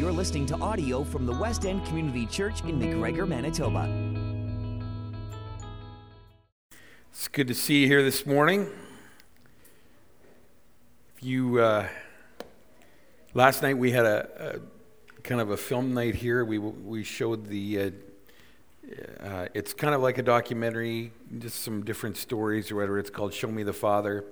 You're 0.00 0.12
listening 0.12 0.46
to 0.46 0.56
audio 0.60 1.04
from 1.04 1.26
the 1.26 1.34
West 1.34 1.66
End 1.66 1.84
Community 1.84 2.24
Church 2.24 2.62
in 2.62 2.80
McGregor, 2.80 3.28
Manitoba. 3.28 3.86
It's 7.10 7.28
good 7.28 7.46
to 7.48 7.54
see 7.54 7.82
you 7.82 7.86
here 7.86 8.02
this 8.02 8.24
morning. 8.24 8.70
If 11.14 11.22
you 11.22 11.60
uh, 11.60 11.86
last 13.34 13.60
night 13.62 13.76
we 13.76 13.90
had 13.90 14.06
a, 14.06 14.62
a, 15.18 15.20
kind 15.20 15.38
of 15.38 15.50
a 15.50 15.56
film 15.58 15.92
night 15.92 16.14
here. 16.14 16.46
We 16.46 16.56
we 16.56 17.04
showed 17.04 17.44
the. 17.48 17.78
Uh, 17.78 17.90
uh, 19.22 19.48
it's 19.52 19.74
kind 19.74 19.94
of 19.94 20.00
like 20.00 20.16
a 20.16 20.22
documentary, 20.22 21.12
just 21.40 21.62
some 21.62 21.84
different 21.84 22.16
stories 22.16 22.70
or 22.70 22.76
whatever. 22.76 22.98
It's 22.98 23.10
called 23.10 23.34
"Show 23.34 23.48
Me 23.48 23.64
the 23.64 23.74
Father," 23.74 24.24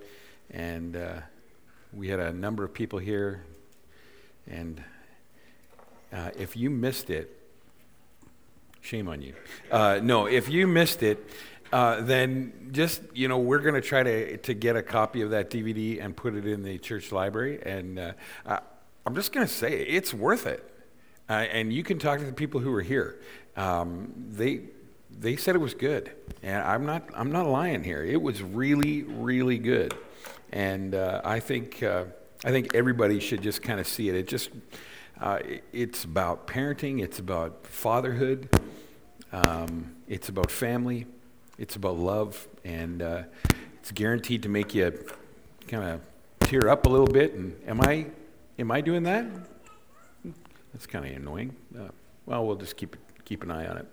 and 0.50 0.96
uh, 0.96 1.20
we 1.92 2.08
had 2.08 2.20
a 2.20 2.32
number 2.32 2.64
of 2.64 2.72
people 2.72 2.98
here. 2.98 3.44
And 4.46 4.82
uh, 6.12 6.30
if 6.36 6.56
you 6.56 6.70
missed 6.70 7.10
it, 7.10 7.34
shame 8.80 9.08
on 9.08 9.22
you. 9.22 9.34
Uh, 9.70 10.00
no, 10.02 10.26
if 10.26 10.48
you 10.48 10.66
missed 10.66 11.02
it, 11.02 11.28
uh, 11.72 12.00
then 12.00 12.70
just 12.72 13.02
you 13.12 13.28
know 13.28 13.38
we're 13.38 13.58
going 13.58 13.74
to 13.74 13.80
try 13.80 14.02
to 14.02 14.36
to 14.38 14.54
get 14.54 14.76
a 14.76 14.82
copy 14.82 15.22
of 15.22 15.30
that 15.30 15.50
DVD 15.50 16.02
and 16.02 16.16
put 16.16 16.34
it 16.34 16.46
in 16.46 16.62
the 16.62 16.78
church 16.78 17.12
library. 17.12 17.60
And 17.62 17.98
uh, 17.98 18.60
I'm 19.06 19.14
just 19.14 19.32
going 19.32 19.46
to 19.46 19.52
say 19.52 19.80
it's 19.80 20.14
worth 20.14 20.46
it. 20.46 20.64
Uh, 21.28 21.32
and 21.52 21.72
you 21.72 21.82
can 21.82 21.98
talk 21.98 22.18
to 22.20 22.24
the 22.24 22.32
people 22.32 22.60
who 22.60 22.70
were 22.70 22.82
here. 22.82 23.20
Um, 23.56 24.12
they 24.30 24.62
they 25.10 25.36
said 25.36 25.54
it 25.54 25.58
was 25.58 25.74
good, 25.74 26.10
and 26.42 26.62
I'm 26.62 26.86
not 26.86 27.10
I'm 27.14 27.32
not 27.32 27.46
lying 27.46 27.84
here. 27.84 28.02
It 28.02 28.20
was 28.20 28.42
really 28.42 29.02
really 29.02 29.58
good, 29.58 29.94
and 30.52 30.94
uh, 30.94 31.20
I 31.24 31.40
think 31.40 31.82
uh, 31.82 32.04
I 32.44 32.50
think 32.50 32.74
everybody 32.74 33.20
should 33.20 33.42
just 33.42 33.62
kind 33.62 33.78
of 33.78 33.86
see 33.86 34.08
it. 34.08 34.14
It 34.14 34.26
just 34.26 34.50
uh, 35.20 35.40
it's 35.72 36.04
about 36.04 36.46
parenting. 36.46 37.02
It's 37.02 37.18
about 37.18 37.66
fatherhood. 37.66 38.48
Um, 39.32 39.96
it's 40.06 40.28
about 40.28 40.50
family. 40.50 41.06
It's 41.58 41.74
about 41.74 41.96
love, 41.96 42.46
and 42.64 43.02
uh, 43.02 43.22
it's 43.80 43.90
guaranteed 43.90 44.44
to 44.44 44.48
make 44.48 44.74
you 44.74 45.06
kind 45.66 45.82
of 45.82 46.00
tear 46.40 46.68
up 46.68 46.86
a 46.86 46.88
little 46.88 47.06
bit. 47.06 47.34
And 47.34 47.60
am 47.66 47.80
I, 47.80 48.06
am 48.60 48.70
I 48.70 48.80
doing 48.80 49.02
that? 49.02 49.26
That's 50.72 50.86
kind 50.86 51.04
of 51.04 51.16
annoying. 51.16 51.56
Uh, 51.76 51.88
well, 52.26 52.46
we'll 52.46 52.56
just 52.56 52.76
keep 52.76 52.96
keep 53.24 53.42
an 53.42 53.50
eye 53.50 53.66
on 53.66 53.78
it. 53.78 53.86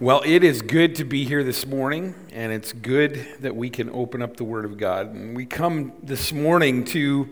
Well, 0.00 0.22
it 0.24 0.42
is 0.42 0.62
good 0.62 0.96
to 0.96 1.04
be 1.04 1.24
here 1.24 1.44
this 1.44 1.66
morning, 1.66 2.14
and 2.32 2.52
it's 2.52 2.72
good 2.72 3.26
that 3.40 3.54
we 3.54 3.70
can 3.70 3.90
open 3.90 4.22
up 4.22 4.36
the 4.36 4.44
Word 4.44 4.64
of 4.64 4.78
God. 4.78 5.14
And 5.14 5.36
we 5.36 5.44
come 5.46 5.92
this 6.02 6.32
morning 6.32 6.84
to 6.86 7.28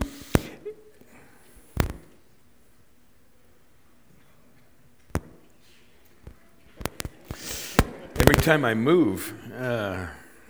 time 8.43 8.65
I 8.65 8.73
move, 8.73 9.33
uh, 9.57 10.07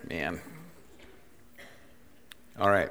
man. 0.09 0.41
All 2.59 2.71
right. 2.71 2.89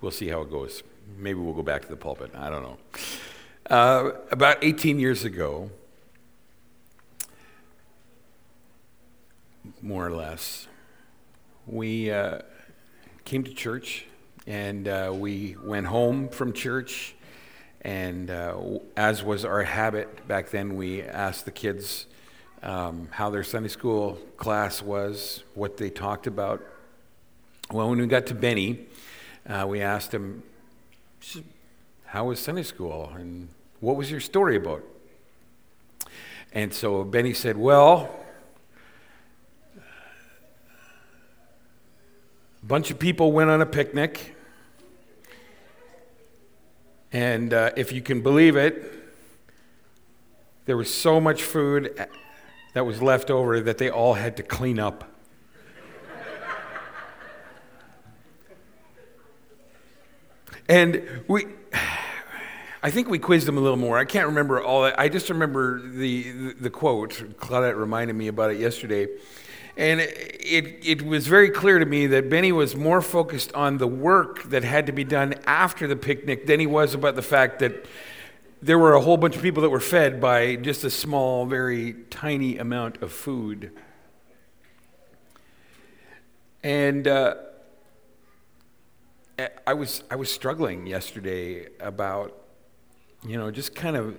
We'll 0.00 0.10
see 0.10 0.26
how 0.26 0.40
it 0.40 0.50
goes. 0.50 0.82
Maybe 1.16 1.38
we'll 1.38 1.54
go 1.54 1.62
back 1.62 1.82
to 1.82 1.88
the 1.88 1.96
pulpit. 1.96 2.32
I 2.34 2.50
don't 2.50 2.62
know. 2.64 2.78
Uh, 3.70 4.10
about 4.32 4.56
18 4.60 4.98
years 4.98 5.24
ago, 5.24 5.70
more 9.80 10.04
or 10.04 10.10
less, 10.10 10.66
we 11.68 12.10
uh, 12.10 12.40
came 13.24 13.44
to 13.44 13.54
church 13.54 14.06
and 14.48 14.88
uh, 14.88 15.12
we 15.14 15.54
went 15.62 15.86
home 15.86 16.28
from 16.28 16.52
church. 16.52 17.14
And 17.82 18.30
uh, 18.30 18.80
as 18.96 19.22
was 19.22 19.44
our 19.44 19.62
habit 19.62 20.26
back 20.26 20.50
then, 20.50 20.74
we 20.74 21.02
asked 21.02 21.44
the 21.44 21.52
kids 21.52 22.06
um, 22.62 23.08
how 23.10 23.30
their 23.30 23.42
Sunday 23.42 23.68
school 23.68 24.18
class 24.36 24.82
was, 24.82 25.42
what 25.54 25.76
they 25.76 25.90
talked 25.90 26.26
about. 26.26 26.62
Well, 27.70 27.88
when 27.88 27.98
we 27.98 28.06
got 28.06 28.26
to 28.26 28.34
Benny, 28.34 28.86
uh, 29.48 29.66
we 29.68 29.80
asked 29.80 30.12
him, 30.12 30.42
How 32.04 32.26
was 32.26 32.38
Sunday 32.38 32.62
school? 32.62 33.12
And 33.16 33.48
what 33.80 33.96
was 33.96 34.10
your 34.10 34.20
story 34.20 34.56
about? 34.56 34.84
And 36.52 36.72
so 36.72 37.02
Benny 37.02 37.32
said, 37.32 37.56
Well, 37.56 38.14
a 39.76 39.80
bunch 42.62 42.90
of 42.90 42.98
people 42.98 43.32
went 43.32 43.50
on 43.50 43.60
a 43.60 43.66
picnic. 43.66 44.36
And 47.10 47.52
uh, 47.52 47.70
if 47.76 47.92
you 47.92 48.00
can 48.00 48.22
believe 48.22 48.56
it, 48.56 48.90
there 50.64 50.76
was 50.76 50.92
so 50.92 51.20
much 51.20 51.42
food 51.42 51.94
that 52.72 52.86
was 52.86 53.02
left 53.02 53.30
over 53.30 53.60
that 53.60 53.78
they 53.78 53.90
all 53.90 54.14
had 54.14 54.36
to 54.38 54.42
clean 54.42 54.78
up. 54.78 55.04
and 60.68 61.02
we, 61.28 61.46
I 62.82 62.90
think 62.90 63.08
we 63.08 63.18
quizzed 63.18 63.46
them 63.46 63.58
a 63.58 63.60
little 63.60 63.76
more. 63.76 63.98
I 63.98 64.04
can't 64.04 64.26
remember 64.26 64.62
all 64.62 64.82
that. 64.82 64.98
I 64.98 65.08
just 65.08 65.28
remember 65.28 65.80
the, 65.80 66.32
the, 66.32 66.54
the 66.54 66.70
quote. 66.70 67.12
Claudette 67.38 67.76
reminded 67.76 68.14
me 68.14 68.28
about 68.28 68.50
it 68.50 68.58
yesterday. 68.58 69.08
And 69.76 70.00
it, 70.00 70.86
it 70.86 71.02
was 71.02 71.26
very 71.26 71.48
clear 71.48 71.78
to 71.78 71.86
me 71.86 72.06
that 72.08 72.28
Benny 72.28 72.52
was 72.52 72.76
more 72.76 73.00
focused 73.00 73.54
on 73.54 73.78
the 73.78 73.86
work 73.86 74.42
that 74.44 74.64
had 74.64 74.86
to 74.86 74.92
be 74.92 75.04
done 75.04 75.34
after 75.46 75.86
the 75.86 75.96
picnic 75.96 76.46
than 76.46 76.60
he 76.60 76.66
was 76.66 76.92
about 76.94 77.16
the 77.16 77.22
fact 77.22 77.60
that 77.60 77.86
there 78.62 78.78
were 78.78 78.94
a 78.94 79.00
whole 79.00 79.16
bunch 79.16 79.34
of 79.34 79.42
people 79.42 79.60
that 79.62 79.70
were 79.70 79.80
fed 79.80 80.20
by 80.20 80.54
just 80.54 80.84
a 80.84 80.90
small, 80.90 81.46
very 81.46 81.94
tiny 82.10 82.58
amount 82.58 83.02
of 83.02 83.12
food. 83.12 83.72
And 86.62 87.08
uh, 87.08 87.34
I, 89.66 89.74
was, 89.74 90.04
I 90.12 90.14
was 90.14 90.30
struggling 90.30 90.86
yesterday 90.86 91.66
about, 91.80 92.40
you 93.26 93.36
know, 93.36 93.50
just 93.50 93.74
kind 93.74 93.96
of 93.96 94.16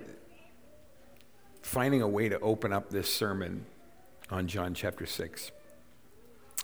finding 1.62 2.02
a 2.02 2.08
way 2.08 2.28
to 2.28 2.38
open 2.40 2.70
up 2.70 2.90
this 2.90 3.12
sermon 3.12 3.64
on 4.30 4.46
John 4.46 4.74
chapter 4.74 5.06
6. 5.06 5.52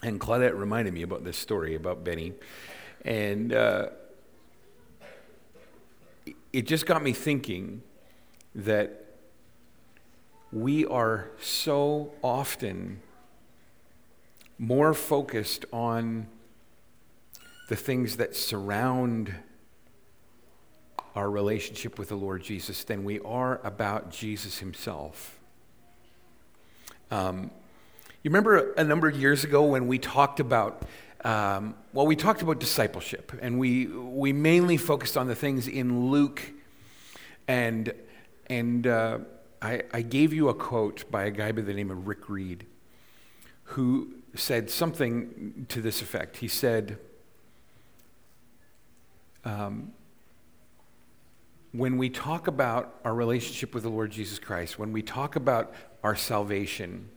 And 0.03 0.21
Claudette 0.21 0.59
reminded 0.59 0.93
me 0.93 1.01
about 1.01 1.25
this 1.25 1.39
story 1.39 1.75
about 1.75 2.05
Benny. 2.05 2.35
And 3.07 3.55
uh, 3.55 3.87
it 6.53 6.67
just 6.67 6.87
got 6.87 7.03
me 7.03 7.13
thinking 7.13 7.83
that 8.55 9.05
we 10.53 10.85
are 10.87 11.31
so 11.41 12.13
often 12.23 13.01
more 14.59 14.93
focused 14.93 15.65
on 15.73 16.27
the 17.69 17.77
things 17.77 18.17
that 18.17 18.35
surround 18.35 19.33
our 21.15 21.31
relationship 21.31 21.99
with 21.99 22.09
the 22.09 22.17
Lord 22.17 22.43
Jesus 22.43 22.85
than 22.85 23.05
we 23.05 23.21
are 23.21 23.61
about 23.65 24.11
Jesus 24.11 24.59
himself. 24.59 25.39
Um, 27.11 27.51
you 28.23 28.31
remember 28.31 28.73
a 28.75 28.85
number 28.85 29.09
of 29.09 29.17
years 29.17 29.45
ago 29.45 29.65
when 29.65 29.87
we 29.87 29.99
talked 29.99 30.41
about 30.41 30.83
um, 31.25 31.75
well, 31.93 32.07
we 32.07 32.17
talked 32.17 32.43
about 32.43 32.61
discipleship, 32.61 33.33
and 33.43 33.59
we, 33.59 33.87
we 33.87 34.33
mainly 34.33 34.77
focused 34.77 35.17
on 35.17 35.27
the 35.27 35.35
things 35.35 35.69
in 35.69 36.11
Luke. 36.11 36.43
And, 37.47 37.93
and 38.49 38.87
uh, 38.87 39.19
I, 39.61 39.83
I 39.93 40.03
gave 40.03 40.33
you 40.33 40.49
a 40.49 40.55
quote 40.55 41.11
by 41.11 41.25
a 41.25 41.31
guy 41.31 41.53
by 41.53 41.63
the 41.63 41.75
name 41.75 41.91
of 41.91 42.07
Rick 42.07 42.31
Reed, 42.31 42.67
who 43.65 44.15
said 44.35 44.71
something 44.71 45.67
to 45.69 45.83
this 45.83 46.01
effect. 46.01 46.39
He 46.39 46.49
said, 46.49 46.99
um, 49.45 49.93
when 51.73 51.99
we 51.99 52.09
talk 52.09 52.47
about 52.47 52.95
our 53.05 53.15
relationship 53.15 53.75
with 53.75 53.83
the 53.83 53.89
Lord 53.91 54.11
Jesus 54.11 54.39
Christ, 54.39 54.79
when 54.79 54.93
we 54.93 55.03
talk 55.03 55.37
about 55.37 55.73
our 56.03 56.17
salvation, 56.17 57.11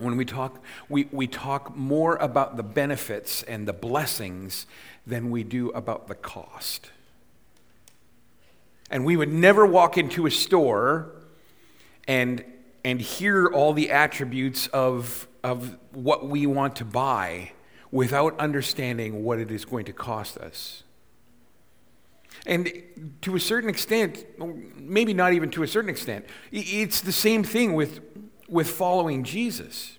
when 0.00 0.16
we 0.16 0.24
talk, 0.24 0.62
we, 0.88 1.08
we 1.12 1.26
talk 1.26 1.76
more 1.76 2.16
about 2.16 2.56
the 2.56 2.62
benefits 2.62 3.42
and 3.42 3.68
the 3.68 3.72
blessings 3.72 4.66
than 5.06 5.30
we 5.30 5.44
do 5.44 5.68
about 5.70 6.08
the 6.08 6.14
cost. 6.14 6.90
And 8.90 9.04
we 9.04 9.16
would 9.16 9.32
never 9.32 9.64
walk 9.66 9.96
into 9.98 10.26
a 10.26 10.30
store 10.30 11.12
and, 12.08 12.44
and 12.84 13.00
hear 13.00 13.46
all 13.46 13.72
the 13.72 13.90
attributes 13.90 14.66
of, 14.68 15.28
of 15.44 15.76
what 15.92 16.26
we 16.26 16.46
want 16.46 16.76
to 16.76 16.84
buy 16.84 17.52
without 17.92 18.38
understanding 18.40 19.22
what 19.22 19.38
it 19.38 19.50
is 19.50 19.64
going 19.64 19.84
to 19.84 19.92
cost 19.92 20.38
us. 20.38 20.82
And 22.46 22.72
to 23.22 23.36
a 23.36 23.40
certain 23.40 23.68
extent, 23.68 24.24
maybe 24.76 25.12
not 25.12 25.34
even 25.34 25.50
to 25.50 25.62
a 25.62 25.68
certain 25.68 25.90
extent, 25.90 26.24
it's 26.50 27.00
the 27.00 27.12
same 27.12 27.44
thing 27.44 27.74
with 27.74 28.00
with 28.50 28.68
following 28.68 29.24
Jesus. 29.24 29.98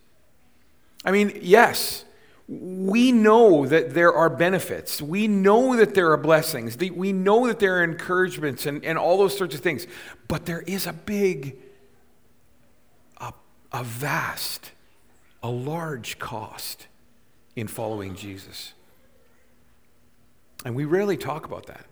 I 1.03 1.11
mean, 1.11 1.39
yes, 1.41 2.05
we 2.47 3.11
know 3.11 3.65
that 3.65 3.93
there 3.93 4.13
are 4.13 4.29
benefits. 4.29 5.01
We 5.01 5.27
know 5.27 5.75
that 5.77 5.95
there 5.95 6.11
are 6.11 6.17
blessings. 6.17 6.77
We 6.77 7.13
know 7.13 7.47
that 7.47 7.59
there 7.59 7.77
are 7.77 7.83
encouragements 7.83 8.65
and, 8.65 8.83
and 8.83 8.97
all 8.97 9.17
those 9.17 9.37
sorts 9.37 9.55
of 9.55 9.61
things. 9.61 9.87
But 10.27 10.45
there 10.45 10.61
is 10.67 10.85
a 10.85 10.93
big, 10.93 11.57
a, 13.17 13.33
a 13.71 13.83
vast, 13.83 14.71
a 15.41 15.49
large 15.49 16.19
cost 16.19 16.87
in 17.55 17.67
following 17.67 18.15
Jesus. 18.15 18.73
And 20.65 20.75
we 20.75 20.85
rarely 20.85 21.17
talk 21.17 21.45
about 21.45 21.67
that. 21.67 21.85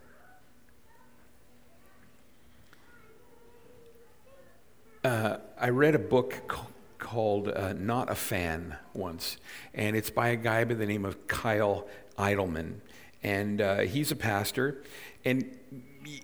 Uh, 5.02 5.38
I 5.58 5.70
read 5.70 5.96
a 5.96 6.00
book 6.00 6.76
called 6.98 7.48
uh, 7.48 7.72
Not 7.72 8.12
a 8.12 8.16
Fan 8.16 8.76
once, 8.94 9.38
and 9.74 9.96
it's 9.96 10.10
by 10.10 10.30
a 10.30 10.36
guy 10.36 10.66
by 10.66 10.74
the 10.74 10.86
name 10.86 11.06
of 11.06 11.26
Kyle 11.26 11.88
Idleman. 12.18 12.82
And 13.24 13.62
uh, 13.62 13.78
he's 13.80 14.12
a 14.12 14.16
pastor, 14.18 14.84
and 15.24 15.58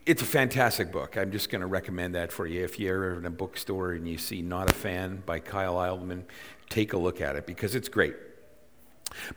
it's 0.06 0.22
a 0.22 0.26
fantastic 0.26 0.92
book. 0.92 1.18
I'm 1.18 1.32
just 1.32 1.50
going 1.50 1.62
to 1.62 1.68
recommend 1.68 2.16
that 2.16 2.34
for 2.34 2.48
you. 2.48 2.66
If 2.66 2.78
you're 2.78 3.18
in 3.18 3.26
a 3.26 3.30
bookstore 3.30 3.94
and 3.94 4.06
you 4.06 4.18
see 4.18 4.42
Not 4.42 4.70
a 4.70 4.74
Fan 4.74 5.24
by 5.26 5.40
Kyle 5.40 5.76
Idleman, 5.76 6.24
take 6.70 6.92
a 6.92 6.98
look 6.98 7.22
at 7.22 7.38
it 7.38 7.46
because 7.46 7.76
it's 7.76 7.88
great. 7.88 8.16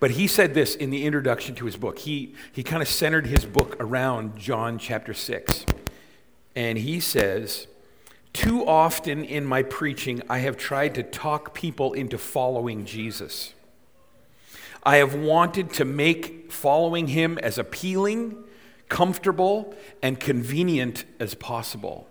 But 0.01 0.13
he 0.13 0.27
said 0.27 0.55
this 0.55 0.75
in 0.75 0.91
the 0.91 1.05
introduction 1.05 1.55
to 1.57 1.65
his 1.65 1.77
book. 1.77 2.01
He, 2.01 2.35
he 2.51 2.65
kind 2.65 2.83
of 2.83 2.89
centered 2.89 3.29
his 3.29 3.47
book 3.47 3.77
around 3.79 4.37
John 4.37 4.79
chapter 4.79 5.15
6. 5.15 5.65
And 6.57 6.77
he 6.79 6.99
says, 6.99 7.69
Too 8.39 8.65
often 8.65 9.25
in 9.25 9.45
my 9.45 9.65
preaching, 9.65 10.23
I 10.29 10.39
have 10.39 10.57
tried 10.57 10.95
to 10.95 11.03
talk 11.03 11.55
people 11.55 11.93
into 11.93 12.17
following 12.17 12.85
Jesus. 12.85 13.53
I 14.85 14.99
have 14.99 15.13
wanted 15.13 15.73
to 15.73 15.85
make 15.85 16.53
following 16.53 17.09
him 17.09 17.39
as 17.39 17.59
appealing, 17.59 18.37
comfortable, 18.89 19.75
and 20.05 20.21
convenient 20.21 21.05
as 21.19 21.35
possible. 21.35 22.07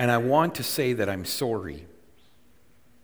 And 0.00 0.10
I 0.10 0.16
want 0.16 0.56
to 0.56 0.64
say 0.64 0.94
that 0.94 1.08
I'm 1.08 1.24
sorry. 1.24 1.86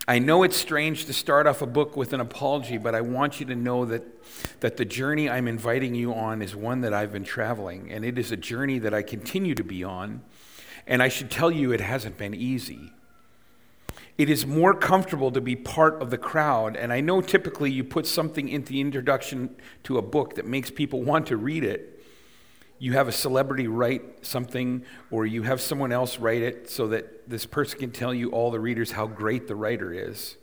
I 0.08 0.18
know 0.18 0.42
it's 0.42 0.56
strange 0.56 1.04
to 1.04 1.12
start 1.12 1.46
off 1.46 1.62
a 1.62 1.66
book 1.66 1.96
with 1.96 2.12
an 2.12 2.20
apology, 2.20 2.76
but 2.76 2.96
I 2.96 3.02
want 3.02 3.38
you 3.38 3.46
to 3.46 3.54
know 3.54 3.84
that, 3.84 4.02
that 4.58 4.78
the 4.78 4.84
journey 4.84 5.30
I'm 5.30 5.46
inviting 5.46 5.94
you 5.94 6.12
on 6.12 6.42
is 6.42 6.56
one 6.56 6.80
that 6.80 6.92
I've 6.92 7.12
been 7.12 7.22
traveling, 7.22 7.92
and 7.92 8.04
it 8.04 8.18
is 8.18 8.32
a 8.32 8.36
journey 8.36 8.80
that 8.80 8.92
I 8.92 9.02
continue 9.02 9.54
to 9.54 9.62
be 9.62 9.84
on. 9.84 10.22
And 10.86 11.02
I 11.02 11.08
should 11.08 11.30
tell 11.30 11.50
you, 11.50 11.72
it 11.72 11.80
hasn't 11.80 12.16
been 12.16 12.34
easy. 12.34 12.92
It 14.18 14.30
is 14.30 14.46
more 14.46 14.72
comfortable 14.72 15.30
to 15.32 15.40
be 15.40 15.56
part 15.56 16.00
of 16.00 16.10
the 16.10 16.16
crowd, 16.16 16.74
and 16.74 16.90
I 16.92 17.00
know 17.00 17.20
typically 17.20 17.70
you 17.70 17.84
put 17.84 18.06
something 18.06 18.48
in 18.48 18.64
the 18.64 18.80
introduction 18.80 19.54
to 19.84 19.98
a 19.98 20.02
book 20.02 20.36
that 20.36 20.46
makes 20.46 20.70
people 20.70 21.02
want 21.02 21.26
to 21.26 21.36
read 21.36 21.64
it. 21.64 22.02
You 22.78 22.92
have 22.94 23.08
a 23.08 23.12
celebrity 23.12 23.68
write 23.68 24.24
something 24.24 24.84
or 25.10 25.26
you 25.26 25.42
have 25.42 25.60
someone 25.60 25.92
else 25.92 26.18
write 26.18 26.42
it 26.42 26.70
so 26.70 26.88
that 26.88 27.28
this 27.28 27.46
person 27.46 27.78
can 27.78 27.90
tell 27.90 28.12
you 28.12 28.30
all 28.30 28.50
the 28.50 28.60
readers 28.60 28.92
how 28.92 29.06
great 29.06 29.48
the 29.48 29.54
writer 29.54 29.92
is. 29.92 30.36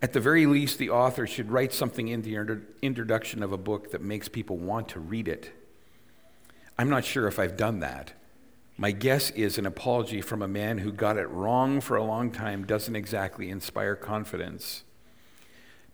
At 0.00 0.12
the 0.12 0.20
very 0.20 0.46
least 0.46 0.78
the 0.78 0.90
author 0.90 1.26
should 1.26 1.50
write 1.50 1.74
something 1.74 2.08
in 2.08 2.22
the 2.22 2.62
introduction 2.80 3.42
of 3.42 3.52
a 3.52 3.58
book 3.58 3.90
that 3.90 4.00
makes 4.00 4.28
people 4.28 4.56
want 4.56 4.88
to 4.90 5.00
read 5.00 5.28
it. 5.28 5.50
I'm 6.78 6.88
not 6.88 7.04
sure 7.04 7.26
if 7.26 7.38
i've 7.38 7.56
done 7.56 7.80
that 7.80 8.12
my 8.78 8.92
guess 8.92 9.30
is 9.30 9.58
an 9.58 9.66
apology 9.66 10.22
from 10.22 10.40
a 10.40 10.48
man 10.48 10.78
who 10.78 10.92
got 10.92 11.18
it 11.18 11.28
wrong 11.28 11.80
for 11.80 11.96
a 11.96 12.04
long 12.04 12.30
time 12.30 12.64
doesn't 12.64 12.96
exactly 12.96 13.50
inspire 13.50 13.94
confidence 13.94 14.84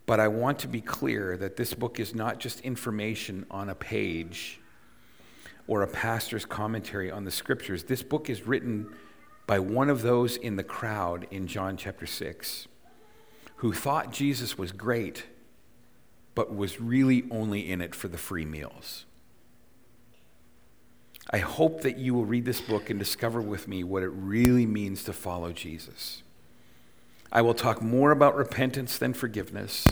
but 0.06 0.20
i 0.20 0.28
want 0.28 0.58
to 0.58 0.68
be 0.68 0.80
clear 0.80 1.36
that 1.36 1.56
this 1.56 1.74
book 1.74 1.98
is 1.98 2.14
not 2.14 2.38
just 2.38 2.60
information 2.60 3.44
on 3.50 3.68
a 3.68 3.74
page 3.74 4.60
or 5.66 5.82
a 5.82 5.86
pastor's 5.86 6.44
commentary 6.44 7.10
on 7.10 7.24
the 7.24 7.30
scriptures. 7.30 7.84
This 7.84 8.02
book 8.02 8.28
is 8.28 8.46
written 8.46 8.94
by 9.46 9.58
one 9.58 9.90
of 9.90 10.02
those 10.02 10.36
in 10.36 10.56
the 10.56 10.64
crowd 10.64 11.26
in 11.30 11.46
John 11.46 11.76
chapter 11.76 12.06
6 12.06 12.68
who 13.56 13.72
thought 13.72 14.12
Jesus 14.12 14.58
was 14.58 14.72
great, 14.72 15.24
but 16.34 16.54
was 16.54 16.80
really 16.80 17.24
only 17.30 17.70
in 17.70 17.80
it 17.80 17.94
for 17.94 18.08
the 18.08 18.18
free 18.18 18.44
meals. 18.44 19.06
I 21.30 21.38
hope 21.38 21.80
that 21.80 21.98
you 21.98 22.14
will 22.14 22.26
read 22.26 22.44
this 22.44 22.60
book 22.60 22.90
and 22.90 22.98
discover 22.98 23.40
with 23.40 23.66
me 23.66 23.82
what 23.82 24.02
it 24.02 24.10
really 24.10 24.66
means 24.66 25.04
to 25.04 25.12
follow 25.12 25.52
Jesus. 25.52 26.22
I 27.32 27.42
will 27.42 27.54
talk 27.54 27.82
more 27.82 28.12
about 28.12 28.36
repentance 28.36 28.98
than 28.98 29.12
forgiveness. 29.12 29.86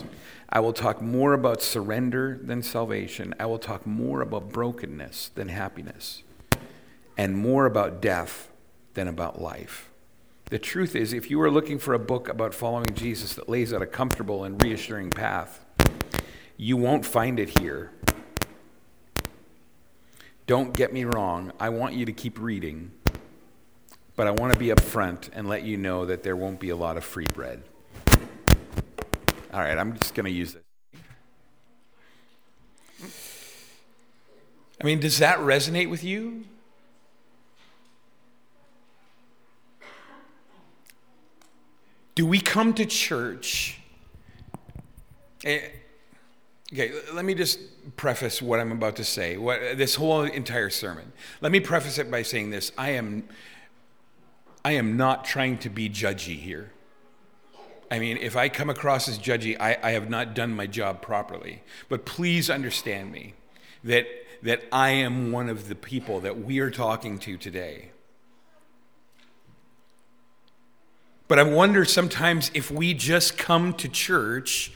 I 0.48 0.60
will 0.60 0.72
talk 0.72 1.02
more 1.02 1.32
about 1.32 1.62
surrender 1.62 2.38
than 2.40 2.62
salvation. 2.62 3.34
I 3.40 3.46
will 3.46 3.58
talk 3.58 3.86
more 3.86 4.20
about 4.20 4.52
brokenness 4.52 5.30
than 5.34 5.48
happiness, 5.48 6.22
and 7.16 7.36
more 7.36 7.66
about 7.66 8.00
death 8.00 8.50
than 8.94 9.08
about 9.08 9.40
life. 9.40 9.90
The 10.50 10.58
truth 10.58 10.94
is, 10.94 11.14
if 11.14 11.30
you 11.30 11.40
are 11.40 11.50
looking 11.50 11.78
for 11.78 11.94
a 11.94 11.98
book 11.98 12.28
about 12.28 12.54
following 12.54 12.94
Jesus 12.94 13.34
that 13.34 13.48
lays 13.48 13.72
out 13.72 13.80
a 13.80 13.86
comfortable 13.86 14.44
and 14.44 14.62
reassuring 14.62 15.10
path, 15.10 15.64
you 16.58 16.76
won't 16.76 17.06
find 17.06 17.40
it 17.40 17.58
here. 17.58 17.90
Don't 20.46 20.74
get 20.74 20.92
me 20.92 21.04
wrong, 21.04 21.52
I 21.60 21.68
want 21.68 21.94
you 21.94 22.04
to 22.04 22.12
keep 22.12 22.40
reading. 22.40 22.90
But 24.14 24.26
I 24.26 24.30
want 24.32 24.52
to 24.52 24.58
be 24.58 24.68
upfront 24.68 25.30
and 25.32 25.48
let 25.48 25.62
you 25.62 25.76
know 25.76 26.04
that 26.06 26.22
there 26.22 26.36
won't 26.36 26.60
be 26.60 26.70
a 26.70 26.76
lot 26.76 26.96
of 26.96 27.04
free 27.04 27.26
bread. 27.32 27.62
All 29.52 29.60
right, 29.60 29.76
I'm 29.76 29.96
just 29.98 30.14
going 30.14 30.26
to 30.26 30.32
use 30.32 30.54
this. 30.54 30.62
I 34.80 34.84
mean, 34.84 34.98
does 34.98 35.18
that 35.18 35.38
resonate 35.38 35.88
with 35.88 36.02
you? 36.02 36.44
Do 42.14 42.26
we 42.26 42.40
come 42.40 42.74
to 42.74 42.84
church? 42.84 43.80
Eh, 45.44 45.60
Okay, 46.72 46.92
let 47.12 47.24
me 47.24 47.34
just 47.34 47.58
preface 47.96 48.40
what 48.40 48.58
I'm 48.58 48.72
about 48.72 48.96
to 48.96 49.04
say, 49.04 49.36
what, 49.36 49.76
this 49.76 49.94
whole 49.94 50.22
entire 50.22 50.70
sermon. 50.70 51.12
Let 51.42 51.52
me 51.52 51.60
preface 51.60 51.98
it 51.98 52.10
by 52.10 52.22
saying 52.22 52.50
this 52.50 52.72
I 52.78 52.90
am 52.90 53.24
I 54.64 54.72
am 54.72 54.96
not 54.96 55.24
trying 55.24 55.58
to 55.58 55.68
be 55.68 55.88
judgy 55.90 56.38
here. 56.38 56.72
I 57.90 57.98
mean, 57.98 58.16
if 58.16 58.36
I 58.36 58.48
come 58.48 58.70
across 58.70 59.08
as 59.08 59.18
judgy, 59.18 59.56
I, 59.60 59.76
I 59.82 59.90
have 59.90 60.08
not 60.08 60.34
done 60.34 60.54
my 60.54 60.66
job 60.66 61.02
properly. 61.02 61.62
But 61.88 62.06
please 62.06 62.48
understand 62.48 63.12
me 63.12 63.34
that, 63.84 64.06
that 64.42 64.62
I 64.72 64.90
am 64.90 65.30
one 65.30 65.50
of 65.50 65.68
the 65.68 65.74
people 65.74 66.20
that 66.20 66.42
we 66.42 66.60
are 66.60 66.70
talking 66.70 67.18
to 67.18 67.36
today. 67.36 67.90
But 71.28 71.38
I 71.38 71.42
wonder 71.42 71.84
sometimes 71.84 72.50
if 72.54 72.70
we 72.70 72.94
just 72.94 73.36
come 73.36 73.74
to 73.74 73.88
church 73.88 74.72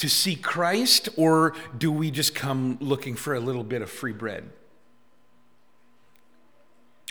to 0.00 0.08
see 0.08 0.34
Christ, 0.34 1.10
or 1.16 1.54
do 1.76 1.92
we 1.92 2.10
just 2.10 2.34
come 2.34 2.78
looking 2.80 3.14
for 3.14 3.34
a 3.34 3.40
little 3.40 3.64
bit 3.64 3.82
of 3.82 3.90
free 3.90 4.12
bread? 4.12 4.50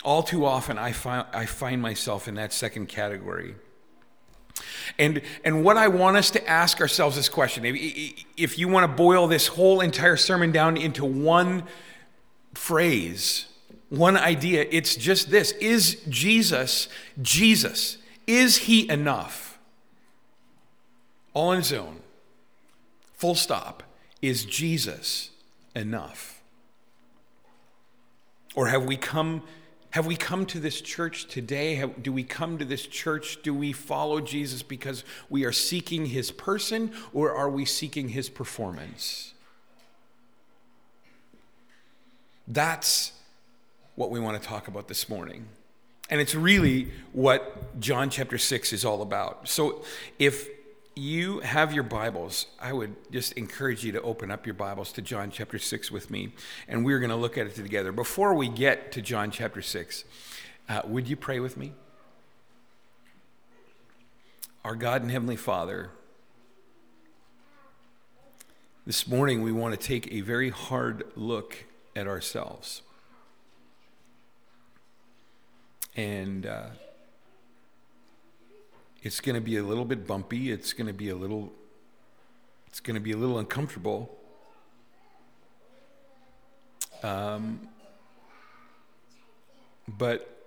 All 0.02 0.22
too 0.22 0.44
often, 0.44 0.76
I 0.76 0.92
find, 0.92 1.26
I 1.32 1.46
find 1.46 1.80
myself 1.80 2.26
in 2.26 2.34
that 2.34 2.52
second 2.52 2.88
category. 2.88 3.54
And, 4.98 5.22
and 5.44 5.64
what 5.64 5.76
I 5.76 5.88
want 5.88 6.16
us 6.16 6.30
to 6.32 6.48
ask 6.48 6.80
ourselves 6.80 7.16
this 7.16 7.28
question 7.28 7.64
if, 7.64 7.76
if 8.36 8.58
you 8.58 8.68
want 8.68 8.90
to 8.90 8.96
boil 8.96 9.26
this 9.26 9.46
whole 9.46 9.80
entire 9.80 10.16
sermon 10.16 10.50
down 10.50 10.76
into 10.76 11.04
one 11.04 11.64
phrase, 12.54 13.46
one 13.88 14.16
idea, 14.16 14.66
it's 14.70 14.96
just 14.96 15.30
this 15.30 15.52
Is 15.52 15.96
Jesus 16.08 16.88
Jesus? 17.22 17.98
Is 18.26 18.56
he 18.58 18.90
enough? 18.90 19.58
All 21.34 21.50
on 21.50 21.58
his 21.58 21.72
own. 21.72 22.00
Full 23.20 23.34
stop. 23.34 23.82
Is 24.22 24.46
Jesus 24.46 25.28
enough? 25.76 26.40
Or 28.54 28.68
have 28.68 28.86
we 28.86 28.96
come 28.96 29.42
have 29.90 30.06
we 30.06 30.16
come 30.16 30.46
to 30.46 30.58
this 30.58 30.80
church 30.80 31.26
today? 31.26 31.74
Have, 31.74 32.02
do 32.02 32.14
we 32.14 32.22
come 32.22 32.56
to 32.56 32.64
this 32.64 32.86
church? 32.86 33.42
Do 33.42 33.52
we 33.52 33.72
follow 33.72 34.20
Jesus 34.20 34.62
because 34.62 35.04
we 35.28 35.44
are 35.44 35.52
seeking 35.52 36.06
his 36.06 36.30
person 36.30 36.92
or 37.12 37.34
are 37.34 37.50
we 37.50 37.66
seeking 37.66 38.08
his 38.10 38.30
performance? 38.30 39.34
That's 42.48 43.12
what 43.96 44.10
we 44.10 44.18
want 44.18 44.40
to 44.40 44.48
talk 44.48 44.66
about 44.66 44.88
this 44.88 45.10
morning. 45.10 45.44
And 46.08 46.22
it's 46.22 46.34
really 46.34 46.90
what 47.12 47.78
John 47.80 48.08
chapter 48.08 48.38
6 48.38 48.72
is 48.72 48.84
all 48.84 49.02
about. 49.02 49.46
So 49.46 49.84
if 50.18 50.48
you 51.00 51.40
have 51.40 51.72
your 51.72 51.82
Bibles, 51.82 52.46
I 52.60 52.72
would 52.72 52.94
just 53.10 53.32
encourage 53.32 53.84
you 53.84 53.92
to 53.92 54.02
open 54.02 54.30
up 54.30 54.46
your 54.46 54.54
Bibles 54.54 54.92
to 54.92 55.02
John 55.02 55.30
chapter 55.30 55.58
6 55.58 55.90
with 55.90 56.10
me, 56.10 56.34
and 56.68 56.84
we're 56.84 56.98
going 56.98 57.10
to 57.10 57.16
look 57.16 57.38
at 57.38 57.46
it 57.46 57.54
together. 57.54 57.90
Before 57.90 58.34
we 58.34 58.48
get 58.48 58.92
to 58.92 59.02
John 59.02 59.30
chapter 59.30 59.62
6, 59.62 60.04
uh, 60.68 60.82
would 60.84 61.08
you 61.08 61.16
pray 61.16 61.40
with 61.40 61.56
me? 61.56 61.72
Our 64.64 64.74
God 64.74 65.02
and 65.02 65.10
Heavenly 65.10 65.36
Father, 65.36 65.90
This 68.86 69.06
morning, 69.06 69.42
we 69.42 69.52
want 69.52 69.78
to 69.78 69.86
take 69.86 70.10
a 70.10 70.20
very 70.22 70.50
hard 70.50 71.04
look 71.14 71.66
at 71.94 72.08
ourselves. 72.08 72.82
And 75.94 76.44
uh, 76.44 76.70
it's 79.02 79.20
going 79.20 79.34
to 79.34 79.40
be 79.40 79.56
a 79.56 79.62
little 79.62 79.84
bit 79.84 80.06
bumpy. 80.06 80.50
It's 80.50 80.72
going 80.72 80.86
to 80.86 80.92
be 80.92 81.08
a 81.08 81.16
little, 81.16 81.52
it's 82.66 82.80
going 82.80 82.94
to 82.94 83.00
be 83.00 83.12
a 83.12 83.16
little 83.16 83.38
uncomfortable. 83.38 84.16
Um, 87.02 87.68
but 89.88 90.40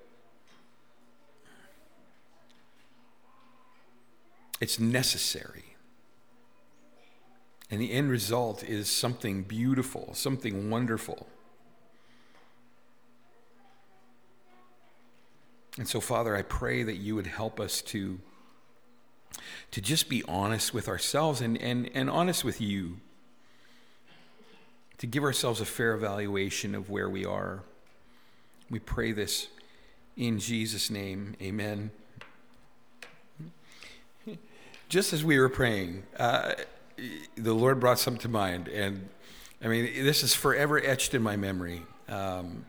it's 4.61 4.79
necessary. 4.79 5.63
And 7.71 7.81
the 7.81 7.91
end 7.91 8.11
result 8.11 8.63
is 8.63 8.87
something 8.87 9.41
beautiful, 9.43 10.13
something 10.13 10.69
wonderful. 10.69 11.27
And 15.77 15.87
so, 15.87 15.99
Father, 15.99 16.35
I 16.35 16.43
pray 16.43 16.83
that 16.83 16.97
you 16.97 17.15
would 17.15 17.25
help 17.25 17.59
us 17.59 17.81
to, 17.81 18.19
to 19.71 19.81
just 19.81 20.09
be 20.09 20.23
honest 20.27 20.73
with 20.73 20.87
ourselves 20.87 21.41
and, 21.41 21.57
and, 21.61 21.89
and 21.93 22.09
honest 22.09 22.43
with 22.43 22.61
you, 22.61 22.97
to 24.97 25.07
give 25.07 25.23
ourselves 25.23 25.59
a 25.59 25.65
fair 25.65 25.93
evaluation 25.93 26.75
of 26.75 26.89
where 26.89 27.09
we 27.09 27.25
are. 27.25 27.61
We 28.69 28.79
pray 28.79 29.11
this 29.11 29.47
in 30.15 30.39
Jesus' 30.39 30.89
name. 30.89 31.35
Amen. 31.41 31.91
Just 34.89 35.11
as 35.11 35.23
we 35.23 35.39
were 35.39 35.49
praying, 35.49 36.03
uh, 36.17 36.53
the 37.35 37.53
Lord 37.53 37.79
brought 37.79 37.99
something 37.99 38.21
to 38.21 38.29
mind. 38.29 38.67
And 38.67 39.09
I 39.61 39.67
mean, 39.67 40.03
this 40.03 40.23
is 40.23 40.35
forever 40.35 40.79
etched 40.83 41.13
in 41.13 41.23
my 41.23 41.35
memory. 41.35 41.81
Um, 42.07 42.65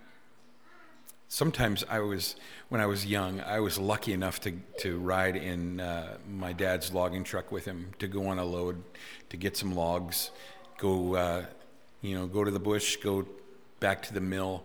sometimes 1.28 1.84
I 1.88 2.00
was, 2.00 2.36
when 2.68 2.80
I 2.80 2.86
was 2.86 3.06
young, 3.06 3.40
I 3.40 3.60
was 3.60 3.78
lucky 3.78 4.12
enough 4.12 4.40
to, 4.40 4.52
to 4.78 4.98
ride 4.98 5.36
in 5.36 5.80
uh, 5.80 6.18
my 6.28 6.52
dad's 6.52 6.92
logging 6.92 7.24
truck 7.24 7.50
with 7.50 7.64
him 7.64 7.90
to 7.98 8.06
go 8.06 8.26
on 8.26 8.38
a 8.38 8.44
load, 8.44 8.82
to 9.30 9.36
get 9.36 9.56
some 9.56 9.74
logs, 9.74 10.30
go, 10.78 11.14
uh, 11.14 11.44
you 12.02 12.16
know, 12.16 12.26
go 12.26 12.44
to 12.44 12.50
the 12.50 12.60
bush, 12.60 12.96
go 12.96 13.26
back 13.80 14.02
to 14.02 14.14
the 14.14 14.20
mill. 14.20 14.62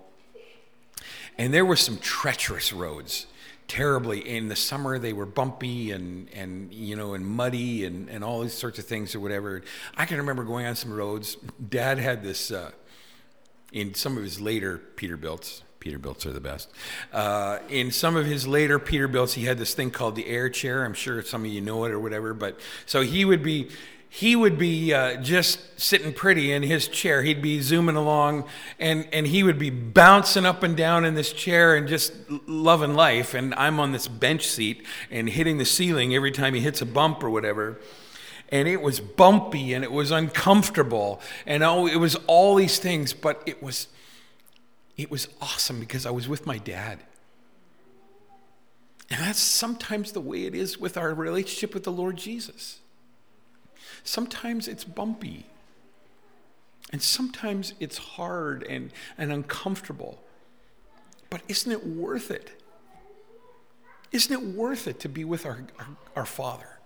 And 1.38 1.54
there 1.54 1.66
were 1.66 1.76
some 1.76 1.98
treacherous 1.98 2.74
roads 2.74 3.28
terribly. 3.70 4.28
In 4.28 4.50
the 4.50 4.56
summer, 4.56 5.00
they 5.00 5.14
were 5.14 5.26
bumpy 5.26 5.92
and, 5.92 6.28
and 6.34 6.74
you 6.74 6.96
know, 6.96 7.14
and 7.14 7.26
muddy 7.26 7.86
and, 7.86 8.10
and 8.10 8.24
all 8.24 8.42
these 8.42 8.54
sorts 8.54 8.80
of 8.80 8.86
things 8.86 9.16
or 9.16 9.22
whatever. 9.22 9.62
I 9.96 10.06
can 10.06 10.18
remember 10.18 10.44
going 10.44 10.66
on 10.66 10.76
some 10.76 10.92
roads. 10.92 11.38
Dad 11.70 12.00
had 12.00 12.24
this, 12.24 12.52
uh, 12.52 12.72
in 13.72 13.94
some 13.94 14.18
of 14.18 14.24
his 14.24 14.42
later 14.42 14.82
Peterbilts, 14.98 15.62
Peterbilts 15.80 16.26
are 16.26 16.34
the 16.34 16.42
best. 16.42 16.70
Uh, 17.14 17.60
in 17.70 17.92
some 17.92 18.16
of 18.16 18.26
his 18.26 18.48
later 18.48 18.80
Peterbilts, 18.80 19.34
he 19.34 19.46
had 19.46 19.58
this 19.58 19.74
thing 19.74 19.92
called 19.92 20.16
the 20.16 20.28
air 20.28 20.50
chair. 20.50 20.84
I'm 20.84 20.94
sure 20.94 21.22
some 21.22 21.46
of 21.46 21.52
you 21.52 21.62
know 21.62 21.86
it 21.86 21.92
or 21.92 22.00
whatever. 22.00 22.34
But 22.34 22.60
so 22.86 23.02
he 23.02 23.24
would 23.24 23.44
be 23.44 23.70
he 24.12 24.36
would 24.36 24.58
be 24.58 24.92
uh, 24.92 25.22
just 25.22 25.80
sitting 25.80 26.14
pretty 26.14 26.52
in 26.52 26.64
his 26.64 26.88
chair. 26.88 27.22
He'd 27.22 27.44
be 27.44 27.62
zooming 27.62 27.96
along, 27.96 28.46
and, 28.80 29.08
and 29.14 29.28
he 29.28 29.44
would 29.44 29.60
be 29.60 29.70
bouncing 29.70 30.48
up 30.48 30.64
and 30.64 30.76
down 30.76 31.06
in 31.06 31.14
this 31.14 31.32
chair 31.32 31.76
and 31.76 31.88
just 31.88 32.14
loving 32.48 32.96
life. 32.96 33.36
And 33.36 33.54
I'm 33.54 33.80
on 33.80 33.92
this 33.92 34.08
bench 34.08 34.48
seat 34.48 34.84
and 35.12 35.30
hitting 35.30 35.60
the 35.60 35.66
ceiling 35.66 36.16
every 36.16 36.32
time 36.32 36.56
he 36.56 36.60
hits 36.60 36.82
a 36.82 36.88
bump 36.88 37.24
or 37.24 37.30
whatever. 37.30 37.80
And 38.52 38.68
it 38.68 38.82
was 38.82 39.00
bumpy 39.00 39.74
and 39.76 39.84
it 39.84 39.92
was 39.92 40.10
uncomfortable, 40.10 41.22
and 41.46 41.62
oh, 41.62 41.86
it 41.86 41.98
was 41.98 42.16
all 42.26 42.56
these 42.56 42.80
things. 42.80 43.14
But 43.14 43.44
it 43.46 43.62
was, 43.62 43.88
it 45.00 45.10
was 45.10 45.30
awesome 45.42 45.80
because 45.80 46.06
I 46.06 46.12
was 46.12 46.28
with 46.28 46.46
my 46.46 46.58
dad. 46.58 47.00
And 49.10 49.22
that's 49.22 49.40
sometimes 49.40 50.12
the 50.12 50.20
way 50.20 50.44
it 50.44 50.54
is 50.54 50.78
with 50.78 50.98
our 50.98 51.14
relationship 51.14 51.74
with 51.74 51.86
the 51.86 51.92
Lord 51.92 52.18
Jesus. 52.18 52.80
Sometimes 54.04 54.68
it's 54.68 54.84
bumpy. 54.84 55.46
And 56.92 57.02
sometimes 57.02 57.74
it's 57.80 57.98
hard 57.98 58.64
and, 58.64 58.92
and 59.18 59.32
uncomfortable. 59.32 60.22
But 61.30 61.44
isn't 61.48 61.72
it 61.72 61.88
worth 61.88 62.30
it? 62.30 62.62
Isn't 64.12 64.34
it 64.34 64.56
worth 64.56 64.86
it 64.86 65.00
to 65.00 65.10
be 65.10 65.24
with 65.24 65.46
our, 65.46 65.64
our, 65.80 65.88
our 66.18 66.26
Father? 66.26 66.79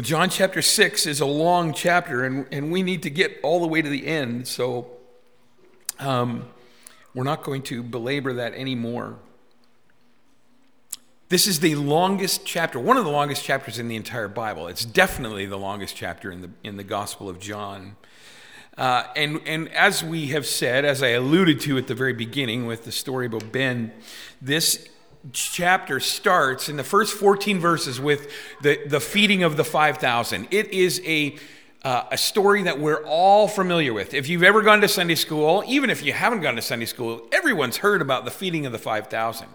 John 0.00 0.28
chapter 0.28 0.60
6 0.60 1.06
is 1.06 1.20
a 1.20 1.26
long 1.26 1.72
chapter, 1.72 2.24
and, 2.24 2.46
and 2.50 2.72
we 2.72 2.82
need 2.82 3.04
to 3.04 3.10
get 3.10 3.38
all 3.44 3.60
the 3.60 3.68
way 3.68 3.80
to 3.80 3.88
the 3.88 4.08
end, 4.08 4.48
so 4.48 4.88
um, 6.00 6.48
we're 7.14 7.22
not 7.22 7.44
going 7.44 7.62
to 7.62 7.80
belabor 7.80 8.32
that 8.32 8.54
anymore. 8.54 9.18
This 11.28 11.46
is 11.46 11.60
the 11.60 11.76
longest 11.76 12.44
chapter, 12.44 12.80
one 12.80 12.96
of 12.96 13.04
the 13.04 13.10
longest 13.10 13.44
chapters 13.44 13.78
in 13.78 13.86
the 13.86 13.94
entire 13.94 14.26
Bible. 14.26 14.66
It's 14.66 14.84
definitely 14.84 15.46
the 15.46 15.58
longest 15.58 15.94
chapter 15.94 16.32
in 16.32 16.40
the, 16.40 16.50
in 16.64 16.76
the 16.76 16.84
Gospel 16.84 17.28
of 17.28 17.38
John. 17.38 17.94
Uh, 18.76 19.04
and, 19.14 19.40
and 19.46 19.68
as 19.72 20.02
we 20.02 20.26
have 20.26 20.44
said, 20.44 20.84
as 20.84 21.04
I 21.04 21.10
alluded 21.10 21.60
to 21.60 21.78
at 21.78 21.86
the 21.86 21.94
very 21.94 22.12
beginning 22.12 22.66
with 22.66 22.84
the 22.84 22.90
story 22.90 23.26
about 23.26 23.52
Ben, 23.52 23.92
this 24.42 24.88
chapter 25.32 26.00
starts 26.00 26.68
in 26.68 26.76
the 26.76 26.84
first 26.84 27.16
14 27.16 27.58
verses 27.58 28.00
with 28.00 28.30
the, 28.62 28.80
the 28.86 29.00
feeding 29.00 29.42
of 29.42 29.56
the 29.56 29.64
5,000. 29.64 30.48
It 30.50 30.68
is 30.68 31.00
a, 31.04 31.36
uh, 31.82 32.04
a 32.10 32.18
story 32.18 32.62
that 32.64 32.78
we're 32.78 33.04
all 33.04 33.48
familiar 33.48 33.92
with. 33.92 34.12
If 34.12 34.28
you've 34.28 34.42
ever 34.42 34.62
gone 34.62 34.80
to 34.82 34.88
Sunday 34.88 35.14
school, 35.14 35.64
even 35.66 35.90
if 35.90 36.02
you 36.02 36.12
haven't 36.12 36.40
gone 36.40 36.56
to 36.56 36.62
Sunday 36.62 36.86
school, 36.86 37.26
everyone's 37.32 37.78
heard 37.78 38.02
about 38.02 38.24
the 38.24 38.30
feeding 38.30 38.66
of 38.66 38.72
the 38.72 38.78
5,000. 38.78 39.48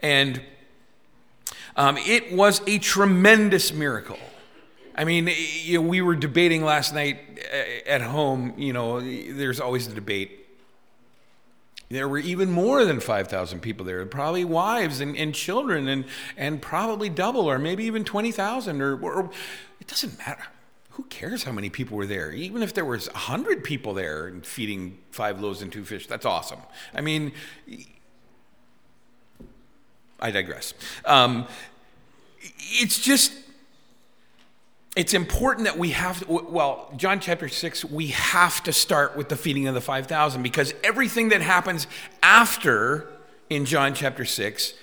And 0.00 0.42
um, 1.76 1.96
it 1.98 2.32
was 2.32 2.60
a 2.66 2.78
tremendous 2.78 3.72
miracle. 3.72 4.18
I 4.96 5.04
mean, 5.04 5.30
you 5.62 5.80
know, 5.80 5.88
we 5.88 6.00
were 6.00 6.16
debating 6.16 6.64
last 6.64 6.92
night 6.92 7.20
uh, 7.52 7.88
at 7.88 8.00
home. 8.00 8.54
You 8.56 8.72
know, 8.72 9.00
there's 9.00 9.60
always 9.60 9.86
a 9.86 9.94
debate. 9.94 10.47
There 11.90 12.08
were 12.08 12.18
even 12.18 12.50
more 12.50 12.84
than 12.84 13.00
5,000 13.00 13.60
people 13.60 13.86
there, 13.86 14.04
probably 14.04 14.44
wives 14.44 15.00
and, 15.00 15.16
and 15.16 15.34
children, 15.34 15.88
and, 15.88 16.04
and 16.36 16.60
probably 16.60 17.08
double 17.08 17.48
or 17.48 17.58
maybe 17.58 17.84
even 17.84 18.04
20,000. 18.04 18.82
Or, 18.82 19.00
or 19.00 19.30
it 19.80 19.86
doesn't 19.86 20.18
matter. 20.18 20.44
Who 20.90 21.04
cares 21.04 21.44
how 21.44 21.52
many 21.52 21.70
people 21.70 21.96
were 21.96 22.06
there? 22.06 22.32
Even 22.32 22.62
if 22.62 22.74
there 22.74 22.84
was 22.84 23.06
100 23.08 23.64
people 23.64 23.94
there 23.94 24.26
and 24.26 24.44
feeding 24.44 24.98
five 25.12 25.40
loaves 25.40 25.62
and 25.62 25.72
two 25.72 25.84
fish, 25.84 26.06
that's 26.06 26.26
awesome. 26.26 26.58
I 26.92 27.00
mean, 27.00 27.32
I 30.20 30.30
digress. 30.30 30.74
Um, 31.04 31.46
it's 32.40 32.98
just, 32.98 33.32
it's 34.98 35.14
important 35.14 35.66
that 35.66 35.78
we 35.78 35.90
have, 35.90 36.26
to, 36.26 36.44
well, 36.50 36.92
John 36.96 37.20
chapter 37.20 37.48
6, 37.48 37.84
we 37.84 38.08
have 38.08 38.64
to 38.64 38.72
start 38.72 39.16
with 39.16 39.28
the 39.28 39.36
feeding 39.36 39.68
of 39.68 39.74
the 39.74 39.80
5,000 39.80 40.42
because 40.42 40.74
everything 40.82 41.28
that 41.28 41.40
happens 41.40 41.86
after 42.20 43.06
in 43.48 43.64
John 43.64 43.94
chapter 43.94 44.24
6 44.24 44.74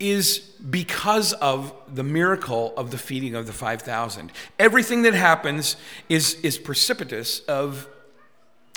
is 0.00 0.38
because 0.38 1.34
of 1.34 1.72
the 1.86 2.02
miracle 2.02 2.74
of 2.76 2.90
the 2.90 2.98
feeding 2.98 3.36
of 3.36 3.46
the 3.46 3.52
5,000. 3.52 4.32
Everything 4.58 5.02
that 5.02 5.14
happens 5.14 5.76
is, 6.08 6.34
is 6.42 6.58
precipitous 6.58 7.38
of, 7.42 7.86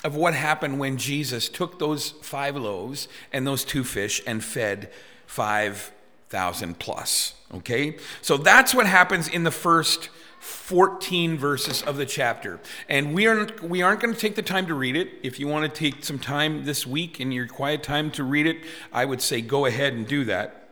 of 0.04 0.14
what 0.14 0.32
happened 0.32 0.78
when 0.78 0.96
Jesus 0.96 1.48
took 1.48 1.80
those 1.80 2.10
five 2.22 2.56
loaves 2.56 3.08
and 3.32 3.44
those 3.44 3.64
two 3.64 3.82
fish 3.82 4.22
and 4.28 4.44
fed 4.44 4.92
5,000 5.26 6.78
plus. 6.78 7.34
Okay? 7.52 7.96
So 8.22 8.36
that's 8.36 8.72
what 8.72 8.86
happens 8.86 9.26
in 9.26 9.42
the 9.42 9.50
first 9.50 10.08
14 10.40 11.36
verses 11.36 11.82
of 11.82 11.96
the 11.96 12.06
chapter. 12.06 12.60
And 12.88 13.14
we 13.14 13.26
aren't, 13.26 13.62
we 13.62 13.82
aren't 13.82 14.00
going 14.00 14.14
to 14.14 14.20
take 14.20 14.34
the 14.34 14.42
time 14.42 14.66
to 14.66 14.74
read 14.74 14.96
it. 14.96 15.08
If 15.22 15.40
you 15.40 15.48
want 15.48 15.72
to 15.72 15.78
take 15.78 16.04
some 16.04 16.18
time 16.18 16.64
this 16.64 16.86
week 16.86 17.20
in 17.20 17.32
your 17.32 17.46
quiet 17.46 17.82
time 17.82 18.10
to 18.12 18.24
read 18.24 18.46
it, 18.46 18.58
I 18.92 19.04
would 19.04 19.20
say 19.20 19.40
go 19.40 19.66
ahead 19.66 19.92
and 19.92 20.06
do 20.06 20.24
that. 20.24 20.68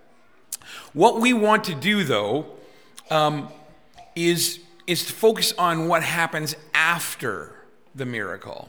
What 0.92 1.20
we 1.20 1.32
want 1.32 1.64
to 1.64 1.74
do, 1.74 2.04
though, 2.04 2.46
um, 3.10 3.48
is, 4.14 4.60
is 4.86 5.06
to 5.06 5.12
focus 5.12 5.52
on 5.58 5.88
what 5.88 6.02
happens 6.02 6.56
after 6.74 7.54
the 7.94 8.06
miracle. 8.06 8.68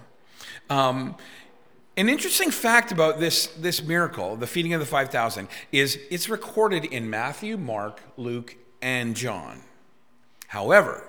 Um, 0.69 1.15
an 1.95 2.09
interesting 2.09 2.51
fact 2.51 2.91
about 2.91 3.19
this, 3.19 3.47
this 3.47 3.81
miracle, 3.81 4.35
the 4.35 4.45
feeding 4.45 4.73
of 4.73 4.79
the 4.79 4.85
5,000, 4.85 5.47
is 5.71 5.97
it's 6.11 6.29
recorded 6.29 6.85
in 6.85 7.09
Matthew, 7.09 7.57
Mark, 7.57 8.01
Luke, 8.17 8.55
and 8.81 9.15
John. 9.15 9.63
However, 10.47 11.03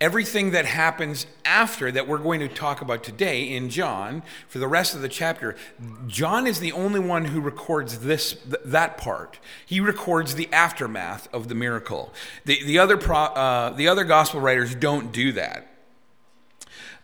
everything 0.00 0.52
that 0.52 0.64
happens 0.64 1.26
after 1.44 1.92
that 1.92 2.08
we're 2.08 2.18
going 2.18 2.40
to 2.40 2.48
talk 2.48 2.80
about 2.80 3.04
today 3.04 3.42
in 3.42 3.68
John 3.68 4.22
for 4.48 4.58
the 4.58 4.68
rest 4.68 4.94
of 4.94 5.02
the 5.02 5.08
chapter, 5.08 5.56
John 6.06 6.46
is 6.46 6.60
the 6.60 6.72
only 6.72 7.00
one 7.00 7.26
who 7.26 7.40
records 7.40 8.00
this 8.00 8.34
th- 8.34 8.62
that 8.64 8.96
part. 8.96 9.38
He 9.66 9.80
records 9.80 10.34
the 10.34 10.48
aftermath 10.52 11.28
of 11.34 11.48
the 11.48 11.54
miracle. 11.54 12.12
The, 12.44 12.64
the, 12.64 12.78
other, 12.78 12.96
pro, 12.96 13.18
uh, 13.18 13.70
the 13.70 13.88
other 13.88 14.04
gospel 14.04 14.40
writers 14.40 14.74
don't 14.74 15.12
do 15.12 15.32
that. 15.32 15.66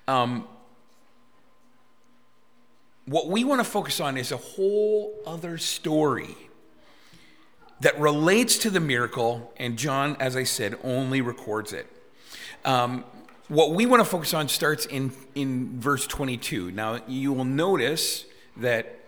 Um, 0.09 0.47
what 3.05 3.29
we 3.29 3.45
want 3.45 3.61
to 3.61 3.65
focus 3.65 4.01
on 4.01 4.17
is 4.17 4.33
a 4.33 4.37
whole 4.37 5.15
other 5.27 5.59
story 5.59 6.46
that 7.81 7.99
relates 7.99 8.59
to 8.59 8.71
the 8.71 8.81
miracle, 8.81 9.53
and 9.57 9.77
John, 9.77 10.17
as 10.19 10.37
I 10.37 10.45
said, 10.45 10.79
only 10.83 11.21
records 11.21 11.73
it. 11.73 11.87
Um, 12.65 13.05
what 13.49 13.73
we 13.73 13.87
want 13.87 14.01
to 14.01 14.05
focus 14.05 14.35
on 14.35 14.49
starts 14.49 14.87
in, 14.87 15.13
in 15.35 15.79
verse 15.79 16.07
22. 16.07 16.73
Now, 16.73 17.01
you 17.07 17.33
will 17.33 17.45
notice 17.45 18.25
that 18.57 18.99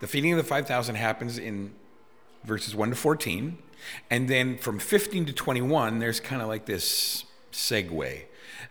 the 0.00 0.06
feeding 0.06 0.32
of 0.32 0.38
the 0.38 0.44
5,000 0.44 0.94
happens 0.96 1.38
in 1.38 1.72
verses 2.44 2.74
1 2.74 2.90
to 2.90 2.96
14. 2.96 3.58
And 4.10 4.28
then 4.28 4.58
from 4.58 4.78
15 4.78 5.26
to 5.26 5.32
21, 5.32 5.98
there's 5.98 6.20
kind 6.20 6.42
of 6.42 6.48
like 6.48 6.66
this 6.66 7.24
segue. 7.52 8.22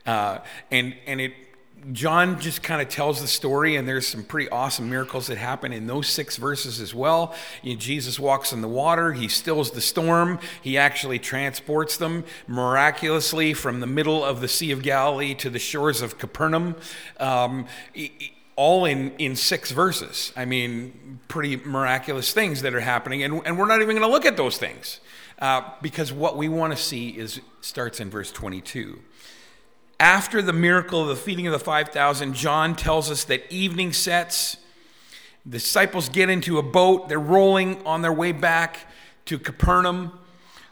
Uh, 0.06 0.40
and, 0.72 0.96
and 1.06 1.22
it 1.22 1.34
John 1.92 2.40
just 2.40 2.64
kind 2.64 2.82
of 2.82 2.90
tells 2.90 3.22
the 3.22 3.28
story, 3.28 3.76
and 3.76 3.88
there's 3.88 4.08
some 4.08 4.24
pretty 4.24 4.50
awesome 4.50 4.90
miracles 4.90 5.28
that 5.28 5.38
happen 5.38 5.72
in 5.72 5.86
those 5.86 6.08
six 6.08 6.38
verses 6.38 6.82
as 6.82 6.96
well. 6.96 7.36
You 7.62 7.74
know, 7.74 7.80
Jesus 7.80 8.20
walks 8.20 8.52
in 8.52 8.62
the 8.62 8.68
water, 8.68 9.14
he 9.14 9.28
stills 9.28 9.72
the 9.72 9.82
storm, 9.82 10.40
he 10.64 10.78
actually 10.78 11.20
transports 11.20 11.98
them 11.98 12.24
miraculously 12.48 13.54
from 13.54 13.82
the 13.82 13.88
middle 13.88 14.24
of 14.24 14.42
the 14.42 14.48
Sea 14.48 14.72
of 14.72 14.82
Galilee 14.82 15.36
to 15.36 15.50
the 15.50 15.60
shores 15.60 16.02
of 16.02 16.18
Capernaum. 16.18 16.76
Um, 17.20 17.68
all 18.56 18.86
in, 18.86 19.12
in 19.18 19.36
six 19.36 19.72
verses. 19.72 20.32
I 20.36 20.46
mean, 20.46 21.20
pretty 21.28 21.58
miraculous 21.58 22.32
things 22.32 22.62
that 22.62 22.74
are 22.74 22.80
happening, 22.80 23.22
and, 23.24 23.42
and 23.46 23.60
we're 23.60 23.68
not 23.68 23.82
even 23.82 23.96
going 23.98 24.08
to 24.08 24.12
look 24.12 24.26
at 24.26 24.38
those 24.38 24.58
things 24.58 25.02
uh, 25.40 25.62
because 25.82 26.14
what 26.14 26.38
we 26.38 26.48
want 26.48 26.76
to 26.76 26.82
see 26.82 27.10
is 27.10 27.42
starts 27.62 28.00
in 28.00 28.10
verse 28.10 28.32
22. 28.32 29.00
After 30.00 30.42
the 30.42 30.54
miracle 30.54 31.02
of 31.02 31.08
the 31.08 31.16
feeding 31.16 31.48
of 31.48 31.54
the 31.54 31.60
5,000, 31.60 32.34
John 32.34 32.76
tells 32.76 33.10
us 33.10 33.24
that 33.26 33.50
evening 33.52 33.94
sets. 33.94 34.58
Disciples 35.48 36.10
get 36.10 36.30
into 36.30 36.58
a 36.58 36.64
boat. 36.64 37.08
They're 37.08 37.20
rolling 37.20 37.86
on 37.86 38.02
their 38.02 38.12
way 38.12 38.32
back 38.34 38.92
to 39.26 39.40
Capernaum, 39.40 40.20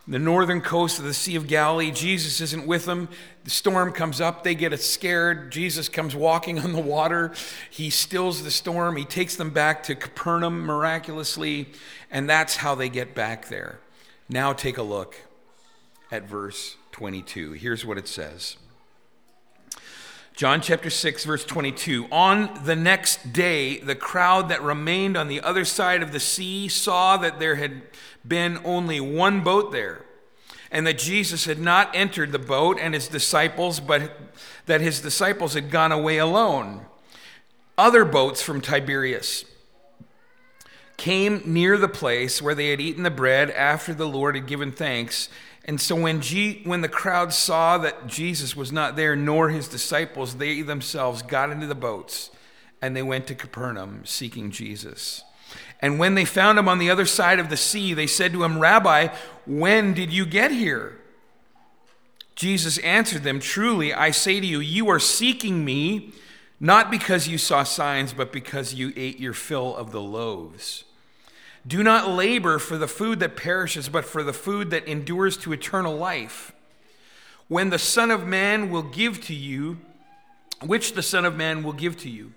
the 0.08 0.20
northern 0.20 0.60
coast 0.60 1.00
of 1.00 1.06
the 1.06 1.14
Sea 1.14 1.36
of 1.36 1.48
Galilee. 1.48 1.92
Jesus 1.92 2.42
isn't 2.42 2.68
with 2.68 2.86
them. 2.86 3.08
The 3.46 3.50
storm 3.50 3.94
comes 3.94 4.20
up. 4.20 4.44
They 4.44 4.56
get 4.56 4.78
scared. 4.82 5.52
Jesus 5.52 5.88
comes 5.88 6.16
walking 6.16 6.60
on 6.60 6.74
the 6.74 6.82
water. 6.82 7.32
He 7.70 7.90
stills 7.90 8.44
the 8.44 8.52
storm. 8.52 8.98
He 8.98 9.06
takes 9.06 9.38
them 9.38 9.52
back 9.52 9.84
to 9.84 9.96
Capernaum 9.96 10.66
miraculously, 10.66 11.68
and 12.12 12.30
that's 12.30 12.58
how 12.58 12.76
they 12.76 12.90
get 12.90 13.16
back 13.16 13.48
there. 13.48 13.80
Now 14.28 14.52
take 14.52 14.78
a 14.78 14.84
look 14.84 15.16
at 16.12 16.24
verse 16.24 16.76
22. 16.92 17.54
Here's 17.54 17.86
what 17.86 17.98
it 17.98 18.08
says. 18.08 18.58
John 20.34 20.62
chapter 20.62 20.90
6, 20.90 21.26
verse 21.26 21.46
22. 21.46 22.08
On 22.12 22.50
the 22.64 22.76
next 22.76 23.34
day, 23.34 23.78
the 23.78 23.94
crowd 23.94 24.50
that 24.50 24.64
remained 24.64 25.16
on 25.16 25.28
the 25.28 25.40
other 25.42 25.64
side 25.64 26.02
of 26.02 26.12
the 26.12 26.20
sea 26.20 26.68
saw 26.68 27.18
that 27.18 27.40
there 27.40 27.56
had 27.56 27.84
been 28.28 28.60
only 28.66 29.00
one 29.00 29.42
boat 29.42 29.72
there, 29.72 30.04
and 30.72 30.88
that 30.88 30.98
Jesus 30.98 31.46
had 31.46 31.60
not 31.60 31.92
entered 31.94 32.32
the 32.32 32.40
boat 32.40 32.80
and 32.82 32.96
his 32.96 33.08
disciples, 33.08 33.80
but 33.80 34.18
that 34.66 34.82
his 34.82 35.02
disciples 35.02 35.54
had 35.54 35.70
gone 35.70 35.92
away 35.92 36.18
alone. 36.18 36.88
Other 37.78 38.04
boats 38.04 38.42
from 38.42 38.60
Tiberias 38.60 39.46
came 40.98 41.44
near 41.46 41.78
the 41.78 41.88
place 41.88 42.42
where 42.42 42.56
they 42.56 42.70
had 42.70 42.82
eaten 42.82 43.04
the 43.04 43.12
bread 43.12 43.52
after 43.52 43.94
the 43.94 44.08
Lord 44.08 44.36
had 44.36 44.48
given 44.48 44.72
thanks 44.72 45.30
and 45.66 45.80
so 45.80 45.96
when, 45.96 46.20
G, 46.20 46.62
when 46.66 46.82
the 46.82 46.90
crowd 46.90 47.32
saw 47.32 47.78
that 47.78 48.08
Jesus 48.08 48.56
was 48.56 48.72
not 48.72 48.96
there, 48.96 49.16
nor 49.16 49.50
his 49.50 49.68
disciples, 49.68 50.36
they 50.36 50.62
themselves 50.62 51.22
got 51.22 51.52
into 51.52 51.68
the 51.68 51.76
boats 51.76 52.32
and 52.82 52.96
they 52.96 53.04
went 53.04 53.28
to 53.28 53.36
Capernaum 53.36 54.02
seeking 54.04 54.52
Jesus. 54.52 55.24
And 55.80 56.00
when 56.00 56.16
they 56.16 56.26
found 56.26 56.60
him 56.60 56.68
on 56.68 56.80
the 56.80 56.90
other 56.90 57.06
side 57.06 57.40
of 57.40 57.50
the 57.50 57.58
sea, 57.58 57.94
they 57.94 58.08
said 58.08 58.34
to 58.34 58.44
him, 58.44 58.60
Rabbi, 58.60 59.08
when 59.46 59.94
did 59.94 60.12
you 60.12 60.26
get 60.26 60.52
here? 60.52 61.00
Jesus 62.36 62.78
answered 62.80 63.24
them, 63.24 63.40
Truly, 63.40 63.94
I 63.94 64.12
say 64.12 64.42
to 64.42 64.46
you, 64.46 64.60
you 64.60 64.90
are 64.90 65.00
seeking 65.00 65.64
me, 65.64 66.12
not 66.60 66.92
because 66.92 67.28
you 67.28 67.38
saw 67.38 67.64
signs, 67.64 68.12
but 68.12 68.34
because 68.34 68.74
you 68.74 68.92
ate 68.98 69.20
your 69.20 69.34
fill 69.34 69.76
of 69.76 69.92
the 69.92 70.02
loaves. 70.02 70.84
Do 71.66 71.82
not 71.84 72.10
labor 72.10 72.60
for 72.60 72.78
the 72.78 72.88
food 72.88 73.20
that 73.20 73.38
perishes, 73.38 73.88
but 73.88 74.06
for 74.06 74.24
the 74.24 74.34
food 74.34 74.70
that 74.72 74.88
endures 74.88 75.38
to 75.38 75.54
eternal 75.54 75.96
life. 75.96 76.52
When 77.48 77.70
the 77.70 77.80
Son 77.80 78.12
of 78.12 78.28
Man 78.28 78.70
will 78.70 78.84
give 78.84 79.22
to 79.26 79.34
you, 79.34 79.80
which 80.62 80.94
the 80.94 81.04
Son 81.04 81.26
of 81.26 81.36
Man 81.36 81.64
will 81.64 81.74
give 81.74 81.98
to 82.00 82.10
you. 82.10 82.34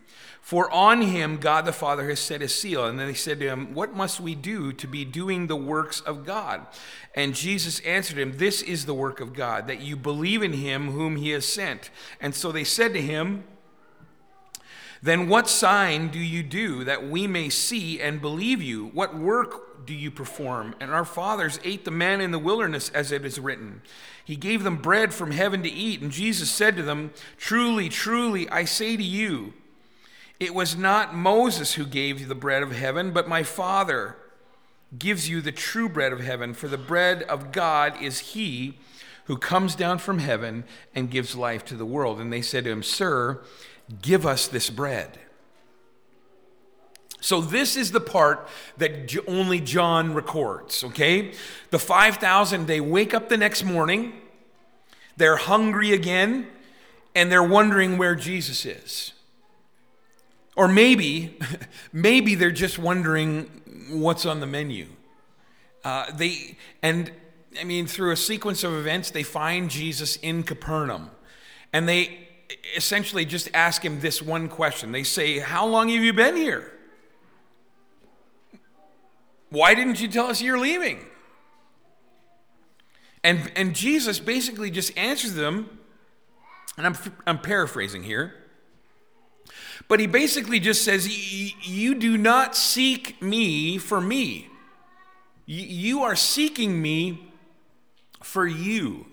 For 0.47 0.71
on 0.71 1.03
him 1.03 1.39
God 1.39 1.65
the 1.65 1.73
Father 1.73 2.09
has 2.09 2.21
set 2.21 2.41
his 2.41 2.55
seal. 2.55 2.87
And 2.87 3.01
then 3.01 3.09
they 3.09 3.15
said 3.15 3.41
to 3.41 3.49
him, 3.49 3.75
What 3.75 3.97
must 3.97 4.21
we 4.21 4.37
do 4.37 4.73
to 4.75 4.87
be 4.87 5.05
doing 5.05 5.49
the 5.49 5.57
works 5.57 6.01
of 6.01 6.25
God? 6.25 6.65
And 7.17 7.35
Jesus 7.35 7.81
answered 7.81 8.17
him, 8.17 8.37
This 8.37 8.63
is 8.63 8.87
the 8.87 8.95
work 8.95 9.21
of 9.21 9.35
God, 9.35 9.67
that 9.67 9.81
you 9.81 9.97
believe 9.97 10.45
in 10.45 10.53
him 10.53 10.93
whom 10.93 11.17
he 11.17 11.31
has 11.31 11.45
sent. 11.45 11.91
And 12.21 12.33
so 12.33 12.53
they 12.53 12.63
said 12.63 12.93
to 12.93 13.03
him, 13.03 13.43
then 15.07 15.29
what 15.29 15.49
sign 15.49 16.09
do 16.09 16.19
you 16.19 16.43
do 16.43 16.85
that 16.85 17.09
we 17.09 17.27
may 17.27 17.49
see 17.49 18.01
and 18.01 18.21
believe 18.21 18.63
you? 18.63 18.87
What 18.89 19.17
work 19.17 19.87
do 19.87 19.95
you 19.95 20.11
perform? 20.11 20.75
And 20.81 20.91
our 20.91 21.05
fathers 21.05 21.61
ate 21.65 21.85
the 21.85 21.91
manna 21.91 22.25
in 22.25 22.31
the 22.31 22.39
wilderness, 22.39 22.91
as 22.91 23.13
it 23.13 23.25
is 23.25 23.39
written. 23.39 23.83
He 24.25 24.37
gave 24.37 24.65
them 24.65 24.77
bread 24.77 25.15
from 25.15 25.31
heaven 25.31 25.63
to 25.63 25.71
eat. 25.71 26.01
And 26.03 26.11
Jesus 26.11 26.51
said 26.51 26.77
to 26.77 26.83
them, 26.83 27.13
Truly, 27.37 27.89
truly, 27.89 28.49
I 28.51 28.65
say 28.65 28.97
to 28.97 29.03
you, 29.03 29.55
it 30.39 30.55
was 30.55 30.77
not 30.77 31.15
Moses 31.15 31.75
who 31.75 31.87
gave 31.87 32.21
you 32.21 32.27
the 32.27 32.35
bread 32.35 32.63
of 32.63 32.73
heaven, 32.73 33.13
but 33.13 33.29
my 33.29 33.43
Father 33.43 34.17
gives 34.99 35.29
you 35.29 35.41
the 35.41 35.53
true 35.53 35.89
bread 35.89 36.13
of 36.13 36.21
heaven. 36.21 36.53
For 36.53 36.69
the 36.69 36.77
bread 36.77 37.23
of 37.23 37.53
God 37.53 38.01
is 38.03 38.19
he 38.19 38.79
who 39.25 39.37
comes 39.37 39.75
down 39.75 39.99
from 39.99 40.19
heaven 40.19 40.65
and 40.95 41.11
gives 41.11 41.35
life 41.35 41.65
to 41.67 41.77
the 41.77 41.87
world. 41.87 42.21
And 42.21 42.33
they 42.33 42.43
said 42.43 42.65
to 42.65 42.71
him, 42.71 42.83
Sir, 42.83 43.43
Give 44.03 44.27
us 44.27 44.49
this 44.49 44.71
bread. 44.71 45.19
So, 47.21 47.41
this 47.41 47.77
is 47.77 47.93
the 47.93 48.01
part 48.01 48.47
that 48.77 49.17
only 49.27 49.61
John 49.61 50.15
records, 50.15 50.85
okay? 50.85 51.33
The 51.71 51.79
5,000, 51.79 52.67
they 52.67 52.81
wake 52.81 53.15
up 53.15 53.29
the 53.29 53.37
next 53.37 53.65
morning, 53.65 54.13
they're 55.17 55.37
hungry 55.37 55.93
again, 55.93 56.47
and 57.15 57.33
they're 57.33 57.43
wondering 57.43 57.99
where 57.99 58.15
Jesus 58.15 58.65
is. 58.65 59.13
Or 60.55 60.69
maybe, 60.69 61.39
maybe 61.93 62.35
they're 62.35 62.51
just 62.51 62.79
wondering 62.79 63.45
what's 63.91 64.27
on 64.27 64.41
the 64.41 64.47
menu. 64.47 64.87
Uh, 65.85 66.11
they, 66.13 66.57
and 66.83 67.11
I 67.59 67.65
mean, 67.65 67.87
through 67.87 68.13
a 68.13 68.17
sequence 68.17 68.63
of 68.65 68.73
events, 68.73 69.11
they 69.11 69.23
find 69.23 69.71
Jesus 69.71 70.17
in 70.17 70.43
Capernaum. 70.43 71.11
And 71.73 71.89
they 71.89 72.26
essentially 72.77 73.25
just 73.25 73.49
ask 73.55 73.85
him 73.85 74.01
this 74.01 74.23
one 74.23 74.49
question. 74.49 74.93
They 74.93 75.03
say, 75.03 75.39
How 75.39 75.67
long 75.67 75.89
have 75.89 76.03
you 76.03 76.13
been 76.13 76.37
here? 76.37 76.73
Why 79.51 79.75
didn't 79.75 80.01
you 80.01 80.09
tell 80.09 80.27
us 80.27 80.43
you're 80.43 80.59
leaving? 80.59 81.05
And, 83.23 83.51
and 83.57 83.75
Jesus 83.75 84.21
basically 84.21 84.71
just 84.71 84.97
answers 84.97 85.35
them, 85.35 85.79
and 86.77 86.87
I'm, 86.87 86.97
I'm 87.27 87.39
paraphrasing 87.39 88.05
here, 88.05 88.35
but 89.89 90.01
he 90.01 90.07
basically 90.07 90.61
just 90.61 90.85
says, 90.85 91.09
You 91.69 91.95
do 91.95 92.17
not 92.17 92.57
seek 92.57 93.21
me 93.23 93.79
for 93.79 94.01
me. 94.01 94.49
You 95.47 96.03
are 96.03 96.17
seeking 96.17 96.83
me 96.83 97.33
for 98.23 98.47
you. 98.47 99.07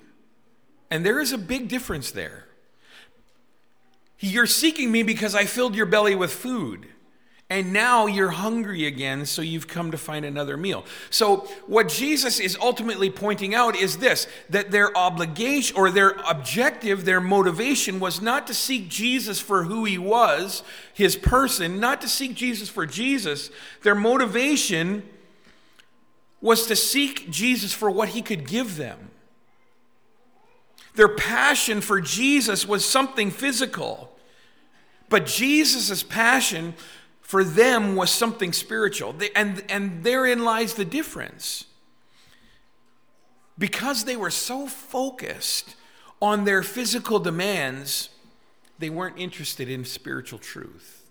And 0.89 1.05
there 1.05 1.19
is 1.19 1.31
a 1.31 1.37
big 1.37 1.67
difference 1.67 2.11
there. 2.11 2.47
You're 4.19 4.45
seeking 4.45 4.91
me 4.91 5.03
because 5.03 5.35
I 5.35 5.45
filled 5.45 5.75
your 5.75 5.85
belly 5.85 6.15
with 6.15 6.31
food. 6.31 6.87
And 7.49 7.71
now 7.71 8.07
you're 8.07 8.31
hungry 8.31 8.87
again, 8.87 9.27
so 9.27 9.43
you've 9.43 9.67
come 9.67 9.91
to 9.91 9.97
find 9.97 10.25
another 10.25 10.57
meal. 10.57 10.85
So, 11.11 11.47
what 11.67 11.87
Jesus 11.87 12.39
is 12.39 12.57
ultimately 12.59 13.11
pointing 13.11 13.53
out 13.53 13.75
is 13.75 13.97
this 13.97 14.27
that 14.49 14.71
their 14.71 14.97
obligation 14.97 15.75
or 15.77 15.91
their 15.91 16.15
objective, 16.27 17.05
their 17.05 17.21
motivation 17.21 17.99
was 17.99 18.21
not 18.21 18.47
to 18.47 18.55
seek 18.55 18.87
Jesus 18.87 19.39
for 19.39 19.65
who 19.65 19.83
he 19.85 19.99
was, 19.99 20.63
his 20.93 21.15
person, 21.15 21.79
not 21.79 22.01
to 22.01 22.07
seek 22.07 22.33
Jesus 22.33 22.69
for 22.69 22.87
Jesus. 22.87 23.51
Their 23.83 23.93
motivation 23.93 25.03
was 26.41 26.65
to 26.65 26.75
seek 26.75 27.29
Jesus 27.29 27.71
for 27.71 27.91
what 27.91 28.09
he 28.09 28.21
could 28.21 28.47
give 28.47 28.77
them. 28.77 29.11
Their 30.95 31.09
passion 31.09 31.81
for 31.81 31.99
Jesus 31.99 32.67
was 32.67 32.85
something 32.85 33.31
physical. 33.31 34.15
But 35.09 35.25
Jesus' 35.25 36.03
passion 36.03 36.75
for 37.21 37.43
them 37.43 37.95
was 37.95 38.11
something 38.11 38.53
spiritual. 38.53 39.15
And, 39.35 39.63
and 39.69 40.03
therein 40.03 40.43
lies 40.43 40.75
the 40.75 40.85
difference. 40.85 41.65
Because 43.57 44.05
they 44.05 44.15
were 44.15 44.31
so 44.31 44.67
focused 44.67 45.75
on 46.21 46.45
their 46.45 46.63
physical 46.63 47.19
demands, 47.19 48.09
they 48.79 48.89
weren't 48.89 49.19
interested 49.19 49.69
in 49.69 49.85
spiritual 49.85 50.39
truth. 50.39 51.02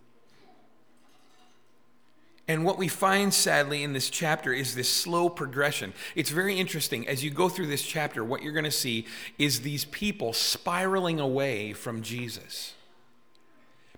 And 2.52 2.66
what 2.66 2.76
we 2.76 2.86
find, 2.86 3.32
sadly, 3.32 3.82
in 3.82 3.94
this 3.94 4.10
chapter 4.10 4.52
is 4.52 4.74
this 4.74 4.92
slow 4.92 5.30
progression. 5.30 5.94
It's 6.14 6.28
very 6.28 6.60
interesting. 6.60 7.08
As 7.08 7.24
you 7.24 7.30
go 7.30 7.48
through 7.48 7.68
this 7.68 7.82
chapter, 7.82 8.22
what 8.22 8.42
you're 8.42 8.52
going 8.52 8.66
to 8.66 8.70
see 8.70 9.06
is 9.38 9.62
these 9.62 9.86
people 9.86 10.34
spiraling 10.34 11.18
away 11.18 11.72
from 11.72 12.02
Jesus. 12.02 12.74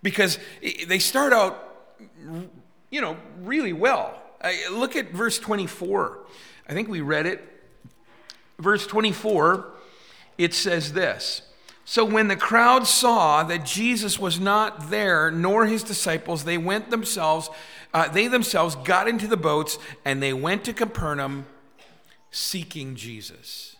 Because 0.04 0.38
they 0.86 1.00
start 1.00 1.32
out, 1.32 1.98
you 2.90 3.00
know, 3.00 3.16
really 3.40 3.72
well. 3.72 4.22
Look 4.70 4.94
at 4.94 5.10
verse 5.10 5.40
24. 5.40 6.20
I 6.68 6.72
think 6.74 6.88
we 6.88 7.00
read 7.00 7.26
it. 7.26 7.42
Verse 8.60 8.86
24, 8.86 9.66
it 10.38 10.54
says 10.54 10.92
this 10.92 11.42
So 11.84 12.04
when 12.04 12.28
the 12.28 12.36
crowd 12.36 12.86
saw 12.86 13.42
that 13.42 13.64
Jesus 13.64 14.16
was 14.16 14.38
not 14.38 14.90
there, 14.90 15.32
nor 15.32 15.66
his 15.66 15.82
disciples, 15.82 16.44
they 16.44 16.56
went 16.56 16.90
themselves 16.90 17.50
uh, 17.94 18.08
they 18.08 18.26
themselves 18.26 18.74
got 18.74 19.06
into 19.06 19.28
the 19.28 19.36
boats 19.36 19.78
and 20.04 20.20
they 20.20 20.32
went 20.32 20.64
to 20.64 20.72
Capernaum 20.72 21.46
seeking 22.32 22.96
Jesus. 22.96 23.76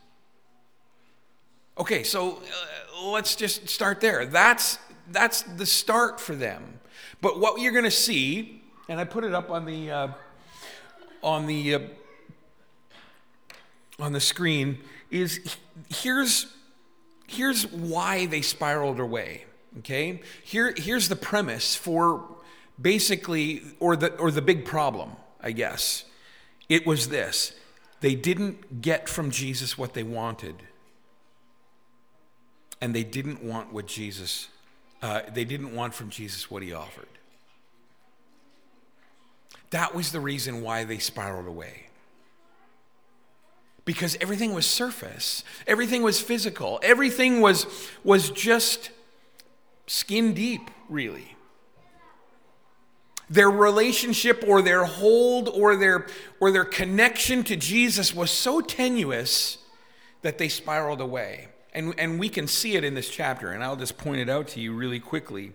Okay, 1.77 2.05
so 2.05 2.37
uh, 2.37 3.09
let's 3.11 3.35
just 3.35 3.68
start 3.68 4.00
there. 4.00 4.24
That's, 4.24 4.79
that's 5.11 5.42
the 5.42 5.66
start 5.66 6.20
for 6.20 6.37
them. 6.37 6.79
But 7.20 7.40
what 7.40 7.61
you're 7.61 7.72
going 7.72 7.85
to 7.85 7.90
see, 7.90 8.62
and 8.88 9.00
I 9.00 9.05
put 9.05 9.24
it 9.24 9.35
up 9.35 9.50
on 9.50 9.64
the, 9.64 9.90
uh, 9.90 10.09
on 11.20 11.46
the, 11.46 11.74
uh, 11.74 11.81
on 13.98 14.12
the 14.12 14.20
screen, 14.20 14.79
is 15.11 15.57
here's, 15.88 16.46
here's 17.27 17.66
why 17.72 18.27
they 18.27 18.42
spiraled 18.42 19.00
away. 19.00 19.46
Okay? 19.79 20.20
Here, 20.44 20.72
here's 20.77 21.09
the 21.09 21.16
premise 21.16 21.74
for 21.74 22.34
basically, 22.80 23.62
or 23.80 23.96
the, 23.96 24.14
or 24.16 24.30
the 24.30 24.42
big 24.42 24.64
problem, 24.64 25.12
I 25.40 25.52
guess, 25.52 26.04
it 26.68 26.87
was 26.87 27.08
this. 27.08 27.52
They 28.00 28.14
didn't 28.14 28.82
get 28.82 29.08
from 29.08 29.30
Jesus 29.30 29.78
what 29.78 29.94
they 29.94 30.02
wanted, 30.02 30.56
and 32.80 32.94
they 32.94 33.04
didn't 33.04 33.42
want 33.42 33.72
what 33.72 33.87
Jesus, 33.87 34.48
uh, 35.02 35.22
they 35.32 35.44
didn't 35.44 35.74
want 35.74 35.94
from 35.94 36.10
Jesus 36.10 36.50
what 36.50 36.62
he 36.62 36.72
offered. 36.72 37.08
That 39.70 39.94
was 39.94 40.12
the 40.12 40.20
reason 40.20 40.62
why 40.62 40.84
they 40.84 40.98
spiraled 40.98 41.46
away. 41.46 41.88
Because 43.84 44.16
everything 44.20 44.54
was 44.54 44.66
surface, 44.66 45.44
everything 45.66 46.02
was 46.02 46.20
physical, 46.20 46.80
everything 46.82 47.40
was, 47.40 47.66
was 48.02 48.30
just 48.30 48.90
skin 49.87 50.32
deep, 50.32 50.70
really 50.88 51.34
their 53.28 53.50
relationship 53.50 54.44
or 54.46 54.62
their 54.62 54.84
hold 54.84 55.48
or 55.48 55.76
their, 55.76 56.06
or 56.40 56.50
their 56.50 56.64
connection 56.64 57.42
to 57.44 57.56
Jesus 57.56 58.14
was 58.14 58.30
so 58.30 58.60
tenuous 58.60 59.58
that 60.22 60.38
they 60.38 60.48
spiraled 60.48 61.00
away. 61.00 61.48
And, 61.72 61.94
and 61.98 62.18
we 62.20 62.28
can 62.28 62.46
see 62.46 62.76
it 62.76 62.84
in 62.84 62.94
this 62.94 63.10
chapter, 63.10 63.50
and 63.50 63.64
I'll 63.64 63.76
just 63.76 63.98
point 63.98 64.20
it 64.20 64.28
out 64.28 64.48
to 64.48 64.60
you 64.60 64.72
really 64.72 65.00
quickly. 65.00 65.52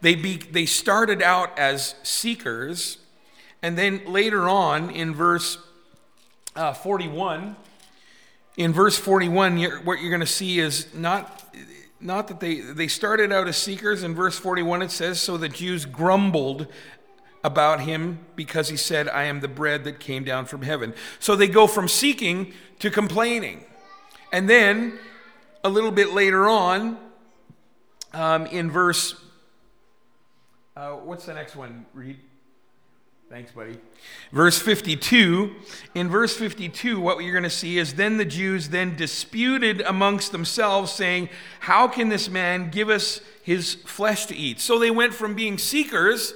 They, 0.00 0.14
be, 0.14 0.36
they 0.36 0.66
started 0.66 1.22
out 1.22 1.56
as 1.58 1.94
seekers, 2.02 2.98
and 3.62 3.78
then 3.78 4.02
later 4.06 4.48
on 4.48 4.90
in 4.90 5.14
verse 5.14 5.58
uh, 6.56 6.72
41, 6.72 7.56
in 8.56 8.72
verse 8.72 8.98
41, 8.98 9.58
you're, 9.58 9.80
what 9.80 10.00
you're 10.00 10.10
going 10.10 10.20
to 10.20 10.26
see 10.26 10.58
is 10.58 10.92
not 10.94 11.44
not 12.00 12.28
that 12.28 12.40
they 12.40 12.60
they 12.60 12.88
started 12.88 13.32
out 13.32 13.48
as 13.48 13.56
seekers. 13.56 14.02
In 14.02 14.14
verse 14.14 14.38
41 14.38 14.82
it 14.82 14.90
says 14.90 15.20
so 15.20 15.36
the 15.36 15.48
jews 15.48 15.84
grumbled 15.84 16.66
about 17.44 17.80
him 17.80 18.18
because 18.34 18.70
he 18.70 18.76
said 18.76 19.08
i 19.08 19.22
am 19.22 19.38
the 19.38 19.46
bread 19.46 19.84
that 19.84 20.00
came 20.00 20.24
down 20.24 20.44
from 20.46 20.62
heaven 20.62 20.92
so 21.20 21.36
they 21.36 21.46
go 21.46 21.66
from 21.66 21.86
seeking 21.86 22.52
to 22.80 22.90
complaining. 22.90 23.64
And 24.32 24.50
then 24.50 24.98
a 25.62 25.68
little 25.68 25.92
bit 25.92 26.12
later 26.12 26.48
on 26.48 26.98
um, 28.12 28.46
in 28.46 28.70
verse 28.70 29.14
uh, 30.76 30.92
what's 30.92 31.26
the 31.26 31.34
next 31.34 31.56
one 31.56 31.86
read 31.94 32.18
Thanks, 33.28 33.50
buddy. 33.50 33.76
Verse 34.30 34.56
52. 34.56 35.56
In 35.96 36.08
verse 36.08 36.36
52, 36.36 37.00
what 37.00 37.18
you're 37.18 37.32
going 37.32 37.42
to 37.42 37.50
see 37.50 37.76
is 37.76 37.94
then 37.94 38.18
the 38.18 38.24
Jews 38.24 38.68
then 38.68 38.94
disputed 38.94 39.80
amongst 39.80 40.30
themselves, 40.30 40.92
saying, 40.92 41.28
How 41.58 41.88
can 41.88 42.08
this 42.08 42.28
man 42.28 42.70
give 42.70 42.88
us 42.88 43.20
his 43.42 43.74
flesh 43.74 44.26
to 44.26 44.36
eat? 44.36 44.60
So 44.60 44.78
they 44.78 44.92
went 44.92 45.12
from 45.12 45.34
being 45.34 45.58
seekers 45.58 46.34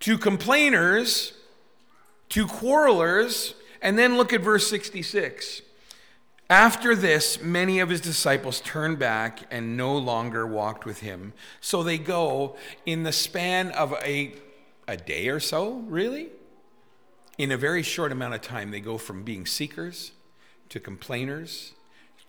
to 0.00 0.16
complainers 0.16 1.32
to 2.28 2.46
quarrelers. 2.46 3.54
And 3.82 3.98
then 3.98 4.16
look 4.16 4.32
at 4.32 4.40
verse 4.40 4.70
66. 4.70 5.62
After 6.48 6.94
this, 6.94 7.42
many 7.42 7.80
of 7.80 7.88
his 7.88 8.00
disciples 8.00 8.60
turned 8.60 9.00
back 9.00 9.40
and 9.50 9.76
no 9.76 9.98
longer 9.98 10.46
walked 10.46 10.84
with 10.84 11.00
him. 11.00 11.32
So 11.60 11.82
they 11.82 11.98
go 11.98 12.56
in 12.86 13.02
the 13.02 13.12
span 13.12 13.72
of 13.72 13.94
a 14.04 14.34
a 14.90 14.96
day 14.96 15.28
or 15.28 15.38
so, 15.38 15.84
really? 15.86 16.28
In 17.38 17.52
a 17.52 17.56
very 17.56 17.82
short 17.82 18.10
amount 18.10 18.34
of 18.34 18.42
time, 18.42 18.72
they 18.72 18.80
go 18.80 18.98
from 18.98 19.22
being 19.22 19.46
seekers 19.46 20.10
to 20.68 20.80
complainers 20.80 21.72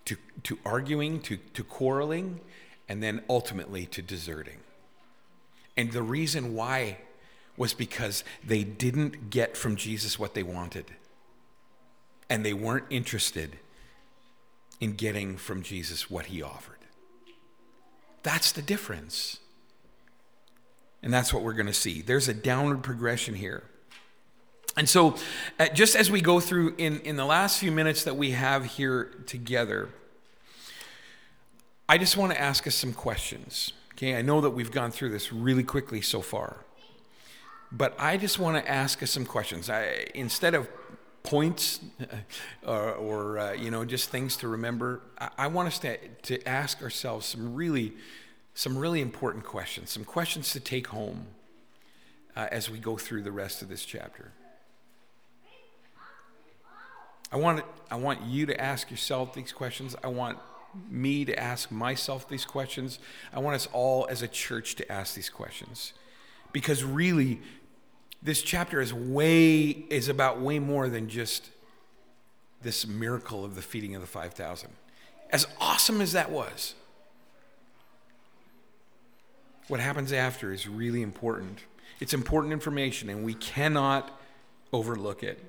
to, 0.06 0.16
to 0.44 0.60
arguing 0.64 1.20
to, 1.22 1.38
to 1.38 1.64
quarreling 1.64 2.40
and 2.88 3.02
then 3.02 3.24
ultimately 3.30 3.86
to 3.88 4.02
deserting. 4.02 4.60
And 5.76 5.92
the 5.92 6.04
reason 6.04 6.54
why 6.54 7.00
was 7.58 7.74
because 7.74 8.24
they 8.44 8.64
didn't 8.64 9.30
get 9.30 9.58
from 9.58 9.76
Jesus 9.76 10.20
what 10.20 10.34
they 10.34 10.44
wanted. 10.44 10.86
And 12.30 12.46
they 12.46 12.54
weren't 12.54 12.86
interested 12.90 13.58
in 14.80 14.94
getting 14.94 15.36
from 15.36 15.64
Jesus 15.64 16.10
what 16.10 16.28
he 16.28 16.42
offered. 16.42 16.78
That's 18.24 18.52
the 18.52 18.62
difference. 18.62 19.40
And 21.04 21.14
that's 21.14 21.34
what 21.34 21.44
we're 21.44 21.54
going 21.54 21.68
to 21.68 21.74
see. 21.74 22.02
There's 22.02 22.28
a 22.28 22.34
downward 22.34 22.84
progression 22.84 23.36
here. 23.36 23.64
And 24.78 24.88
so, 24.88 25.16
uh, 25.60 25.68
just 25.70 25.96
as 25.96 26.10
we 26.10 26.22
go 26.22 26.40
through 26.40 26.76
in, 26.78 27.02
in 27.02 27.18
the 27.18 27.26
last 27.26 27.60
few 27.60 27.72
minutes 27.72 28.04
that 28.06 28.16
we 28.16 28.32
have 28.32 28.64
here 28.66 29.12
together, 29.26 29.90
I 31.90 31.98
just 31.98 32.16
want 32.16 32.32
to 32.32 32.40
ask 32.40 32.66
us 32.68 32.76
some 32.76 32.94
questions. 32.94 33.74
Okay, 33.94 34.16
I 34.16 34.22
know 34.22 34.40
that 34.42 34.52
we've 34.52 34.72
gone 34.72 34.92
through 34.92 35.10
this 35.10 35.34
really 35.34 35.64
quickly 35.64 36.00
so 36.00 36.22
far, 36.22 36.64
but 37.72 37.94
I 38.00 38.16
just 38.16 38.40
want 38.40 38.64
to 38.64 38.72
ask 38.72 39.04
us 39.04 39.12
some 39.12 39.26
questions. 39.26 39.70
I, 39.70 40.08
instead 40.16 40.54
of 40.54 40.70
points 41.24 41.82
or, 42.66 42.94
or 42.94 43.40
uh, 43.40 43.52
you 43.52 43.72
know 43.72 43.84
just 43.84 44.10
things 44.10 44.38
to 44.38 44.48
remember, 44.48 45.02
I, 45.20 45.30
I 45.38 45.48
want 45.48 45.68
us 45.68 45.80
to, 45.80 45.98
to 45.98 46.48
ask 46.48 46.82
ourselves 46.82 47.26
some 47.26 47.54
really 47.54 47.94
some 48.62 48.78
really 48.78 49.02
important 49.02 49.44
questions, 49.44 49.90
some 49.90 50.06
questions 50.06 50.52
to 50.52 50.60
take 50.60 50.86
home 50.86 51.26
uh, 52.36 52.48
as 52.52 52.70
we 52.70 52.78
go 52.78 52.96
through 52.96 53.24
the 53.24 53.32
rest 53.32 53.64
of 53.64 53.70
this 53.70 53.84
chapter. 53.84 54.34
I 57.32 57.38
want, 57.38 57.66
I 57.90 57.96
want 57.96 58.22
you 58.22 58.46
to 58.46 58.62
ask 58.62 58.92
yourself 58.92 59.34
these 59.34 59.52
questions. 59.52 59.96
I 60.04 60.10
want 60.10 60.38
me 60.92 61.26
to 61.26 61.40
ask 61.40 61.72
myself 61.72 62.30
these 62.30 62.46
questions. 62.46 63.00
I 63.34 63.40
want 63.40 63.56
us 63.56 63.68
all 63.74 64.06
as 64.12 64.22
a 64.22 64.28
church 64.28 64.76
to 64.76 64.92
ask 64.92 65.16
these 65.16 65.32
questions. 65.32 65.94
Because 66.52 66.84
really, 66.84 67.42
this 68.22 68.44
chapter 68.44 68.80
is 68.80 68.94
way 68.94 69.70
is 69.90 70.08
about 70.08 70.40
way 70.40 70.60
more 70.60 70.88
than 70.88 71.10
just 71.10 71.50
this 72.62 72.86
miracle 72.86 73.44
of 73.44 73.56
the 73.56 73.64
feeding 73.64 73.96
of 73.96 74.02
the 74.02 74.08
5000 74.08 74.70
as 75.32 75.48
awesome 75.60 76.00
as 76.00 76.12
that 76.12 76.30
was 76.30 76.76
what 79.72 79.80
happens 79.80 80.12
after 80.12 80.52
is 80.52 80.68
really 80.68 81.02
important. 81.02 81.60
It's 82.02 82.14
important 82.14 82.52
information, 82.52 83.10
and 83.10 83.24
we 83.24 83.34
cannot 83.34 84.20
overlook 84.74 85.24
it. 85.24 85.40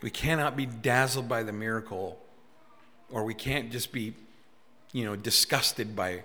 We 0.00 0.10
cannot 0.10 0.56
be 0.56 0.64
dazzled 0.64 1.28
by 1.28 1.42
the 1.42 1.52
miracle, 1.52 2.20
or 3.10 3.24
we 3.24 3.34
can't 3.34 3.72
just 3.72 3.90
be, 3.90 4.14
you 4.92 5.04
know, 5.04 5.16
disgusted 5.16 5.96
by, 5.96 6.22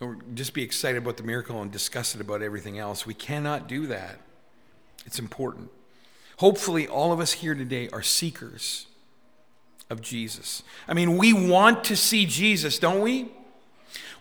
or 0.00 0.16
just 0.34 0.54
be 0.54 0.62
excited 0.62 0.96
about 0.96 1.18
the 1.18 1.22
miracle 1.22 1.60
and 1.60 1.70
disgusted 1.70 2.22
about 2.22 2.40
everything 2.40 2.78
else. 2.78 3.04
We 3.04 3.12
cannot 3.12 3.68
do 3.68 3.86
that. 3.88 4.18
It's 5.04 5.18
important. 5.18 5.68
Hopefully, 6.38 6.88
all 6.88 7.12
of 7.12 7.20
us 7.20 7.32
here 7.32 7.54
today 7.54 7.90
are 7.90 8.02
seekers 8.02 8.86
of 9.90 10.00
Jesus. 10.00 10.62
I 10.88 10.94
mean, 10.94 11.18
we 11.18 11.34
want 11.34 11.84
to 11.84 11.96
see 11.96 12.24
Jesus, 12.24 12.78
don't 12.78 13.02
we? 13.02 13.32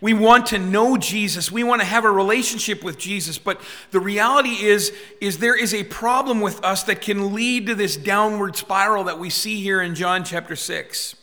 We 0.01 0.13
want 0.13 0.47
to 0.47 0.57
know 0.57 0.95
Jesus. 0.97 1.51
We 1.51 1.63
want 1.63 1.81
to 1.81 1.87
have 1.87 2.05
a 2.05 2.11
relationship 2.11 2.83
with 2.83 2.97
Jesus. 2.97 3.37
But 3.37 3.59
the 3.91 3.99
reality 3.99 4.63
is, 4.63 4.93
is 5.19 5.39
there 5.39 5.57
is 5.57 5.73
a 5.73 5.83
problem 5.83 6.39
with 6.39 6.63
us 6.63 6.83
that 6.83 7.01
can 7.01 7.33
lead 7.33 7.67
to 7.67 7.75
this 7.75 7.97
downward 7.97 8.55
spiral 8.55 9.03
that 9.05 9.19
we 9.19 9.29
see 9.29 9.61
here 9.61 9.81
in 9.81 9.95
John 9.95 10.23
chapter 10.23 10.55
6. 10.55 11.15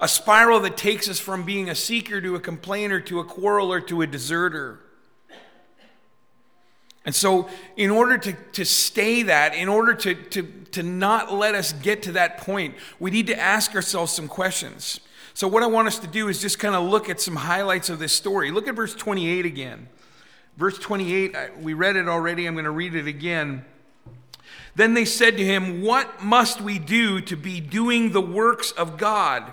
A 0.00 0.08
spiral 0.08 0.60
that 0.60 0.76
takes 0.76 1.08
us 1.08 1.18
from 1.18 1.44
being 1.44 1.68
a 1.68 1.74
seeker 1.74 2.20
to 2.20 2.36
a 2.36 2.40
complainer 2.40 3.00
to 3.00 3.18
a 3.18 3.24
quarreler 3.24 3.80
to 3.88 4.02
a 4.02 4.06
deserter. 4.06 4.80
And 7.04 7.14
so, 7.14 7.48
in 7.76 7.90
order 7.90 8.18
to, 8.18 8.32
to 8.52 8.64
stay 8.64 9.22
that, 9.24 9.54
in 9.54 9.68
order 9.68 9.94
to, 9.94 10.14
to, 10.14 10.42
to 10.72 10.82
not 10.82 11.32
let 11.32 11.54
us 11.54 11.72
get 11.72 12.02
to 12.04 12.12
that 12.12 12.38
point, 12.38 12.76
we 12.98 13.10
need 13.10 13.26
to 13.28 13.38
ask 13.38 13.74
ourselves 13.74 14.12
some 14.12 14.28
questions. 14.28 15.00
So, 15.40 15.48
what 15.48 15.62
I 15.62 15.68
want 15.68 15.88
us 15.88 15.98
to 16.00 16.06
do 16.06 16.28
is 16.28 16.38
just 16.38 16.58
kind 16.58 16.74
of 16.74 16.84
look 16.84 17.08
at 17.08 17.18
some 17.18 17.34
highlights 17.34 17.88
of 17.88 17.98
this 17.98 18.12
story. 18.12 18.50
Look 18.50 18.68
at 18.68 18.74
verse 18.74 18.94
28 18.94 19.46
again. 19.46 19.88
Verse 20.58 20.78
28, 20.78 21.34
we 21.60 21.72
read 21.72 21.96
it 21.96 22.08
already. 22.08 22.44
I'm 22.44 22.52
going 22.52 22.66
to 22.66 22.70
read 22.70 22.94
it 22.94 23.06
again. 23.06 23.64
Then 24.74 24.92
they 24.92 25.06
said 25.06 25.38
to 25.38 25.42
him, 25.42 25.80
What 25.80 26.22
must 26.22 26.60
we 26.60 26.78
do 26.78 27.22
to 27.22 27.36
be 27.38 27.58
doing 27.58 28.12
the 28.12 28.20
works 28.20 28.72
of 28.72 28.98
God? 28.98 29.50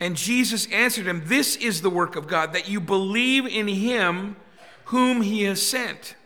And 0.00 0.16
Jesus 0.16 0.66
answered 0.72 1.04
him, 1.04 1.20
This 1.26 1.56
is 1.56 1.82
the 1.82 1.90
work 1.90 2.16
of 2.16 2.26
God, 2.26 2.54
that 2.54 2.70
you 2.70 2.80
believe 2.80 3.44
in 3.44 3.68
him 3.68 4.34
whom 4.86 5.20
he 5.20 5.42
has 5.42 5.60
sent. 5.60 6.16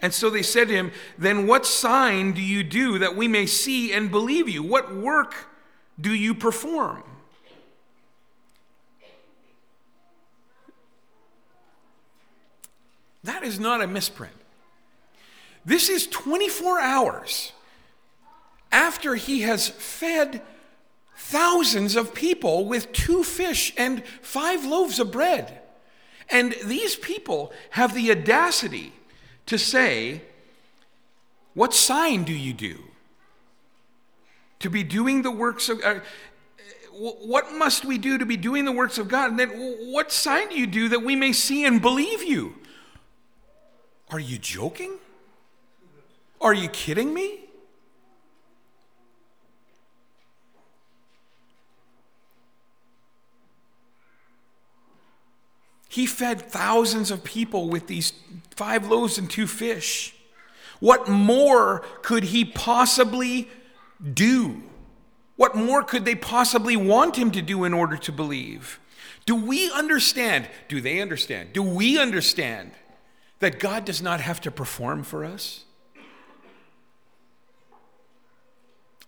And 0.00 0.12
so 0.12 0.28
they 0.28 0.42
said 0.42 0.66
to 0.66 0.74
him, 0.74 0.90
Then 1.16 1.46
what 1.46 1.66
sign 1.66 2.32
do 2.32 2.42
you 2.42 2.64
do 2.64 2.98
that 2.98 3.14
we 3.14 3.28
may 3.28 3.46
see 3.46 3.92
and 3.92 4.10
believe 4.10 4.48
you? 4.48 4.64
What 4.64 4.92
work 4.92 5.36
do 6.00 6.12
you 6.12 6.34
perform? 6.34 7.04
That 13.24 13.42
is 13.42 13.58
not 13.58 13.82
a 13.82 13.86
misprint. 13.86 14.34
This 15.64 15.88
is 15.88 16.06
24 16.06 16.78
hours 16.78 17.52
after 18.70 19.14
he 19.14 19.42
has 19.42 19.68
fed 19.68 20.42
thousands 21.16 21.96
of 21.96 22.14
people 22.14 22.66
with 22.66 22.92
two 22.92 23.24
fish 23.24 23.72
and 23.78 24.04
five 24.20 24.64
loaves 24.64 24.98
of 24.98 25.10
bread. 25.10 25.60
And 26.28 26.54
these 26.64 26.96
people 26.96 27.52
have 27.70 27.94
the 27.94 28.10
audacity 28.10 28.92
to 29.46 29.58
say, 29.58 30.22
What 31.54 31.72
sign 31.72 32.24
do 32.24 32.32
you 32.32 32.52
do? 32.52 32.78
To 34.60 34.70
be 34.70 34.82
doing 34.82 35.22
the 35.22 35.30
works 35.30 35.68
of. 35.68 35.82
Uh, 35.82 36.00
what 36.96 37.52
must 37.52 37.84
we 37.84 37.98
do 37.98 38.18
to 38.18 38.26
be 38.26 38.36
doing 38.36 38.64
the 38.64 38.72
works 38.72 38.98
of 38.98 39.08
God? 39.08 39.30
And 39.30 39.38
then 39.38 39.48
what 39.90 40.12
sign 40.12 40.48
do 40.48 40.54
you 40.54 40.66
do 40.66 40.90
that 40.90 41.02
we 41.02 41.16
may 41.16 41.32
see 41.32 41.64
and 41.64 41.82
believe 41.82 42.22
you? 42.22 42.54
Are 44.10 44.20
you 44.20 44.38
joking? 44.38 44.98
Are 46.40 46.54
you 46.54 46.68
kidding 46.68 47.14
me? 47.14 47.40
He 55.88 56.06
fed 56.06 56.42
thousands 56.42 57.12
of 57.12 57.22
people 57.22 57.68
with 57.68 57.86
these 57.86 58.12
five 58.56 58.88
loaves 58.88 59.16
and 59.16 59.30
two 59.30 59.46
fish. 59.46 60.14
What 60.80 61.08
more 61.08 61.84
could 62.02 62.24
he 62.24 62.44
possibly 62.44 63.48
do? 64.12 64.62
What 65.36 65.54
more 65.54 65.82
could 65.82 66.04
they 66.04 66.16
possibly 66.16 66.76
want 66.76 67.16
him 67.16 67.30
to 67.30 67.40
do 67.40 67.62
in 67.62 67.72
order 67.72 67.96
to 67.96 68.12
believe? 68.12 68.80
Do 69.24 69.36
we 69.36 69.70
understand? 69.70 70.48
Do 70.68 70.80
they 70.80 71.00
understand? 71.00 71.52
Do 71.52 71.62
we 71.62 71.98
understand 71.98 72.72
that 73.44 73.60
God 73.60 73.84
does 73.84 74.00
not 74.00 74.22
have 74.22 74.40
to 74.40 74.50
perform 74.50 75.02
for 75.02 75.22
us? 75.22 75.66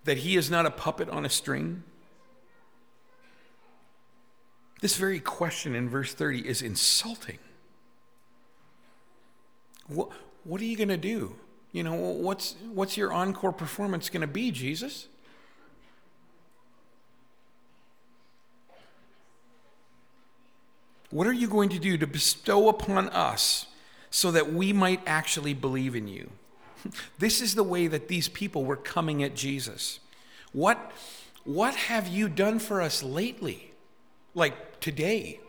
That 0.04 0.18
he 0.18 0.36
is 0.36 0.50
not 0.50 0.66
a 0.66 0.70
puppet 0.70 1.08
on 1.08 1.24
a 1.24 1.30
string? 1.30 1.84
This 4.82 4.98
very 4.98 5.20
question 5.20 5.74
in 5.74 5.88
verse 5.88 6.12
30 6.12 6.46
is 6.46 6.60
insulting. 6.60 7.38
What, 9.86 10.10
what 10.44 10.60
are 10.60 10.64
you 10.64 10.76
going 10.76 10.90
to 10.90 10.98
do? 10.98 11.36
You 11.72 11.82
know, 11.82 11.94
what's, 11.94 12.56
what's 12.70 12.98
your 12.98 13.14
encore 13.14 13.52
performance 13.52 14.10
going 14.10 14.20
to 14.20 14.26
be, 14.26 14.50
Jesus? 14.50 15.08
What 21.08 21.26
are 21.26 21.32
you 21.32 21.48
going 21.48 21.70
to 21.70 21.78
do 21.78 21.96
to 21.96 22.06
bestow 22.06 22.68
upon 22.68 23.08
us 23.08 23.68
so 24.10 24.30
that 24.30 24.52
we 24.52 24.72
might 24.72 25.00
actually 25.06 25.54
believe 25.54 25.94
in 25.94 26.08
you? 26.08 26.30
This 27.18 27.40
is 27.40 27.54
the 27.54 27.64
way 27.64 27.88
that 27.88 28.08
these 28.08 28.28
people 28.28 28.64
were 28.64 28.76
coming 28.76 29.22
at 29.22 29.34
Jesus. 29.34 29.98
What, 30.52 30.92
what 31.44 31.74
have 31.74 32.06
you 32.06 32.28
done 32.28 32.58
for 32.58 32.80
us 32.80 33.02
lately? 33.02 33.72
Like 34.34 34.80
today. 34.80 35.40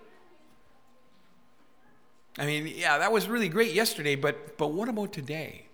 I 2.38 2.46
mean, 2.46 2.72
yeah, 2.76 2.98
that 2.98 3.12
was 3.12 3.28
really 3.28 3.50
great 3.50 3.74
yesterday, 3.74 4.16
but, 4.16 4.58
but 4.58 4.72
what 4.72 4.90
about 4.90 5.12
today? 5.12 5.66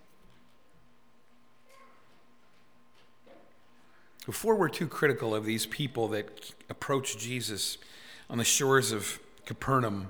Before 4.25 4.55
we're 4.55 4.69
too 4.69 4.87
critical 4.87 5.35
of 5.35 5.43
these 5.43 5.65
people 5.65 6.07
that 6.09 6.53
approach 6.69 7.17
Jesus 7.17 7.77
on 8.29 8.37
the 8.37 8.45
shores 8.45 8.93
of 8.93 9.19
Capernaum, 9.45 10.09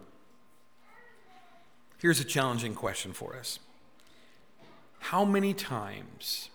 here's 2.03 2.19
a 2.19 2.23
challenging 2.23 2.75
question 2.75 3.13
for 3.13 3.35
us 3.35 3.57
How 4.99 5.25
many 5.25 5.55
times 5.55 6.51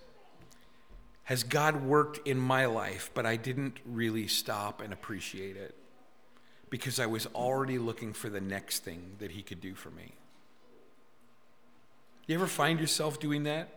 has 1.24 1.42
God 1.42 1.82
worked 1.84 2.24
in 2.26 2.38
my 2.38 2.66
life, 2.66 3.11
but 3.14 3.26
I 3.26 3.34
didn't 3.34 3.78
really 3.84 4.28
stop 4.28 4.80
and 4.80 4.92
appreciate 4.92 5.56
it? 5.56 5.74
because 6.70 7.00
I 7.00 7.06
was 7.06 7.26
already 7.34 7.78
looking 7.78 8.12
for 8.12 8.28
the 8.28 8.40
next 8.40 8.84
thing 8.84 9.16
that 9.18 9.30
he 9.32 9.42
could 9.42 9.61
do 9.61 9.74
for 9.74 9.90
me. 9.90 10.12
You 12.26 12.34
ever 12.34 12.46
find 12.46 12.78
yourself 12.78 13.18
doing 13.18 13.44
that? 13.44 13.68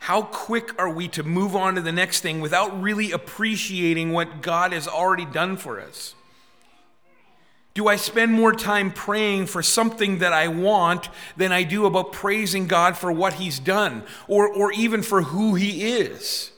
How 0.00 0.22
quick 0.22 0.78
are 0.80 0.88
we 0.88 1.08
to 1.08 1.22
move 1.22 1.54
on 1.54 1.74
to 1.74 1.82
the 1.82 1.92
next 1.92 2.20
thing 2.20 2.40
without 2.40 2.80
really 2.80 3.12
appreciating 3.12 4.12
what 4.12 4.40
God 4.40 4.72
has 4.72 4.88
already 4.88 5.26
done 5.26 5.56
for 5.56 5.80
us? 5.80 6.14
Do 7.78 7.86
I 7.86 7.94
spend 7.94 8.32
more 8.32 8.52
time 8.52 8.90
praying 8.90 9.46
for 9.46 9.62
something 9.62 10.18
that 10.18 10.32
I 10.32 10.48
want 10.48 11.08
than 11.36 11.52
I 11.52 11.62
do 11.62 11.86
about 11.86 12.12
praising 12.12 12.66
God 12.66 12.96
for 12.96 13.12
what 13.12 13.34
He's 13.34 13.60
done 13.60 14.02
or, 14.26 14.48
or 14.48 14.72
even 14.72 15.00
for 15.00 15.22
who 15.22 15.54
He 15.54 15.92
is? 15.92 16.50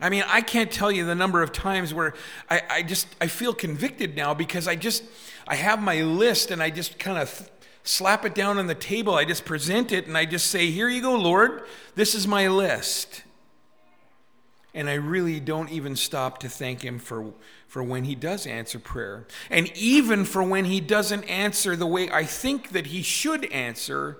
I 0.00 0.08
mean, 0.08 0.24
I 0.26 0.40
can't 0.40 0.72
tell 0.72 0.90
you 0.90 1.04
the 1.04 1.14
number 1.14 1.42
of 1.42 1.52
times 1.52 1.92
where 1.92 2.14
I, 2.48 2.62
I 2.70 2.82
just 2.82 3.06
I 3.20 3.26
feel 3.26 3.52
convicted 3.52 4.16
now 4.16 4.32
because 4.32 4.66
I 4.66 4.74
just 4.74 5.04
I 5.46 5.56
have 5.56 5.82
my 5.82 6.00
list 6.00 6.50
and 6.50 6.62
I 6.62 6.70
just 6.70 6.98
kind 6.98 7.18
of 7.18 7.30
th- 7.36 7.50
slap 7.84 8.24
it 8.24 8.34
down 8.34 8.56
on 8.56 8.68
the 8.68 8.74
table. 8.74 9.14
I 9.14 9.26
just 9.26 9.44
present 9.44 9.92
it 9.92 10.06
and 10.06 10.16
I 10.16 10.24
just 10.24 10.46
say, 10.46 10.70
"Here 10.70 10.88
you 10.88 11.02
go, 11.02 11.14
Lord. 11.14 11.64
This 11.94 12.14
is 12.14 12.26
my 12.26 12.48
list." 12.48 13.22
And 14.74 14.88
I 14.88 14.94
really 14.94 15.38
don't 15.38 15.70
even 15.70 15.96
stop 15.96 16.38
to 16.38 16.48
thank 16.48 16.82
him 16.82 16.98
for 16.98 17.32
for 17.68 17.82
when 17.82 18.04
he 18.04 18.14
does 18.14 18.46
answer 18.46 18.78
prayer. 18.78 19.26
And 19.50 19.74
even 19.76 20.24
for 20.24 20.42
when 20.42 20.66
he 20.66 20.80
doesn't 20.80 21.24
answer 21.24 21.74
the 21.74 21.86
way 21.86 22.10
I 22.10 22.24
think 22.24 22.70
that 22.70 22.88
he 22.88 23.02
should 23.02 23.46
answer 23.46 24.18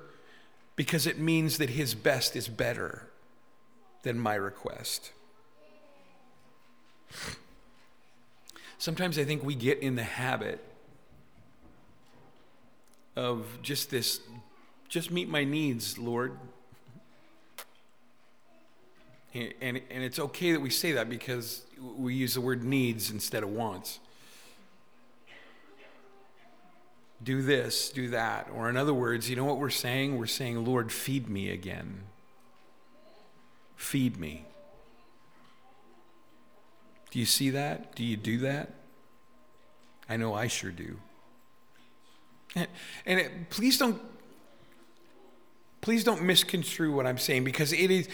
because 0.76 1.06
it 1.06 1.18
means 1.18 1.58
that 1.58 1.70
his 1.70 1.94
best 1.94 2.34
is 2.34 2.48
better 2.48 3.08
than 4.02 4.18
my 4.18 4.34
request. 4.34 5.12
Sometimes 8.78 9.18
I 9.18 9.24
think 9.24 9.44
we 9.44 9.54
get 9.54 9.78
in 9.78 9.94
the 9.96 10.02
habit 10.02 10.58
of 13.14 13.46
just 13.62 13.90
this, 13.90 14.20
just 14.88 15.10
meet 15.10 15.28
my 15.28 15.44
needs, 15.44 15.98
Lord. 15.98 16.38
And, 19.34 19.80
and, 19.90 20.02
it's 20.02 20.18
okay 20.18 20.52
that 20.52 20.60
we 20.60 20.68
say 20.68 20.92
that 20.92 21.08
because 21.08 21.62
we 21.80 22.14
use 22.14 22.34
the 22.34 22.40
word 22.42 22.62
needs 22.62 23.10
instead 23.10 23.42
of 23.42 23.48
wants. 23.48 23.98
Do 27.22 27.40
this, 27.40 27.90
do 27.90 28.08
that. 28.08 28.48
Or, 28.54 28.68
in 28.68 28.76
other 28.76 28.92
words, 28.92 29.30
you 29.30 29.36
know 29.36 29.44
what 29.44 29.58
we're 29.58 29.70
saying? 29.70 30.18
We're 30.18 30.26
saying, 30.26 30.64
Lord, 30.64 30.92
feed 30.92 31.28
me 31.28 31.50
again. 31.50 32.02
Feed 33.76 34.18
me. 34.18 34.44
Do 37.10 37.18
you 37.18 37.26
see 37.26 37.50
that? 37.50 37.94
Do 37.94 38.04
you 38.04 38.16
do 38.16 38.38
that? 38.38 38.74
I 40.08 40.16
know 40.16 40.34
I 40.34 40.48
sure 40.48 40.70
do. 40.70 40.98
And, 42.54 42.68
and 43.06 43.20
it, 43.20 43.50
please 43.50 43.78
don't 43.78 44.00
please 45.82 46.04
don't 46.04 46.22
misconstrue 46.22 46.92
what 46.92 47.06
I'm 47.06 47.18
saying 47.18 47.44
because 47.44 47.74
it 47.74 47.90
is 47.90 48.08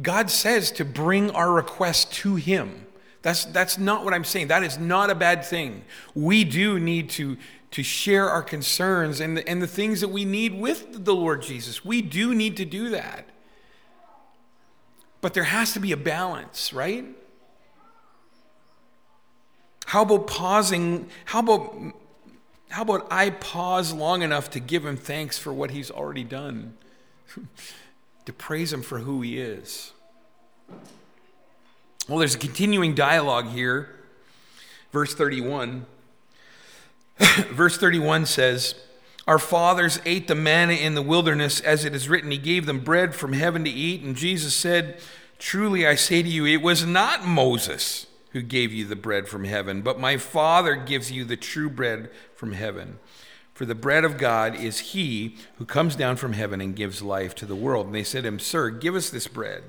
God 0.00 0.28
says 0.28 0.72
to 0.72 0.84
bring 0.84 1.30
our 1.30 1.52
request 1.52 2.12
to 2.14 2.34
him. 2.34 2.86
That's 3.20 3.44
that's 3.44 3.78
not 3.78 4.04
what 4.04 4.12
I'm 4.12 4.24
saying. 4.24 4.48
That 4.48 4.64
is 4.64 4.78
not 4.78 5.08
a 5.10 5.14
bad 5.14 5.44
thing. 5.44 5.84
We 6.14 6.42
do 6.42 6.80
need 6.80 7.08
to 7.10 7.36
to 7.70 7.82
share 7.82 8.28
our 8.28 8.42
concerns 8.42 9.20
and 9.20 9.36
the, 9.36 9.48
and 9.48 9.62
the 9.62 9.66
things 9.66 10.00
that 10.00 10.08
we 10.08 10.24
need 10.24 10.54
with 10.54 11.04
the 11.04 11.14
Lord 11.14 11.42
Jesus. 11.42 11.84
We 11.84 12.02
do 12.02 12.34
need 12.34 12.56
to 12.56 12.64
do 12.64 12.90
that. 12.90 13.28
But 15.20 15.34
there 15.34 15.44
has 15.44 15.72
to 15.74 15.80
be 15.80 15.92
a 15.92 15.96
balance, 15.96 16.72
right? 16.72 17.04
How 19.86 20.02
about 20.02 20.26
pausing? 20.26 21.08
How 21.26 21.40
about 21.40 21.94
how 22.72 22.82
about 22.82 23.06
I 23.10 23.30
pause 23.30 23.92
long 23.92 24.22
enough 24.22 24.50
to 24.50 24.60
give 24.60 24.84
him 24.84 24.96
thanks 24.96 25.38
for 25.38 25.52
what 25.52 25.70
he's 25.70 25.90
already 25.90 26.24
done? 26.24 26.74
to 28.24 28.32
praise 28.32 28.72
him 28.72 28.82
for 28.82 29.00
who 29.00 29.20
he 29.20 29.38
is. 29.38 29.92
Well, 32.08 32.18
there's 32.18 32.34
a 32.34 32.38
continuing 32.38 32.94
dialogue 32.94 33.48
here. 33.48 33.94
Verse 34.90 35.14
31. 35.14 35.86
Verse 37.50 37.76
31 37.76 38.26
says, 38.26 38.74
Our 39.26 39.38
fathers 39.38 40.00
ate 40.04 40.26
the 40.26 40.34
manna 40.34 40.72
in 40.72 40.94
the 40.94 41.02
wilderness, 41.02 41.60
as 41.60 41.84
it 41.84 41.94
is 41.94 42.08
written, 42.08 42.30
He 42.30 42.38
gave 42.38 42.66
them 42.66 42.80
bread 42.80 43.14
from 43.14 43.34
heaven 43.34 43.64
to 43.64 43.70
eat. 43.70 44.02
And 44.02 44.16
Jesus 44.16 44.54
said, 44.54 44.98
Truly 45.38 45.86
I 45.86 45.94
say 45.94 46.22
to 46.22 46.28
you, 46.28 46.46
it 46.46 46.62
was 46.62 46.84
not 46.86 47.26
Moses 47.26 48.06
who 48.32 48.42
gave 48.42 48.72
you 48.72 48.84
the 48.84 48.96
bread 48.96 49.28
from 49.28 49.44
heaven, 49.44 49.82
but 49.82 50.00
my 50.00 50.16
Father 50.16 50.74
gives 50.74 51.12
you 51.12 51.24
the 51.24 51.36
true 51.36 51.70
bread 51.70 52.10
from 52.34 52.52
heaven. 52.52 52.98
For 53.54 53.66
the 53.66 53.74
bread 53.74 54.04
of 54.04 54.16
God 54.16 54.54
is 54.54 54.78
he 54.78 55.36
who 55.56 55.64
comes 55.64 55.94
down 55.94 56.16
from 56.16 56.32
heaven 56.32 56.60
and 56.60 56.74
gives 56.74 57.02
life 57.02 57.34
to 57.36 57.46
the 57.46 57.54
world. 57.54 57.86
And 57.86 57.94
they 57.94 58.04
said 58.04 58.22
to 58.22 58.28
him, 58.28 58.38
Sir, 58.38 58.70
give 58.70 58.94
us 58.94 59.10
this 59.10 59.28
bread. 59.28 59.62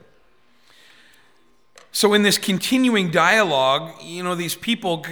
So, 1.91 2.13
in 2.13 2.23
this 2.23 2.37
continuing 2.37 3.11
dialogue, 3.11 4.01
you 4.01 4.23
know, 4.23 4.33
these 4.33 4.55
people, 4.55 5.05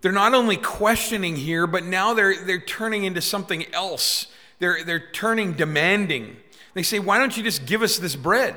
they're 0.00 0.12
not 0.12 0.32
only 0.32 0.56
questioning 0.56 1.36
here, 1.36 1.66
but 1.66 1.84
now 1.84 2.14
they're, 2.14 2.42
they're 2.42 2.60
turning 2.60 3.04
into 3.04 3.20
something 3.20 3.66
else. 3.74 4.28
They're, 4.60 4.82
they're 4.84 5.10
turning 5.10 5.52
demanding. 5.52 6.36
They 6.74 6.82
say, 6.82 7.00
Why 7.00 7.18
don't 7.18 7.36
you 7.36 7.42
just 7.42 7.66
give 7.66 7.82
us 7.82 7.98
this 7.98 8.16
bread? 8.16 8.54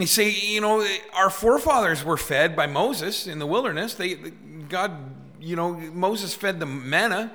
They 0.00 0.06
say, 0.06 0.30
you 0.30 0.60
know, 0.60 0.86
our 1.14 1.30
forefathers 1.30 2.02
were 2.04 2.16
fed 2.16 2.56
by 2.56 2.66
Moses 2.66 3.26
in 3.26 3.38
the 3.38 3.46
wilderness. 3.46 3.94
They, 3.94 4.14
God, 4.14 4.92
you 5.40 5.56
know, 5.56 5.72
Moses 5.74 6.34
fed 6.34 6.58
them 6.58 6.88
manna. 6.88 7.30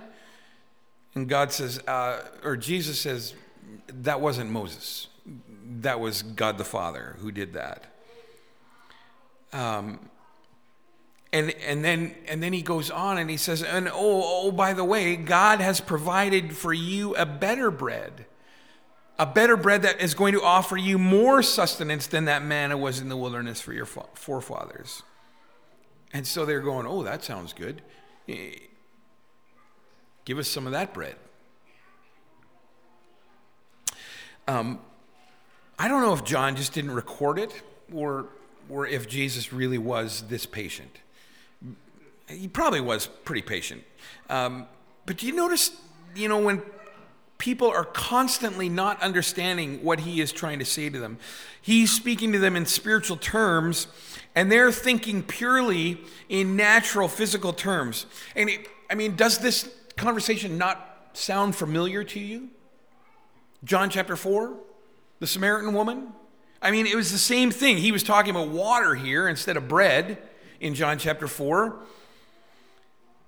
And 1.14 1.30
God 1.30 1.52
says, 1.52 1.80
uh, 1.88 2.22
or 2.44 2.58
Jesus 2.58 3.00
says, 3.00 3.34
that 3.88 4.20
wasn't 4.20 4.50
Moses. 4.50 5.08
That 5.82 6.00
was 6.00 6.24
God 6.24 6.58
the 6.58 6.66
Father 6.66 7.18
who 7.20 7.32
did 7.32 7.54
that. 7.54 7.86
Um, 9.54 10.10
and, 11.32 11.52
and 11.66 11.84
then 11.84 12.16
and 12.28 12.42
then 12.42 12.54
he 12.54 12.62
goes 12.62 12.90
on 12.90 13.18
and 13.18 13.30
he 13.30 13.38
says, 13.38 13.62
and 13.62 13.88
oh, 13.88 13.94
oh, 13.94 14.52
by 14.52 14.74
the 14.74 14.84
way, 14.84 15.16
God 15.16 15.60
has 15.60 15.80
provided 15.82 16.56
for 16.56 16.74
you 16.74 17.16
a 17.16 17.26
better 17.26 17.72
bread 17.72 18.26
a 19.18 19.26
better 19.26 19.56
bread 19.56 19.82
that 19.84 20.02
is 20.02 20.14
going 20.14 20.34
to 20.34 20.42
offer 20.42 20.78
you 20.78 20.98
more 20.98 21.42
sustenance 21.42 22.08
than 22.08 22.26
that 22.26 22.44
manna 22.44 22.78
was 22.78 23.00
in 23.00 23.10
the 23.10 23.18
wilderness 23.18 23.62
for 23.62 23.74
your 23.74 23.86
forefathers. 23.86 25.04
And 26.14 26.28
so 26.28 26.46
they're 26.46 26.62
going, 26.62 26.86
Oh, 26.86 27.04
that 27.04 27.24
sounds 27.24 27.54
good. 27.54 27.82
Give 30.26 30.38
us 30.38 30.48
some 30.48 30.66
of 30.66 30.74
that 30.74 30.94
bread. 30.94 31.16
Um, 34.48 34.80
I 35.80 35.88
don't 35.88 36.02
know 36.02 36.14
if 36.14 36.24
John 36.24 36.56
just 36.56 36.74
didn't 36.74 36.92
record 36.92 37.40
it 37.40 37.62
or, 37.94 38.28
or 38.70 38.88
if 38.88 39.08
Jesus 39.08 39.52
really 39.52 39.78
was 39.78 40.24
this 40.28 40.46
patient. 40.46 41.00
He 42.28 42.48
probably 42.48 42.82
was 42.82 43.08
pretty 43.08 43.42
patient. 43.42 43.84
Um, 44.30 44.68
but 45.06 45.18
do 45.18 45.28
you 45.28 45.34
notice, 45.34 45.72
you 46.16 46.28
know, 46.28 46.40
when 46.40 46.62
people 47.38 47.70
are 47.70 47.86
constantly 47.86 48.70
not 48.70 49.02
understanding 49.02 49.84
what 49.84 50.02
he 50.02 50.22
is 50.22 50.32
trying 50.32 50.60
to 50.60 50.66
say 50.66 50.90
to 50.90 51.00
them. 51.00 51.18
He's 51.62 51.92
speaking 51.92 52.32
to 52.32 52.40
them 52.40 52.56
in 52.56 52.66
spiritual 52.66 53.18
terms, 53.18 53.88
and 54.36 54.52
they're 54.52 54.72
thinking 54.72 55.24
purely 55.24 56.02
in 56.30 56.56
natural 56.56 57.08
physical 57.08 57.54
terms. 57.54 58.06
And 58.36 58.50
it, 58.50 58.68
I 58.90 58.96
mean, 58.96 59.16
does 59.16 59.40
this 59.40 59.70
conversation 59.98 60.58
not 60.58 61.10
sound 61.14 61.56
familiar 61.56 62.04
to 62.04 62.20
you? 62.20 62.50
John 63.64 63.90
chapter 63.90 64.16
4, 64.16 64.56
the 65.20 65.28
Samaritan 65.28 65.74
woman? 65.74 66.14
I 66.62 66.72
mean, 66.72 66.86
it 66.88 66.96
was 66.96 67.12
the 67.12 67.18
same 67.18 67.52
thing. 67.52 67.78
He 67.78 67.92
was 67.92 68.04
talking 68.04 68.32
about 68.32 68.50
water 68.50 68.96
here 68.96 69.28
instead 69.28 69.58
of 69.58 69.68
bread 69.68 70.18
in 70.60 70.74
John 70.76 70.98
chapter 70.98 71.28
4. 71.28 71.76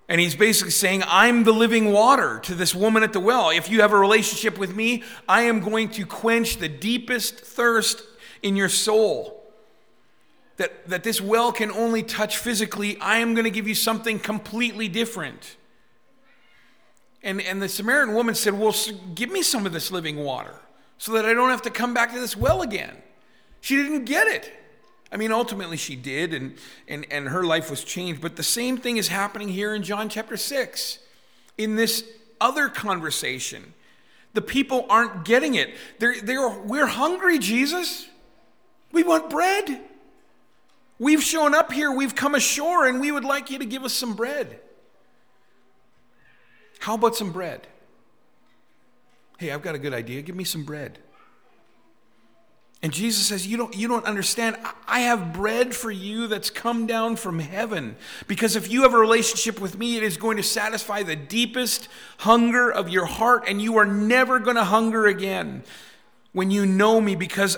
And 0.10 0.22
he's 0.22 0.36
basically 0.36 0.72
saying, 0.72 1.04
I'm 1.06 1.44
the 1.44 1.52
living 1.52 1.92
water 1.92 2.40
to 2.44 2.56
this 2.56 2.74
woman 2.74 3.04
at 3.04 3.12
the 3.12 3.20
well. 3.20 3.50
If 3.50 3.70
you 3.70 3.82
have 3.82 3.92
a 3.92 4.00
relationship 4.00 4.58
with 4.58 4.76
me, 4.76 5.04
I 5.28 5.42
am 5.44 5.60
going 5.60 5.90
to 5.90 6.06
quench 6.06 6.58
the 6.58 6.70
deepest 6.70 7.40
thirst 7.40 8.02
in 8.42 8.56
your 8.56 8.70
soul. 8.70 9.34
That, 10.56 10.88
that 10.90 11.04
this 11.04 11.22
well 11.22 11.52
can 11.52 11.72
only 11.72 12.04
touch 12.04 12.38
physically. 12.38 12.98
I 13.00 13.18
am 13.18 13.34
going 13.34 13.44
to 13.44 13.52
give 13.52 13.68
you 13.68 13.76
something 13.76 14.18
completely 14.18 14.88
different. 14.88 15.58
And, 17.22 17.42
and 17.42 17.62
the 17.62 17.70
Samaritan 17.70 18.16
woman 18.16 18.34
said, 18.34 18.58
Well, 18.58 18.74
give 19.14 19.30
me 19.30 19.44
some 19.44 19.66
of 19.66 19.74
this 19.74 19.92
living 19.92 20.18
water 20.18 20.56
so 20.98 21.12
that 21.14 21.26
I 21.26 21.34
don't 21.34 21.50
have 21.50 21.62
to 21.64 21.70
come 21.70 21.94
back 21.94 22.14
to 22.14 22.20
this 22.20 22.36
well 22.36 22.62
again. 22.62 22.96
She 23.62 23.76
didn't 23.76 24.06
get 24.06 24.28
it. 24.28 24.52
I 25.12 25.18
mean, 25.18 25.32
ultimately 25.32 25.78
she 25.78 25.96
did, 25.96 26.34
and, 26.34 26.56
and, 26.88 27.06
and 27.10 27.30
her 27.30 27.44
life 27.44 27.70
was 27.70 27.84
changed. 27.84 28.22
But 28.22 28.36
the 28.36 28.44
same 28.44 28.78
thing 28.78 28.98
is 28.98 29.08
happening 29.08 29.50
here 29.50 29.74
in 29.74 29.84
John 29.84 30.10
chapter 30.10 30.36
6. 30.36 31.00
In 31.58 31.76
this 31.76 32.04
other 32.42 32.68
conversation, 32.68 33.74
the 34.34 34.42
people 34.42 34.86
aren't 34.90 35.26
getting 35.26 35.56
it. 35.56 35.74
They're, 36.00 36.22
they're, 36.22 36.50
we're 36.50 36.88
hungry, 36.88 37.40
Jesus. 37.40 38.08
We 38.92 39.04
want 39.04 39.30
bread. 39.30 39.82
We've 41.00 41.24
shown 41.24 41.54
up 41.54 41.72
here, 41.72 41.92
we've 41.92 42.16
come 42.16 42.36
ashore, 42.36 42.88
and 42.88 43.00
we 43.00 43.12
would 43.12 43.24
like 43.24 43.52
you 43.52 43.60
to 43.60 43.66
give 43.66 43.84
us 43.84 43.94
some 43.94 44.16
bread. 44.16 44.60
How 46.80 46.96
about 46.96 47.16
some 47.16 47.32
bread? 47.32 47.68
Hey, 49.38 49.52
I've 49.52 49.62
got 49.62 49.76
a 49.76 49.80
good 49.80 49.94
idea. 49.94 50.22
Give 50.22 50.36
me 50.36 50.44
some 50.44 50.64
bread. 50.64 51.00
And 52.84 52.94
Jesus 52.94 53.26
says, 53.26 53.48
you 53.48 53.58
don't, 53.58 53.76
you 53.76 53.88
don't 53.88 54.06
understand. 54.06 54.56
I 54.88 55.00
have 55.00 55.34
bread 55.34 55.76
for 55.76 55.90
you 55.90 56.28
that's 56.28 56.52
come 56.52 56.86
down 56.86 57.16
from 57.16 57.40
heaven. 57.40 57.96
Because 58.28 58.56
if 58.56 58.70
you 58.70 58.84
have 58.84 58.94
a 58.94 59.00
relationship 59.00 59.60
with 59.60 59.80
me, 59.80 59.98
it 59.98 60.04
is 60.04 60.16
going 60.16 60.38
to 60.38 60.44
satisfy 60.44 61.02
the 61.02 61.16
deepest 61.16 61.90
hunger 62.20 62.70
of 62.70 62.88
your 62.88 63.08
heart, 63.08 63.46
and 63.48 63.60
you 63.60 63.78
are 63.78 63.86
never 63.86 64.38
going 64.38 64.58
to 64.58 64.64
hunger 64.64 65.08
again 65.08 65.64
when 66.34 66.52
you 66.52 66.68
know 66.68 67.02
me, 67.02 67.16
because 67.16 67.58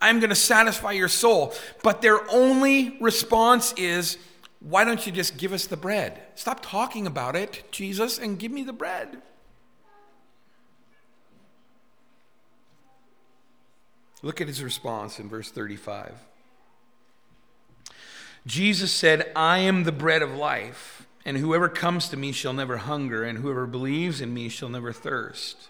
I'm 0.00 0.20
going 0.20 0.30
to 0.30 0.36
satisfy 0.36 0.92
your 0.92 1.08
soul. 1.08 1.52
But 1.82 2.00
their 2.00 2.20
only 2.30 2.96
response 3.00 3.74
is, 3.76 4.18
why 4.60 4.84
don't 4.84 5.04
you 5.04 5.10
just 5.10 5.36
give 5.36 5.52
us 5.52 5.66
the 5.66 5.76
bread? 5.76 6.22
Stop 6.36 6.60
talking 6.62 7.08
about 7.08 7.34
it, 7.34 7.64
Jesus, 7.72 8.18
and 8.18 8.38
give 8.38 8.52
me 8.52 8.62
the 8.62 8.72
bread. 8.72 9.20
Look 14.22 14.40
at 14.40 14.48
his 14.48 14.62
response 14.62 15.18
in 15.18 15.28
verse 15.28 15.50
35. 15.50 16.12
Jesus 18.46 18.92
said, 18.92 19.32
I 19.34 19.58
am 19.58 19.84
the 19.84 19.92
bread 19.92 20.22
of 20.22 20.34
life, 20.34 21.06
and 21.24 21.36
whoever 21.36 21.68
comes 21.68 22.08
to 22.08 22.16
me 22.16 22.32
shall 22.32 22.52
never 22.52 22.78
hunger, 22.78 23.24
and 23.24 23.38
whoever 23.38 23.66
believes 23.66 24.20
in 24.20 24.32
me 24.34 24.48
shall 24.48 24.68
never 24.68 24.92
thirst. 24.92 25.69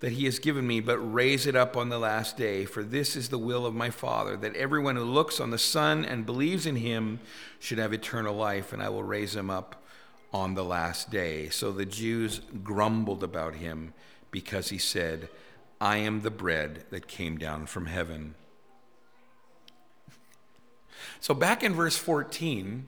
that 0.00 0.12
he 0.12 0.26
has 0.26 0.38
given 0.38 0.66
me, 0.66 0.80
but 0.80 0.98
raise 0.98 1.46
it 1.46 1.56
up 1.56 1.76
on 1.76 1.88
the 1.88 1.98
last 1.98 2.36
day. 2.36 2.64
For 2.64 2.84
this 2.84 3.16
is 3.16 3.28
the 3.28 3.38
will 3.38 3.66
of 3.66 3.74
my 3.74 3.90
Father, 3.90 4.36
that 4.36 4.54
everyone 4.54 4.96
who 4.96 5.04
looks 5.04 5.40
on 5.40 5.50
the 5.50 5.58
Son 5.58 6.04
and 6.04 6.24
believes 6.24 6.66
in 6.66 6.76
him 6.76 7.18
should 7.58 7.78
have 7.78 7.92
eternal 7.92 8.34
life, 8.34 8.72
and 8.72 8.82
I 8.82 8.90
will 8.90 9.02
raise 9.02 9.34
him 9.34 9.50
up 9.50 9.82
on 10.32 10.54
the 10.54 10.64
last 10.64 11.10
day. 11.10 11.48
So 11.48 11.72
the 11.72 11.86
Jews 11.86 12.40
grumbled 12.62 13.24
about 13.24 13.56
him 13.56 13.92
because 14.30 14.68
he 14.68 14.78
said, 14.78 15.28
I 15.80 15.96
am 15.96 16.20
the 16.20 16.30
bread 16.30 16.84
that 16.90 17.08
came 17.08 17.38
down 17.38 17.66
from 17.66 17.86
heaven. 17.86 18.34
So 21.20 21.34
back 21.34 21.62
in 21.64 21.74
verse 21.74 21.96
14, 21.96 22.86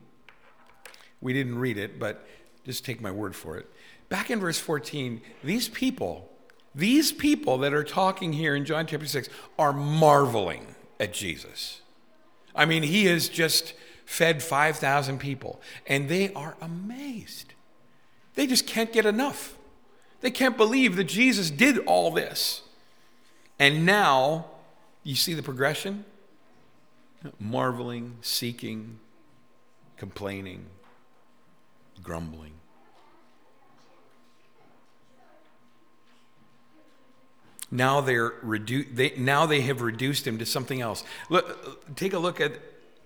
we 1.20 1.32
didn't 1.32 1.58
read 1.58 1.76
it, 1.76 1.98
but 1.98 2.26
just 2.64 2.84
take 2.84 3.00
my 3.00 3.10
word 3.10 3.34
for 3.34 3.56
it. 3.56 3.68
Back 4.08 4.30
in 4.30 4.38
verse 4.40 4.58
14, 4.58 5.20
these 5.42 5.68
people, 5.68 6.29
these 6.74 7.12
people 7.12 7.58
that 7.58 7.74
are 7.74 7.84
talking 7.84 8.32
here 8.32 8.54
in 8.54 8.64
John 8.64 8.86
chapter 8.86 9.06
6 9.06 9.28
are 9.58 9.72
marveling 9.72 10.74
at 10.98 11.12
Jesus. 11.12 11.80
I 12.54 12.64
mean, 12.64 12.82
he 12.82 13.06
has 13.06 13.28
just 13.28 13.74
fed 14.04 14.42
5,000 14.42 15.18
people, 15.18 15.60
and 15.86 16.08
they 16.08 16.32
are 16.34 16.56
amazed. 16.60 17.54
They 18.34 18.46
just 18.46 18.66
can't 18.66 18.92
get 18.92 19.06
enough. 19.06 19.56
They 20.20 20.30
can't 20.30 20.56
believe 20.56 20.96
that 20.96 21.04
Jesus 21.04 21.50
did 21.50 21.78
all 21.78 22.10
this. 22.10 22.62
And 23.58 23.84
now, 23.86 24.46
you 25.02 25.14
see 25.14 25.34
the 25.34 25.42
progression? 25.42 26.04
Marveling, 27.38 28.16
seeking, 28.20 28.98
complaining, 29.96 30.66
grumbling. 32.02 32.52
Now 37.70 38.00
they're 38.00 38.30
redu- 38.30 38.94
they, 38.94 39.14
now 39.16 39.46
they 39.46 39.60
have 39.62 39.80
reduced 39.80 40.26
him 40.26 40.38
to 40.38 40.46
something 40.46 40.80
else. 40.80 41.04
Look, 41.28 41.96
take 41.96 42.12
a 42.12 42.18
look 42.18 42.40
at, 42.40 42.52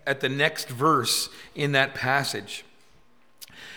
at 0.07 0.21
the 0.21 0.29
next 0.29 0.69
verse 0.69 1.29
in 1.55 1.73
that 1.73 1.95
passage. 1.95 2.65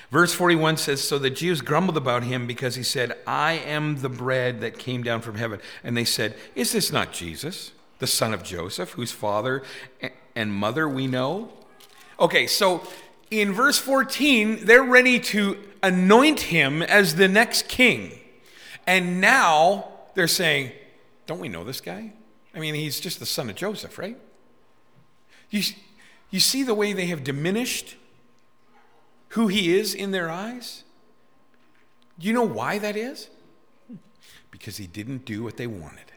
Verse 0.09 0.33
41 0.33 0.77
says, 0.77 1.03
So 1.03 1.19
the 1.19 1.29
Jews 1.29 1.61
grumbled 1.61 1.97
about 1.97 2.23
him 2.23 2.47
because 2.47 2.75
he 2.75 2.83
said, 2.83 3.17
I 3.27 3.53
am 3.53 3.97
the 4.01 4.09
bread 4.09 4.61
that 4.61 4.79
came 4.79 5.03
down 5.03 5.21
from 5.21 5.35
heaven. 5.35 5.59
And 5.83 5.97
they 5.97 6.05
said, 6.05 6.35
Is 6.55 6.71
this 6.71 6.91
not 6.91 7.11
Jesus, 7.11 7.73
the 7.99 8.07
son 8.07 8.33
of 8.33 8.43
Joseph, 8.43 8.91
whose 8.91 9.11
father 9.11 9.63
and 10.35 10.53
mother 10.53 10.87
we 10.87 11.07
know? 11.07 11.51
Okay, 12.19 12.47
so 12.47 12.87
in 13.29 13.51
verse 13.51 13.77
14, 13.77 14.65
they're 14.65 14.83
ready 14.83 15.19
to 15.19 15.57
anoint 15.83 16.39
him 16.39 16.81
as 16.81 17.15
the 17.15 17.27
next 17.27 17.67
king. 17.67 18.17
And 18.87 19.19
now 19.19 19.96
they're 20.17 20.27
saying, 20.27 20.71
Don't 21.27 21.39
we 21.39 21.47
know 21.47 21.63
this 21.63 21.79
guy? 21.79 22.11
I 22.55 22.59
mean, 22.59 22.73
he's 22.73 22.99
just 22.99 23.19
the 23.19 23.25
son 23.25 23.49
of 23.49 23.55
Joseph, 23.55 23.97
right? 23.99 24.17
You, 25.51 25.61
you 26.31 26.39
see 26.39 26.63
the 26.63 26.73
way 26.73 26.91
they 26.91 27.05
have 27.05 27.23
diminished 27.23 27.95
who 29.29 29.47
he 29.47 29.75
is 29.77 29.93
in 29.93 30.11
their 30.11 30.29
eyes? 30.29 30.83
Do 32.17 32.27
you 32.27 32.33
know 32.33 32.43
why 32.47 32.79
that 32.79 32.97
is? 32.97 33.29
Because 34.49 34.77
he 34.77 34.87
didn't 34.87 35.23
do 35.23 35.43
what 35.43 35.57
they 35.57 35.67
wanted. 35.67 36.11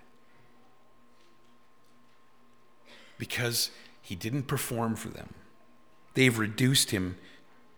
Because 3.18 3.70
he 4.00 4.14
didn't 4.14 4.44
perform 4.44 4.96
for 4.96 5.08
them. 5.08 5.34
They've 6.14 6.38
reduced 6.38 6.90
him 6.90 7.18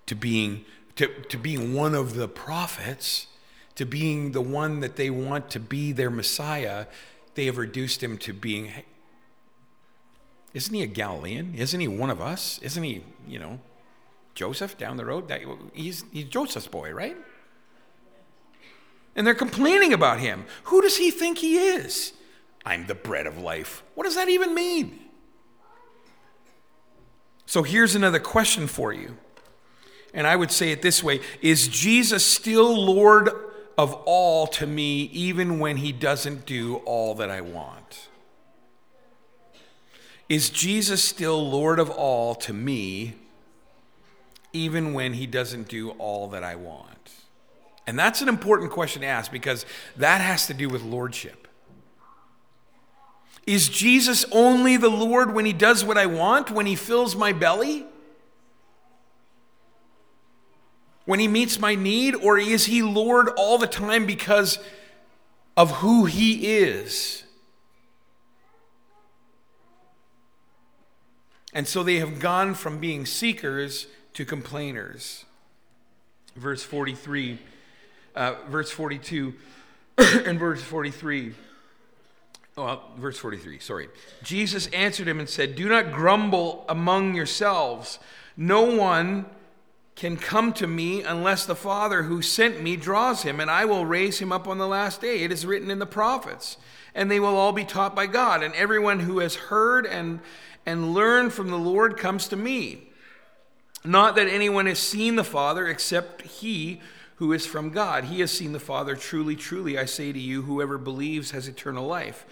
to 0.06 0.14
being, 0.14 0.64
to, 0.96 1.08
to 1.24 1.36
being 1.36 1.74
one 1.74 1.94
of 1.96 2.14
the 2.14 2.28
prophets, 2.28 3.26
to 3.76 3.84
being 3.84 4.32
the 4.32 4.40
one 4.40 4.80
that 4.80 4.96
they 4.96 5.10
want 5.10 5.50
to 5.50 5.60
be 5.60 5.92
their 5.92 6.10
Messiah. 6.10 6.86
They 7.34 7.46
have 7.46 7.58
reduced 7.58 8.02
him 8.02 8.18
to 8.18 8.32
being, 8.32 8.70
isn't 10.54 10.74
he 10.74 10.82
a 10.82 10.86
Galilean? 10.86 11.54
Isn't 11.54 11.80
he 11.80 11.88
one 11.88 12.10
of 12.10 12.20
us? 12.20 12.58
Isn't 12.62 12.82
he, 12.82 13.02
you 13.26 13.38
know, 13.38 13.60
Joseph 14.34 14.76
down 14.76 14.96
the 14.96 15.04
road? 15.04 15.28
That, 15.28 15.42
he's, 15.72 16.04
he's 16.12 16.26
Joseph's 16.26 16.66
boy, 16.66 16.92
right? 16.92 17.16
And 19.14 19.26
they're 19.26 19.34
complaining 19.34 19.92
about 19.92 20.20
him. 20.20 20.44
Who 20.64 20.82
does 20.82 20.96
he 20.96 21.10
think 21.10 21.38
he 21.38 21.58
is? 21.58 22.12
I'm 22.64 22.86
the 22.86 22.94
bread 22.94 23.26
of 23.26 23.38
life. 23.38 23.82
What 23.94 24.04
does 24.04 24.14
that 24.14 24.28
even 24.28 24.54
mean? 24.54 24.98
So 27.44 27.62
here's 27.62 27.94
another 27.94 28.20
question 28.20 28.66
for 28.66 28.92
you. 28.92 29.16
And 30.14 30.26
I 30.26 30.36
would 30.36 30.50
say 30.50 30.72
it 30.72 30.82
this 30.82 31.02
way 31.02 31.20
Is 31.40 31.68
Jesus 31.68 32.24
still 32.24 32.84
Lord 32.84 33.30
of 33.78 33.94
all 34.04 34.46
to 34.48 34.66
me, 34.66 35.04
even 35.12 35.58
when 35.58 35.78
he 35.78 35.92
doesn't 35.92 36.46
do 36.46 36.76
all 36.84 37.14
that 37.16 37.30
I 37.30 37.40
want? 37.40 38.08
Is 40.28 40.50
Jesus 40.50 41.02
still 41.02 41.48
Lord 41.48 41.78
of 41.78 41.90
all 41.90 42.34
to 42.36 42.52
me, 42.52 43.14
even 44.52 44.94
when 44.94 45.14
he 45.14 45.26
doesn't 45.26 45.68
do 45.68 45.90
all 45.90 46.28
that 46.28 46.42
I 46.42 46.54
want? 46.54 47.12
And 47.86 47.98
that's 47.98 48.22
an 48.22 48.28
important 48.28 48.70
question 48.70 49.02
to 49.02 49.08
ask 49.08 49.30
because 49.30 49.66
that 49.96 50.20
has 50.20 50.46
to 50.46 50.54
do 50.54 50.68
with 50.68 50.82
lordship. 50.82 51.48
Is 53.46 53.68
Jesus 53.68 54.24
only 54.30 54.76
the 54.76 54.88
Lord 54.88 55.34
when 55.34 55.44
he 55.44 55.52
does 55.52 55.84
what 55.84 55.98
I 55.98 56.06
want, 56.06 56.50
when 56.50 56.66
he 56.66 56.76
fills 56.76 57.16
my 57.16 57.32
belly? 57.32 57.86
When 61.04 61.20
he 61.20 61.28
meets 61.28 61.58
my 61.58 61.74
need? 61.74 62.14
Or 62.14 62.38
is 62.38 62.66
he 62.66 62.82
Lord 62.82 63.28
all 63.36 63.58
the 63.58 63.66
time 63.66 64.06
because 64.06 64.58
of 65.56 65.70
who 65.78 66.04
he 66.04 66.58
is? 66.58 67.24
And 71.52 71.68
so 71.68 71.82
they 71.82 71.96
have 71.96 72.18
gone 72.18 72.54
from 72.54 72.78
being 72.78 73.04
seekers 73.04 73.86
to 74.14 74.24
complainers. 74.24 75.24
Verse 76.34 76.62
43, 76.62 77.38
uh, 78.14 78.34
verse 78.48 78.70
42, 78.70 79.34
and 79.98 80.38
verse 80.38 80.62
43. 80.62 81.34
Well, 82.56 82.82
verse 82.98 83.18
43, 83.18 83.58
sorry. 83.60 83.88
Jesus 84.22 84.66
answered 84.68 85.08
him 85.08 85.20
and 85.20 85.28
said, 85.28 85.56
Do 85.56 85.68
not 85.68 85.92
grumble 85.92 86.64
among 86.68 87.14
yourselves. 87.14 87.98
No 88.36 88.62
one 88.62 89.26
can 89.94 90.16
come 90.16 90.52
to 90.54 90.66
me 90.66 91.02
unless 91.02 91.44
the 91.44 91.54
Father 91.54 92.04
who 92.04 92.22
sent 92.22 92.62
me 92.62 92.76
draws 92.76 93.22
him, 93.22 93.40
and 93.40 93.50
I 93.50 93.64
will 93.64 93.84
raise 93.84 94.18
him 94.18 94.32
up 94.32 94.48
on 94.48 94.58
the 94.58 94.66
last 94.66 95.00
day. 95.00 95.22
It 95.22 95.32
is 95.32 95.46
written 95.46 95.70
in 95.70 95.78
the 95.78 95.86
prophets, 95.86 96.56
and 96.94 97.10
they 97.10 97.20
will 97.20 97.36
all 97.36 97.52
be 97.52 97.64
taught 97.64 97.94
by 97.94 98.06
God. 98.06 98.42
And 98.42 98.54
everyone 98.54 99.00
who 99.00 99.18
has 99.18 99.34
heard 99.34 99.86
and, 99.86 100.20
and 100.64 100.94
learned 100.94 101.32
from 101.32 101.50
the 101.50 101.58
Lord 101.58 101.98
comes 101.98 102.28
to 102.28 102.36
me. 102.36 102.88
Not 103.84 104.14
that 104.16 104.28
anyone 104.28 104.66
has 104.66 104.78
seen 104.78 105.16
the 105.16 105.24
Father 105.24 105.66
except 105.66 106.22
he 106.22 106.80
who 107.16 107.32
is 107.32 107.46
from 107.46 107.70
God. 107.70 108.04
He 108.04 108.20
has 108.20 108.30
seen 108.30 108.52
the 108.52 108.60
Father. 108.60 108.96
Truly, 108.96 109.36
truly, 109.36 109.78
I 109.78 109.84
say 109.84 110.12
to 110.12 110.18
you, 110.18 110.42
whoever 110.42 110.78
believes 110.78 111.32
has 111.32 111.46
eternal 111.46 111.86
life. 111.86 112.24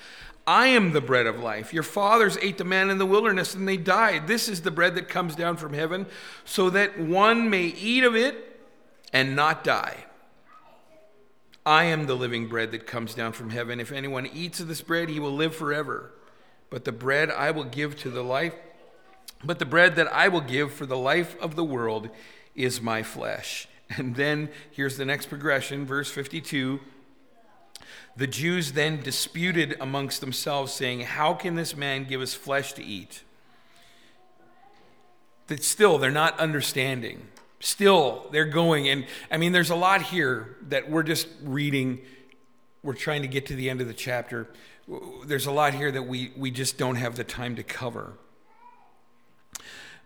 I 0.47 0.68
am 0.68 0.93
the 0.93 1.01
bread 1.01 1.26
of 1.26 1.38
life. 1.38 1.72
Your 1.72 1.82
fathers 1.82 2.38
ate 2.41 2.59
the 2.59 2.64
manna 2.64 2.93
in 2.93 2.99
the 2.99 3.07
wilderness 3.07 3.55
and 3.55 3.68
they 3.68 3.76
died. 3.76 4.26
This 4.26 4.49
is 4.49 4.62
the 4.62 4.70
bread 4.70 4.95
that 4.97 5.09
comes 5.09 5.36
down 5.36 5.57
from 5.57 5.74
heaven, 5.74 6.07
so 6.45 6.70
that 6.70 6.99
one 6.99 7.51
may 7.51 7.66
eat 7.66 8.05
of 8.05 8.16
it 8.16 8.61
and 9.12 9.36
not 9.36 9.62
die. 9.62 10.05
I 11.64 11.84
am 11.84 12.07
the 12.07 12.16
living 12.16 12.49
bread 12.49 12.72
that 12.72 12.86
comes 12.86 13.14
down 13.14 13.32
from 13.32 13.51
heaven. 13.51 13.80
If 13.80 13.93
anyone 13.93 14.26
eats 14.26 14.61
of 14.61 14.68
this 14.68 14.80
bread, 14.80 15.09
he 15.09 15.20
will 15.20 15.32
live 15.32 15.55
forever. 15.55 16.12
But 16.70 16.84
the 16.84 16.93
bread 16.93 17.30
I 17.30 17.51
will 17.51 17.64
give 17.64 17.97
to 17.99 18.11
the 18.11 18.22
life 18.22 18.55
but 19.43 19.59
the 19.59 19.66
bread 19.66 19.97
that 19.97 20.12
I 20.12 20.28
will 20.28 20.43
give 20.43 20.72
for 20.72 20.86
the 20.86 20.97
life 20.97 21.41
of 21.41 21.57
the 21.57 21.64
world 21.64 22.11
is 22.55 22.80
my 22.80 23.03
flesh. 23.03 23.68
And 23.97 24.14
then 24.14 24.51
here's 24.70 24.97
the 24.97 25.05
next 25.05 25.26
progression, 25.26 25.86
verse 25.86 26.11
52. 26.11 26.80
The 28.17 28.27
Jews 28.27 28.73
then 28.73 29.01
disputed 29.01 29.77
amongst 29.81 30.21
themselves, 30.21 30.73
saying, 30.73 31.01
How 31.01 31.35
can 31.35 31.55
this 31.55 31.77
man 31.77 32.05
give 32.05 32.21
us 32.21 32.35
flesh 32.35 32.73
to 32.75 32.85
eat? 32.85 33.23
That 35.47 35.63
still, 35.63 35.99
they're 35.99 36.11
not 36.11 36.39
understanding. 36.39 37.29
Still, 37.61 38.27
they're 38.33 38.47
going. 38.47 38.89
And 38.89 39.07
I 39.31 39.37
mean, 39.37 39.53
there's 39.53 39.71
a 39.71 39.77
lot 39.77 40.03
here 40.03 40.57
that 40.69 40.91
we're 40.91 41.03
just 41.03 41.29
reading. 41.43 42.01
We're 42.83 42.95
trying 42.95 43.23
to 43.23 43.29
get 43.29 43.47
to 43.47 43.55
the 43.55 43.69
end 43.69 43.81
of 43.81 43.87
the 43.87 43.95
chapter. 43.95 44.49
There's 45.27 45.47
a 45.47 45.53
lot 45.53 45.75
here 45.75 45.93
that 45.93 46.03
we, 46.03 46.33
we 46.37 46.51
just 46.51 46.79
don't 46.79 46.97
have 46.97 47.17
the 47.17 47.25
time 47.25 47.57
to 47.57 47.63
cover. 47.63 48.15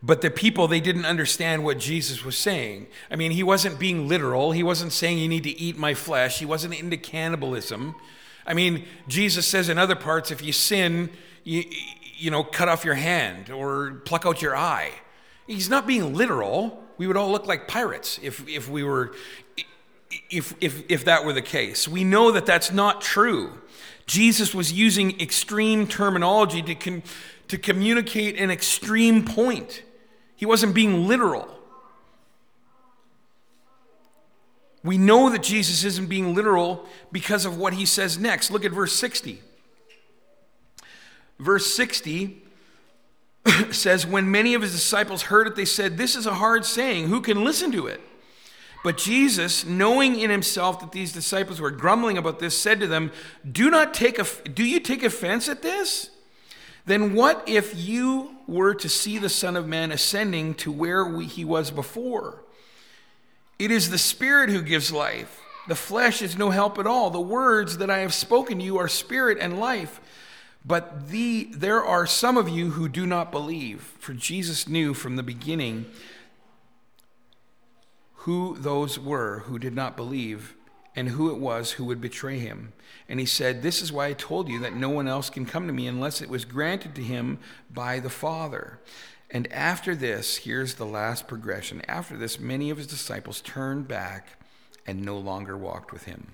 But 0.04 0.20
the 0.20 0.30
people, 0.30 0.68
they 0.68 0.80
didn't 0.80 1.06
understand 1.06 1.64
what 1.64 1.78
Jesus 1.78 2.26
was 2.26 2.36
saying. 2.36 2.88
I 3.10 3.16
mean, 3.16 3.30
he 3.30 3.42
wasn't 3.42 3.78
being 3.78 4.06
literal. 4.06 4.52
He 4.52 4.62
wasn't 4.62 4.92
saying 4.92 5.16
you 5.16 5.28
need 5.28 5.44
to 5.44 5.58
eat 5.58 5.78
my 5.78 5.94
flesh. 5.94 6.40
He 6.40 6.44
wasn't 6.44 6.78
into 6.78 6.98
cannibalism. 6.98 7.94
I 8.46 8.52
mean, 8.52 8.84
Jesus 9.08 9.46
says 9.46 9.70
in 9.70 9.78
other 9.78 9.94
parts, 9.94 10.30
if 10.30 10.42
you 10.42 10.52
sin, 10.52 11.08
you, 11.42 11.64
you 12.18 12.30
know, 12.30 12.44
cut 12.44 12.68
off 12.68 12.84
your 12.84 12.96
hand 12.96 13.48
or 13.48 14.02
pluck 14.04 14.26
out 14.26 14.42
your 14.42 14.54
eye. 14.54 14.90
He's 15.46 15.70
not 15.70 15.86
being 15.86 16.14
literal. 16.14 16.84
We 16.98 17.06
would 17.06 17.16
all 17.16 17.32
look 17.32 17.46
like 17.46 17.66
pirates 17.66 18.20
if, 18.22 18.46
if 18.46 18.68
we 18.68 18.84
were, 18.84 19.14
if, 20.28 20.54
if, 20.60 20.82
if 20.90 21.06
that 21.06 21.24
were 21.24 21.32
the 21.32 21.40
case. 21.40 21.88
We 21.88 22.04
know 22.04 22.30
that 22.30 22.44
that's 22.44 22.70
not 22.70 23.00
true. 23.00 23.58
Jesus 24.04 24.54
was 24.54 24.70
using 24.70 25.18
extreme 25.18 25.86
terminology 25.86 26.60
to, 26.60 26.74
con, 26.74 27.02
to 27.48 27.56
communicate 27.56 28.38
an 28.38 28.50
extreme 28.50 29.24
point. 29.24 29.82
He 30.36 30.46
wasn't 30.46 30.74
being 30.74 31.06
literal. 31.06 31.48
We 34.82 34.98
know 34.98 35.30
that 35.30 35.42
Jesus 35.42 35.82
isn't 35.82 36.08
being 36.08 36.34
literal 36.34 36.84
because 37.10 37.46
of 37.46 37.56
what 37.56 37.72
he 37.72 37.86
says 37.86 38.18
next. 38.18 38.50
Look 38.50 38.66
at 38.66 38.72
verse 38.72 38.92
60. 38.92 39.40
Verse 41.38 41.74
60 41.74 42.42
says, 43.70 44.06
When 44.06 44.30
many 44.30 44.54
of 44.54 44.62
his 44.62 44.72
disciples 44.72 45.22
heard 45.22 45.46
it, 45.46 45.56
they 45.56 45.64
said, 45.64 45.96
This 45.96 46.14
is 46.14 46.26
a 46.26 46.34
hard 46.34 46.66
saying. 46.66 47.08
Who 47.08 47.22
can 47.22 47.44
listen 47.44 47.72
to 47.72 47.86
it? 47.86 48.00
But 48.84 48.98
Jesus, 48.98 49.64
knowing 49.64 50.20
in 50.20 50.28
himself 50.28 50.78
that 50.80 50.92
these 50.92 51.14
disciples 51.14 51.58
were 51.58 51.70
grumbling 51.70 52.18
about 52.18 52.38
this, 52.38 52.56
said 52.56 52.80
to 52.80 52.86
them, 52.86 53.10
Do 53.50 53.70
not 53.70 53.94
take 53.94 54.18
a, 54.18 54.26
do 54.50 54.62
you 54.62 54.78
take 54.78 55.02
offense 55.02 55.48
at 55.48 55.62
this? 55.62 56.10
Then 56.84 57.14
what 57.14 57.42
if 57.48 57.74
you 57.74 58.33
were 58.46 58.74
to 58.74 58.88
see 58.88 59.18
the 59.18 59.28
Son 59.28 59.56
of 59.56 59.66
Man 59.66 59.92
ascending 59.92 60.54
to 60.54 60.72
where 60.72 61.04
we, 61.04 61.26
he 61.26 61.44
was 61.44 61.70
before? 61.70 62.42
It 63.58 63.70
is 63.70 63.90
the 63.90 63.98
Spirit 63.98 64.50
who 64.50 64.62
gives 64.62 64.92
life. 64.92 65.40
The 65.68 65.74
flesh 65.74 66.20
is 66.20 66.36
no 66.36 66.50
help 66.50 66.78
at 66.78 66.86
all. 66.86 67.10
The 67.10 67.20
words 67.20 67.78
that 67.78 67.90
I 67.90 67.98
have 67.98 68.12
spoken 68.12 68.58
to 68.58 68.64
you 68.64 68.78
are 68.78 68.88
spirit 68.88 69.38
and 69.40 69.58
life. 69.58 70.00
But 70.64 71.08
the, 71.08 71.48
there 71.52 71.82
are 71.82 72.06
some 72.06 72.36
of 72.36 72.48
you 72.48 72.70
who 72.70 72.88
do 72.88 73.06
not 73.06 73.30
believe, 73.30 73.80
for 73.98 74.12
Jesus 74.12 74.68
knew 74.68 74.94
from 74.94 75.16
the 75.16 75.22
beginning 75.22 75.86
who 78.24 78.56
those 78.58 78.98
were 78.98 79.40
who 79.40 79.58
did 79.58 79.74
not 79.74 79.96
believe 79.96 80.54
and 80.96 81.10
who 81.10 81.30
it 81.30 81.38
was 81.38 81.72
who 81.72 81.84
would 81.84 82.00
betray 82.00 82.38
him. 82.38 82.72
And 83.08 83.20
he 83.20 83.26
said, 83.26 83.62
This 83.62 83.82
is 83.82 83.92
why 83.92 84.06
I 84.06 84.12
told 84.12 84.48
you 84.48 84.60
that 84.60 84.74
no 84.74 84.90
one 84.90 85.08
else 85.08 85.30
can 85.30 85.44
come 85.44 85.66
to 85.66 85.72
me 85.72 85.86
unless 85.86 86.22
it 86.22 86.28
was 86.28 86.44
granted 86.44 86.94
to 86.94 87.02
him 87.02 87.38
by 87.72 88.00
the 88.00 88.10
Father. 88.10 88.78
And 89.30 89.52
after 89.52 89.96
this, 89.96 90.38
here's 90.38 90.74
the 90.74 90.86
last 90.86 91.26
progression. 91.26 91.82
After 91.88 92.16
this, 92.16 92.38
many 92.38 92.70
of 92.70 92.78
his 92.78 92.86
disciples 92.86 93.40
turned 93.40 93.88
back 93.88 94.38
and 94.86 95.02
no 95.02 95.18
longer 95.18 95.56
walked 95.56 95.92
with 95.92 96.04
him. 96.04 96.28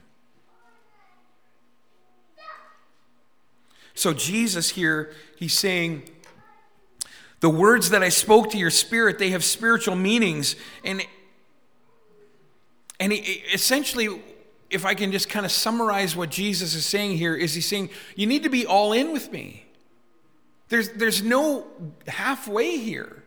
So, 3.94 4.12
Jesus 4.12 4.70
here, 4.70 5.12
he's 5.36 5.54
saying, 5.54 6.04
The 7.40 7.50
words 7.50 7.90
that 7.90 8.02
I 8.02 8.08
spoke 8.08 8.50
to 8.50 8.58
your 8.58 8.70
spirit, 8.70 9.18
they 9.18 9.30
have 9.30 9.44
spiritual 9.44 9.96
meanings. 9.96 10.56
And 10.84 11.02
and 13.00 13.14
essentially, 13.14 14.20
if 14.70 14.84
I 14.84 14.94
can 14.94 15.12
just 15.12 15.28
kind 15.28 15.44
of 15.44 15.52
summarize 15.52 16.14
what 16.14 16.30
Jesus 16.30 16.74
is 16.74 16.86
saying 16.86 17.18
here, 17.18 17.34
is 17.34 17.54
he's 17.54 17.66
saying, 17.66 17.90
You 18.14 18.26
need 18.26 18.44
to 18.44 18.48
be 18.48 18.66
all 18.66 18.92
in 18.92 19.12
with 19.12 19.32
me. 19.32 19.66
There's, 20.68 20.90
there's 20.90 21.22
no 21.22 21.66
halfway 22.06 22.78
here. 22.78 23.24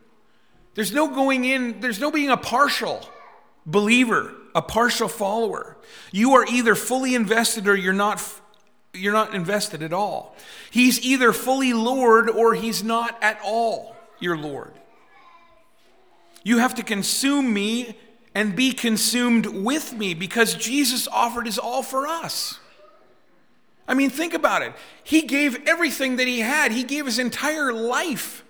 There's 0.75 0.93
no 0.93 1.07
going 1.07 1.45
in, 1.45 1.81
there's 1.81 1.99
no 1.99 2.09
being 2.09 2.29
a 2.29 2.37
partial 2.37 3.07
believer, 3.65 4.33
a 4.55 4.61
partial 4.61 5.07
follower. 5.07 5.77
You 6.11 6.33
are 6.33 6.45
either 6.45 6.73
fully 6.75 7.15
invested 7.15 7.67
or 7.67 7.75
you're 7.75 7.93
not 7.93 8.23
you're 8.95 9.13
not 9.13 9.33
invested 9.33 9.81
at 9.81 9.91
all. 9.91 10.35
He's 10.69 11.01
either 11.01 11.33
fully 11.33 11.73
Lord 11.73 12.29
or 12.29 12.53
he's 12.53 12.83
not 12.83 13.17
at 13.23 13.39
all 13.43 13.95
your 14.19 14.37
Lord. 14.37 14.73
You 16.43 16.59
have 16.59 16.75
to 16.75 16.83
consume 16.83 17.51
me 17.51 17.97
and 18.35 18.55
be 18.55 18.71
consumed 18.73 19.45
with 19.45 19.93
me 19.93 20.13
because 20.13 20.55
Jesus 20.55 21.07
offered 21.07 21.45
his 21.45 21.59
all 21.59 21.83
for 21.83 22.07
us. 22.07 22.59
I 23.87 23.93
mean, 23.93 24.09
think 24.09 24.33
about 24.33 24.61
it. 24.61 24.73
He 25.03 25.23
gave 25.23 25.67
everything 25.67 26.15
that 26.15 26.27
he 26.27 26.39
had, 26.39 26.71
he 26.71 26.83
gave 26.83 27.05
his 27.05 27.19
entire 27.19 27.71
life 27.71 28.43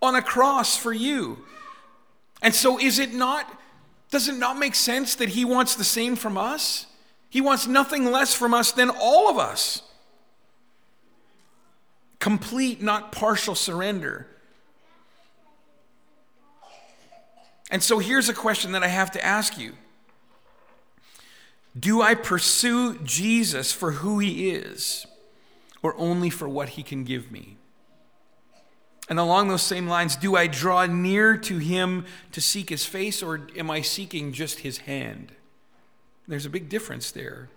on 0.00 0.14
a 0.14 0.22
cross 0.22 0.76
for 0.76 0.92
you. 0.92 1.38
And 2.42 2.54
so, 2.54 2.78
is 2.78 2.98
it 2.98 3.14
not, 3.14 3.46
does 4.10 4.28
it 4.28 4.36
not 4.36 4.58
make 4.58 4.74
sense 4.74 5.14
that 5.16 5.30
he 5.30 5.44
wants 5.44 5.74
the 5.76 5.84
same 5.84 6.16
from 6.16 6.36
us? 6.36 6.86
He 7.30 7.40
wants 7.40 7.66
nothing 7.66 8.10
less 8.10 8.34
from 8.34 8.54
us 8.54 8.72
than 8.72 8.90
all 8.90 9.30
of 9.30 9.38
us. 9.38 9.82
Complete, 12.20 12.82
not 12.82 13.12
partial 13.12 13.54
surrender. 13.54 14.26
And 17.74 17.82
so 17.82 17.98
here's 17.98 18.28
a 18.28 18.34
question 18.34 18.70
that 18.70 18.84
I 18.84 18.86
have 18.86 19.10
to 19.10 19.24
ask 19.24 19.58
you 19.58 19.72
Do 21.76 22.02
I 22.02 22.14
pursue 22.14 23.00
Jesus 23.00 23.72
for 23.72 23.90
who 23.90 24.20
he 24.20 24.50
is, 24.50 25.08
or 25.82 25.92
only 25.98 26.30
for 26.30 26.48
what 26.48 26.68
he 26.70 26.84
can 26.84 27.02
give 27.02 27.32
me? 27.32 27.56
And 29.08 29.18
along 29.18 29.48
those 29.48 29.62
same 29.62 29.88
lines, 29.88 30.14
do 30.14 30.36
I 30.36 30.46
draw 30.46 30.86
near 30.86 31.36
to 31.36 31.58
him 31.58 32.06
to 32.30 32.40
seek 32.40 32.70
his 32.70 32.86
face, 32.86 33.24
or 33.24 33.48
am 33.56 33.72
I 33.72 33.80
seeking 33.80 34.32
just 34.32 34.60
his 34.60 34.78
hand? 34.78 35.32
There's 36.28 36.46
a 36.46 36.50
big 36.50 36.68
difference 36.68 37.10
there. 37.10 37.48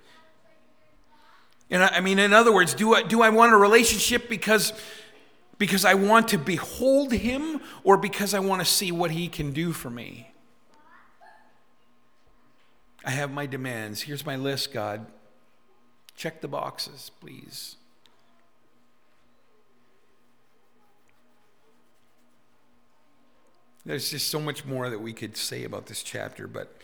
And 1.69 1.83
I, 1.83 1.97
I 1.97 1.99
mean, 1.99 2.17
in 2.17 2.33
other 2.33 2.51
words, 2.51 2.73
do 2.73 2.95
I, 2.95 3.03
do 3.03 3.21
I 3.21 3.29
want 3.29 3.53
a 3.53 3.57
relationship 3.57 4.29
because 4.29 4.73
because 5.57 5.85
I 5.85 5.93
want 5.93 6.27
to 6.29 6.37
behold 6.37 7.11
him 7.11 7.61
or 7.83 7.97
because 7.97 8.33
I 8.33 8.39
want 8.39 8.61
to 8.61 8.65
see 8.65 8.91
what 8.91 9.11
he 9.11 9.27
can 9.27 9.51
do 9.51 9.73
for 9.73 9.89
me? 9.89 10.31
I 13.03 13.11
have 13.11 13.31
my 13.31 13.45
demands. 13.45 14.01
Here's 14.01 14.25
my 14.25 14.35
list, 14.35 14.73
God. 14.73 15.05
Check 16.15 16.41
the 16.41 16.47
boxes, 16.47 17.11
please. 17.21 17.75
There's 23.85 24.11
just 24.11 24.27
so 24.27 24.41
much 24.41 24.65
more 24.65 24.89
that 24.89 24.99
we 24.99 25.13
could 25.13 25.37
say 25.37 25.63
about 25.63 25.85
this 25.85 26.03
chapter, 26.03 26.45
but 26.45 26.75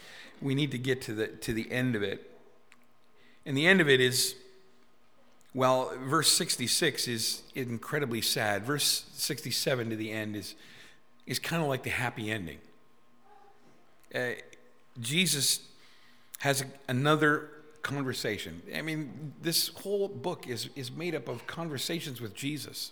we 0.42 0.56
need 0.56 0.72
to 0.72 0.78
get 0.78 1.02
to 1.02 1.14
the, 1.14 1.28
to 1.28 1.52
the 1.52 1.70
end 1.70 1.98
of 1.98 2.04
it. 2.04 2.32
And 3.46 3.58
the 3.58 3.68
end 3.68 3.82
of 3.82 3.90
it 3.90 4.00
is 4.00 4.36
well, 5.54 5.92
verse 6.06 6.32
66 6.32 7.08
is 7.08 7.44
incredibly 7.54 8.22
sad. 8.22 8.64
Verse 8.64 9.06
67 9.14 9.92
to 9.92 9.96
the 9.96 10.12
end 10.12 10.36
is, 10.36 10.56
is 11.28 11.38
kind 11.38 11.62
of 11.62 11.70
like 11.70 11.84
the 11.84 11.92
happy 11.92 12.32
ending. 12.32 12.58
Uh, 14.14 14.32
Jesus 15.00 15.60
has 16.40 16.66
another 16.88 17.50
conversation. 17.84 18.62
I 18.76 18.82
mean, 18.82 19.34
this 19.42 19.68
whole 19.70 20.08
book 20.08 20.48
is, 20.48 20.70
is 20.76 20.92
made 20.92 21.14
up 21.14 21.28
of 21.28 21.46
conversations 21.46 22.20
with 22.20 22.34
Jesus. 22.34 22.92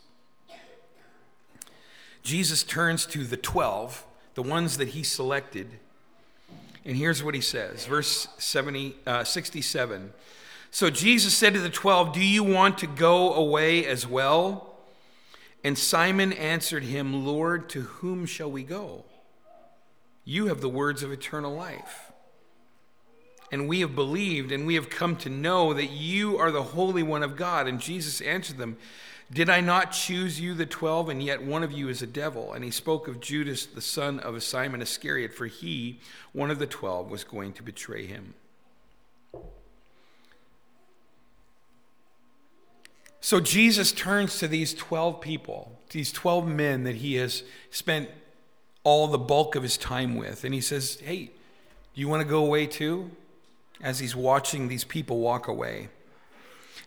Jesus 2.21 2.63
turns 2.63 3.05
to 3.07 3.23
the 3.23 3.37
12, 3.37 4.05
the 4.35 4.43
ones 4.43 4.77
that 4.77 4.89
he 4.89 5.01
selected, 5.01 5.79
and 6.85 6.95
here's 6.95 7.23
what 7.23 7.33
he 7.33 7.41
says. 7.41 7.85
Verse 7.85 8.27
70, 8.37 8.95
uh, 9.07 9.23
67 9.23 10.13
so 10.71 10.89
Jesus 10.89 11.33
said 11.33 11.53
to 11.53 11.59
the 11.59 11.69
twelve, 11.69 12.13
Do 12.13 12.23
you 12.23 12.43
want 12.43 12.77
to 12.79 12.87
go 12.87 13.33
away 13.33 13.85
as 13.85 14.07
well? 14.07 14.75
And 15.63 15.77
Simon 15.77 16.33
answered 16.33 16.83
him, 16.83 17.25
Lord, 17.25 17.69
to 17.69 17.81
whom 17.81 18.25
shall 18.25 18.49
we 18.49 18.63
go? 18.63 19.05
You 20.23 20.47
have 20.47 20.61
the 20.61 20.69
words 20.69 21.03
of 21.03 21.11
eternal 21.11 21.53
life. 21.53 22.11
And 23.51 23.67
we 23.67 23.81
have 23.81 23.95
believed, 23.95 24.53
and 24.53 24.65
we 24.65 24.75
have 24.75 24.89
come 24.89 25.17
to 25.17 25.29
know 25.29 25.73
that 25.73 25.91
you 25.91 26.37
are 26.37 26.51
the 26.51 26.63
Holy 26.63 27.03
One 27.03 27.21
of 27.21 27.35
God. 27.35 27.67
And 27.67 27.81
Jesus 27.81 28.21
answered 28.21 28.57
them, 28.57 28.77
Did 29.31 29.49
I 29.49 29.59
not 29.59 29.91
choose 29.91 30.39
you, 30.39 30.53
the 30.53 30.65
twelve, 30.65 31.09
and 31.09 31.21
yet 31.21 31.43
one 31.43 31.61
of 31.61 31.71
you 31.73 31.89
is 31.89 32.01
a 32.01 32.07
devil? 32.07 32.53
And 32.53 32.63
he 32.63 32.71
spoke 32.71 33.09
of 33.09 33.19
Judas, 33.19 33.65
the 33.65 33.81
son 33.81 34.19
of 34.21 34.41
Simon 34.41 34.81
Iscariot, 34.81 35.33
for 35.33 35.47
he, 35.47 35.99
one 36.31 36.49
of 36.49 36.59
the 36.59 36.65
twelve, 36.65 37.11
was 37.11 37.25
going 37.25 37.51
to 37.53 37.63
betray 37.63 38.05
him. 38.05 38.35
So 43.21 43.39
Jesus 43.39 43.91
turns 43.91 44.39
to 44.39 44.47
these 44.47 44.73
12 44.73 45.21
people, 45.21 45.79
these 45.91 46.11
12 46.11 46.47
men 46.47 46.83
that 46.85 46.97
he 46.97 47.15
has 47.15 47.43
spent 47.69 48.09
all 48.83 49.07
the 49.07 49.19
bulk 49.19 49.55
of 49.55 49.61
his 49.61 49.77
time 49.77 50.15
with, 50.15 50.43
and 50.43 50.55
he 50.55 50.59
says, 50.59 50.99
Hey, 50.99 51.25
do 51.93 52.01
you 52.01 52.07
want 52.07 52.23
to 52.23 52.27
go 52.27 52.43
away 52.43 52.65
too? 52.65 53.11
As 53.79 53.99
he's 53.99 54.15
watching 54.15 54.67
these 54.67 54.83
people 54.83 55.19
walk 55.19 55.47
away. 55.47 55.89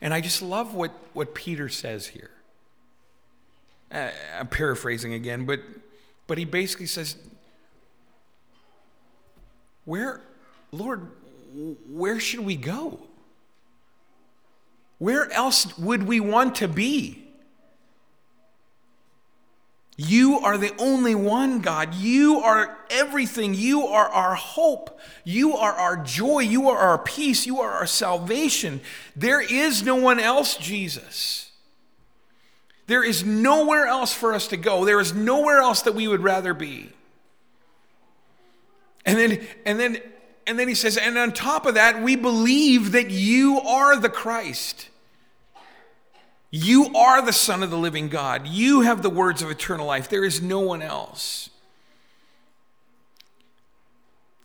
And 0.01 0.13
I 0.13 0.21
just 0.21 0.43
love 0.43 0.75
what, 0.75 0.91
what 1.13 1.35
Peter 1.35 1.69
says 1.69 2.09
here. 2.09 2.31
Uh, 3.93 4.11
I'm 4.39 4.49
paraphrasing 4.49 5.15
again, 5.15 5.45
but, 5.45 5.61
but 6.27 6.37
he 6.37 6.45
basically 6.45 6.87
says, 6.87 7.17
Where, 9.85 10.21
Lord, 10.73 11.09
where 11.89 12.19
should 12.19 12.41
we 12.41 12.57
go? 12.57 12.99
Where 14.99 15.31
else 15.33 15.77
would 15.79 16.05
we 16.05 16.21
want 16.21 16.57
to 16.57 16.69
be? 16.69 17.25
You 19.97 20.41
are 20.41 20.59
the 20.59 20.75
only 20.79 21.15
one, 21.15 21.61
God. 21.61 21.95
You 21.95 22.41
are 22.41 22.79
everything. 22.91 23.55
You 23.55 23.87
are 23.87 24.09
our 24.09 24.35
hope. 24.35 24.99
You 25.23 25.57
are 25.57 25.73
our 25.73 25.97
joy. 25.97 26.41
You 26.41 26.69
are 26.69 26.79
our 26.79 26.99
peace. 26.99 27.47
You 27.47 27.61
are 27.61 27.71
our 27.71 27.87
salvation. 27.87 28.81
There 29.15 29.41
is 29.41 29.85
no 29.85 29.95
one 29.95 30.19
else, 30.19 30.57
Jesus. 30.57 31.53
There 32.87 33.05
is 33.05 33.25
nowhere 33.25 33.87
else 33.87 34.13
for 34.13 34.35
us 34.35 34.49
to 34.49 34.57
go. 34.57 34.85
There 34.85 35.01
is 35.01 35.15
nowhere 35.15 35.59
else 35.59 35.83
that 35.83 35.95
we 35.95 36.09
would 36.09 36.23
rather 36.23 36.55
be. 36.55 36.91
And 39.07 39.17
then, 39.17 39.47
and 39.65 39.79
then 39.79 39.99
and 40.47 40.59
then 40.59 40.69
he 40.69 40.75
says, 40.75 40.97
and 40.97 41.17
on 41.17 41.33
top 41.33 41.67
of 41.67 41.75
that, 41.75 42.03
we 42.03 42.17
believe 42.17 42.93
that 42.93 43.11
you 43.11 43.61
are 43.61 43.97
the 43.97 44.09
Christ. 44.09 44.89
You 46.51 46.95
are 46.95 47.21
the 47.21 47.33
Son 47.33 47.63
of 47.63 47.71
the 47.71 47.79
living 47.79 48.09
God. 48.09 48.47
You 48.47 48.83
have 48.83 49.03
the 49.03 49.11
words 49.11 49.43
of 49.43 49.51
eternal 49.51 49.87
life. 49.87 50.09
There 50.09 50.25
is 50.25 50.41
no 50.41 50.61
one 50.61 50.83
else. 50.83 51.51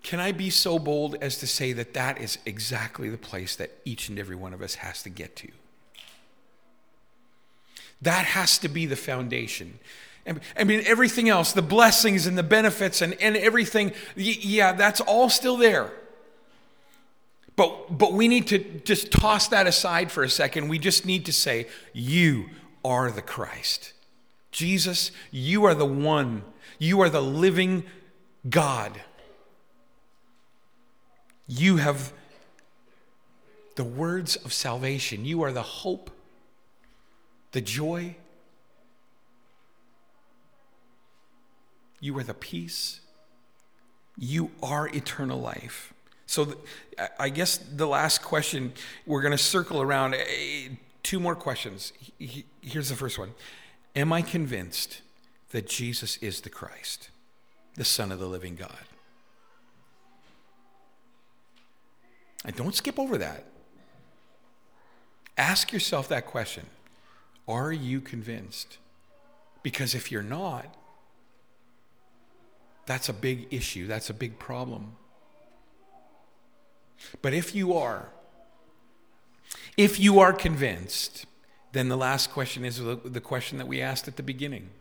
Can 0.02 0.20
I 0.20 0.32
be 0.32 0.50
so 0.50 0.80
bold 0.80 1.18
as 1.22 1.38
to 1.38 1.46
say 1.46 1.72
that 1.74 1.94
that 1.94 2.20
is 2.20 2.40
exactly 2.46 3.10
the 3.10 3.18
place 3.18 3.56
that 3.58 3.72
each 3.86 4.10
and 4.10 4.18
every 4.18 4.36
one 4.36 4.54
of 4.54 4.62
us 4.62 4.76
has 4.76 5.04
to 5.04 5.10
get 5.10 5.36
to? 5.36 5.50
That 8.02 8.26
has 8.26 8.58
to 8.60 8.70
be 8.70 8.86
the 8.88 8.96
foundation. 8.96 9.78
I 10.58 10.64
mean, 10.64 10.84
everything 10.86 11.30
else, 11.30 11.54
the 11.54 11.62
blessings 11.62 12.28
and 12.28 12.38
the 12.38 12.44
benefits 12.44 13.02
and, 13.02 13.14
and 13.22 13.36
everything, 13.36 13.94
yeah, 14.16 14.74
that's 14.74 15.02
all 15.02 15.30
still 15.30 15.58
there. 15.58 15.92
But, 17.56 17.98
but 17.98 18.14
we 18.14 18.28
need 18.28 18.48
to 18.48 18.60
just 18.86 19.12
toss 19.12 19.50
that 19.50 19.68
aside 19.68 20.12
for 20.12 20.24
a 20.24 20.30
second. 20.30 20.70
We 20.70 20.80
just 20.80 21.06
need 21.06 21.26
to 21.26 21.34
say, 21.34 21.68
You 21.94 22.50
are 22.86 23.12
the 23.12 23.22
Christ. 23.22 23.92
Jesus, 24.52 25.12
you 25.32 25.66
are 25.66 25.76
the 25.76 25.86
one. 25.86 26.44
You 26.78 27.02
are 27.02 27.10
the 27.10 27.22
living 27.22 27.84
God. 28.50 29.02
You 31.48 31.78
have 31.78 32.14
the 33.76 33.84
words 33.84 34.36
of 34.38 34.54
salvation. 34.54 35.26
You 35.26 35.42
are 35.44 35.52
the 35.52 35.62
hope, 35.62 36.12
the 37.52 37.62
joy. 37.62 38.16
You 42.00 42.18
are 42.18 42.24
the 42.24 42.34
peace. 42.34 43.02
You 44.18 44.52
are 44.62 44.88
eternal 44.88 45.40
life. 45.40 45.94
So, 46.26 46.56
I 47.18 47.30
guess 47.30 47.58
the 47.58 47.88
last 47.88 48.22
question 48.22 48.74
we're 49.06 49.22
going 49.22 49.32
to 49.32 49.38
circle 49.38 49.82
around 49.82 50.14
eh, 50.14 50.70
two 51.04 51.20
more 51.20 51.36
questions. 51.36 51.94
Here's 52.62 52.90
the 52.90 52.96
first 52.96 53.18
one 53.18 53.34
Am 53.96 54.14
I 54.14 54.22
convinced 54.22 55.02
that 55.52 55.68
Jesus 55.68 56.18
is 56.18 56.42
the 56.42 56.50
Christ, 56.50 57.10
the 57.76 57.86
Son 57.86 58.12
of 58.12 58.20
the 58.20 58.28
living 58.28 58.56
God? 58.56 58.86
And 62.46 62.56
don't 62.56 62.76
skip 62.76 63.00
over 63.00 63.18
that. 63.18 63.46
Ask 65.38 65.72
yourself 65.72 66.08
that 66.10 66.26
question 66.26 66.66
Are 67.48 67.72
you 67.72 68.02
convinced? 68.02 68.78
Because 69.64 69.94
if 69.96 70.12
you're 70.12 70.22
not, 70.24 70.74
that's 72.90 73.08
a 73.08 73.14
big 73.14 73.46
issue, 73.52 73.86
that's 73.86 74.10
a 74.10 74.16
big 74.16 74.40
problem. 74.40 74.94
But 77.22 77.36
if 77.36 77.54
you 77.54 77.76
are, 77.76 78.10
if 79.78 80.00
you 80.00 80.20
are 80.20 80.34
convinced, 80.34 81.28
then 81.72 81.88
the 81.88 81.96
last 81.96 82.32
question 82.32 82.66
is 82.66 82.80
the 82.80 83.22
question 83.22 83.60
that 83.60 83.68
we 83.68 83.80
asked 83.80 84.08
at 84.08 84.16
the 84.16 84.24
beginning 84.24 84.72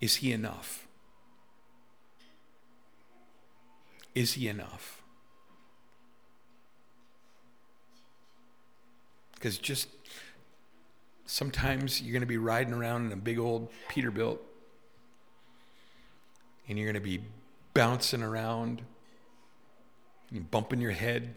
Is 0.00 0.16
he 0.16 0.32
enough? 0.32 0.88
Is 4.14 4.32
he 4.32 4.48
enough? 4.48 5.02
Because 9.34 9.58
just 9.58 9.90
sometimes 11.26 12.00
you're 12.00 12.12
going 12.12 12.22
to 12.22 12.26
be 12.26 12.38
riding 12.38 12.72
around 12.72 13.04
in 13.04 13.12
a 13.12 13.16
big 13.16 13.38
old 13.38 13.68
Peterbilt 13.90 14.38
and 16.68 16.78
you're 16.78 16.86
going 16.86 17.02
to 17.02 17.08
be 17.08 17.20
bouncing 17.74 18.22
around 18.22 18.82
and 20.30 20.50
bumping 20.50 20.80
your 20.80 20.92
head. 20.92 21.34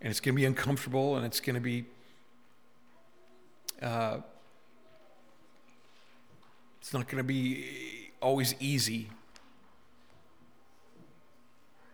And 0.00 0.10
it's 0.10 0.20
going 0.20 0.34
to 0.34 0.36
be 0.36 0.44
uncomfortable 0.44 1.16
and 1.16 1.24
it's 1.24 1.40
going 1.40 1.54
to 1.54 1.60
be, 1.60 1.84
uh, 3.80 4.18
it's 6.80 6.92
not 6.92 7.08
going 7.08 7.18
to 7.18 7.24
be 7.24 8.12
always 8.20 8.54
easy. 8.60 9.08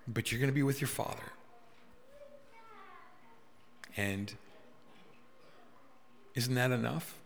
But 0.08 0.32
you're 0.32 0.40
going 0.40 0.50
to 0.50 0.54
be 0.54 0.64
with 0.64 0.80
your 0.80 0.88
Father. 0.88 1.22
And 3.96 4.34
isn't 6.34 6.54
that 6.54 6.72
enough? 6.72 7.21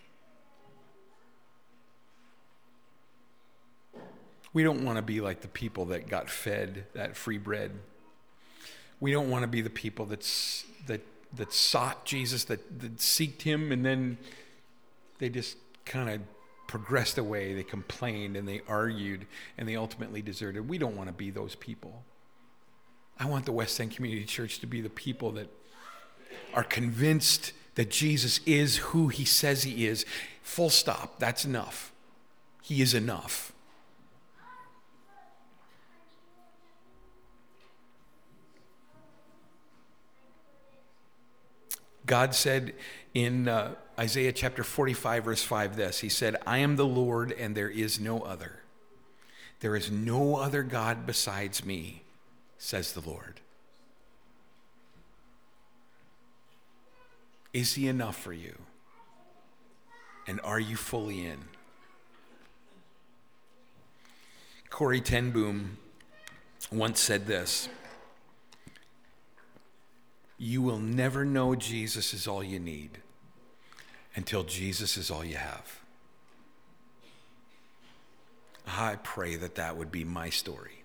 We 4.56 4.62
don't 4.62 4.86
want 4.86 4.96
to 4.96 5.02
be 5.02 5.20
like 5.20 5.42
the 5.42 5.48
people 5.48 5.84
that 5.84 6.08
got 6.08 6.30
fed 6.30 6.86
that 6.94 7.14
free 7.14 7.36
bread. 7.36 7.72
We 9.00 9.12
don't 9.12 9.28
want 9.28 9.42
to 9.42 9.48
be 9.48 9.60
the 9.60 9.68
people 9.68 10.06
that's, 10.06 10.64
that, 10.86 11.02
that 11.34 11.52
sought 11.52 12.06
Jesus, 12.06 12.44
that, 12.44 12.80
that 12.80 12.96
seeked 12.96 13.42
him, 13.42 13.70
and 13.70 13.84
then 13.84 14.16
they 15.18 15.28
just 15.28 15.58
kind 15.84 16.08
of 16.08 16.22
progressed 16.68 17.18
away. 17.18 17.52
They 17.52 17.64
complained 17.64 18.34
and 18.34 18.48
they 18.48 18.62
argued 18.66 19.26
and 19.58 19.68
they 19.68 19.76
ultimately 19.76 20.22
deserted. 20.22 20.66
We 20.66 20.78
don't 20.78 20.96
want 20.96 21.10
to 21.10 21.14
be 21.14 21.28
those 21.28 21.54
people. 21.54 22.02
I 23.18 23.26
want 23.26 23.44
the 23.44 23.52
West 23.52 23.78
End 23.78 23.94
Community 23.94 24.24
Church 24.24 24.60
to 24.60 24.66
be 24.66 24.80
the 24.80 24.88
people 24.88 25.32
that 25.32 25.50
are 26.54 26.64
convinced 26.64 27.52
that 27.74 27.90
Jesus 27.90 28.40
is 28.46 28.78
who 28.78 29.08
he 29.08 29.26
says 29.26 29.64
he 29.64 29.86
is. 29.86 30.06
Full 30.40 30.70
stop. 30.70 31.18
That's 31.18 31.44
enough. 31.44 31.92
He 32.62 32.80
is 32.80 32.94
enough. 32.94 33.52
God 42.06 42.34
said 42.34 42.74
in 43.14 43.48
uh, 43.48 43.74
Isaiah 43.98 44.32
chapter 44.32 44.62
45, 44.62 45.24
verse 45.24 45.42
5, 45.42 45.76
this 45.76 46.00
He 46.00 46.08
said, 46.08 46.36
I 46.46 46.58
am 46.58 46.76
the 46.76 46.86
Lord 46.86 47.32
and 47.32 47.56
there 47.56 47.68
is 47.68 47.98
no 47.98 48.20
other. 48.20 48.60
There 49.60 49.74
is 49.74 49.90
no 49.90 50.36
other 50.36 50.62
God 50.62 51.06
besides 51.06 51.64
me, 51.64 52.02
says 52.58 52.92
the 52.92 53.00
Lord. 53.00 53.40
Is 57.52 57.74
He 57.74 57.88
enough 57.88 58.16
for 58.16 58.32
you? 58.32 58.54
And 60.26 60.40
are 60.42 60.60
you 60.60 60.76
fully 60.76 61.24
in? 61.24 61.38
Corrie 64.68 65.00
ten 65.00 65.30
Boom 65.30 65.78
once 66.70 67.00
said 67.00 67.26
this 67.26 67.68
you 70.38 70.62
will 70.62 70.78
never 70.78 71.24
know 71.24 71.54
Jesus 71.54 72.12
is 72.12 72.26
all 72.26 72.42
you 72.42 72.58
need 72.58 72.98
until 74.14 74.44
Jesus 74.44 74.96
is 74.96 75.10
all 75.10 75.24
you 75.24 75.36
have. 75.36 75.80
I 78.66 78.96
pray 78.96 79.36
that 79.36 79.54
that 79.54 79.76
would 79.76 79.92
be 79.92 80.04
my 80.04 80.28
story. 80.28 80.82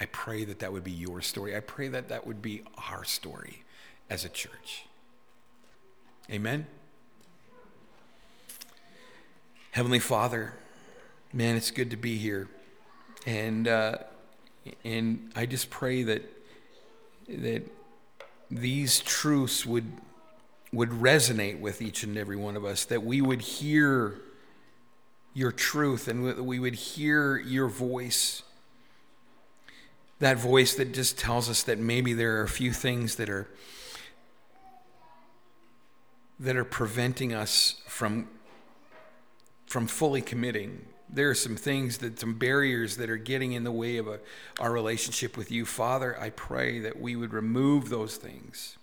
I 0.00 0.06
pray 0.06 0.44
that 0.44 0.60
that 0.60 0.72
would 0.72 0.84
be 0.84 0.92
your 0.92 1.20
story. 1.20 1.56
I 1.56 1.60
pray 1.60 1.88
that 1.88 2.08
that 2.08 2.26
would 2.26 2.40
be 2.40 2.62
our 2.90 3.04
story 3.04 3.62
as 4.08 4.24
a 4.24 4.28
church. 4.28 4.86
Amen. 6.30 6.66
Heavenly 9.72 9.98
Father, 9.98 10.54
man, 11.32 11.56
it's 11.56 11.70
good 11.70 11.90
to 11.90 11.96
be 11.96 12.16
here, 12.18 12.48
and 13.26 13.66
uh, 13.66 13.98
and 14.84 15.30
I 15.34 15.46
just 15.46 15.70
pray 15.70 16.02
that 16.02 16.22
that 17.28 17.62
these 18.52 19.00
truths 19.00 19.64
would, 19.64 19.90
would 20.72 20.90
resonate 20.90 21.60
with 21.60 21.80
each 21.80 22.02
and 22.02 22.16
every 22.18 22.36
one 22.36 22.56
of 22.56 22.64
us, 22.64 22.84
that 22.84 23.02
we 23.02 23.20
would 23.20 23.40
hear 23.40 24.20
your 25.34 25.50
truth 25.50 26.08
and 26.08 26.46
we 26.46 26.58
would 26.58 26.74
hear 26.74 27.38
your 27.38 27.68
voice. 27.68 28.42
That 30.18 30.36
voice 30.38 30.74
that 30.74 30.92
just 30.92 31.18
tells 31.18 31.48
us 31.48 31.62
that 31.64 31.78
maybe 31.78 32.12
there 32.12 32.38
are 32.40 32.42
a 32.42 32.48
few 32.48 32.72
things 32.72 33.16
that 33.16 33.30
are 33.30 33.48
that 36.38 36.56
are 36.56 36.64
preventing 36.64 37.32
us 37.32 37.76
from 37.86 38.28
from 39.66 39.86
fully 39.86 40.20
committing 40.20 40.86
there 41.12 41.28
are 41.28 41.34
some 41.34 41.56
things 41.56 41.98
that 41.98 42.18
some 42.18 42.34
barriers 42.34 42.96
that 42.96 43.10
are 43.10 43.18
getting 43.18 43.52
in 43.52 43.64
the 43.64 43.70
way 43.70 43.98
of 43.98 44.08
a, 44.08 44.18
our 44.58 44.72
relationship 44.72 45.36
with 45.36 45.50
you. 45.50 45.66
Father 45.66 46.18
i 46.18 46.30
pray 46.30 46.80
that 46.80 46.98
we 46.98 47.14
would 47.14 47.32
remove 47.32 47.90
those 47.90 48.16
things 48.16 48.78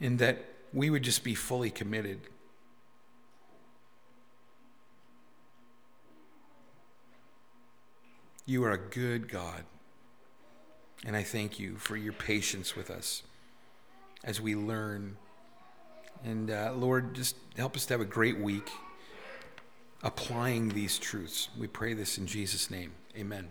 and 0.00 0.18
that 0.18 0.44
we 0.74 0.90
would 0.90 1.02
just 1.02 1.24
be 1.24 1.34
fully 1.34 1.70
committed. 1.70 2.20
You 8.44 8.62
are 8.64 8.72
a 8.72 8.78
good 8.78 9.28
god 9.28 9.64
and 11.04 11.16
i 11.16 11.22
thank 11.22 11.58
you 11.58 11.76
for 11.76 11.96
your 11.96 12.12
patience 12.12 12.76
with 12.76 12.90
us 12.90 13.22
as 14.22 14.40
we 14.40 14.54
learn. 14.54 15.16
And 16.24 16.50
uh, 16.50 16.72
lord 16.76 17.14
just 17.14 17.36
help 17.56 17.74
us 17.74 17.86
to 17.86 17.94
have 17.94 18.00
a 18.00 18.04
great 18.04 18.38
week 18.38 18.70
applying 20.02 20.70
these 20.70 20.98
truths. 20.98 21.48
We 21.58 21.66
pray 21.66 21.94
this 21.94 22.18
in 22.18 22.26
Jesus' 22.26 22.70
name. 22.70 22.92
Amen. 23.16 23.48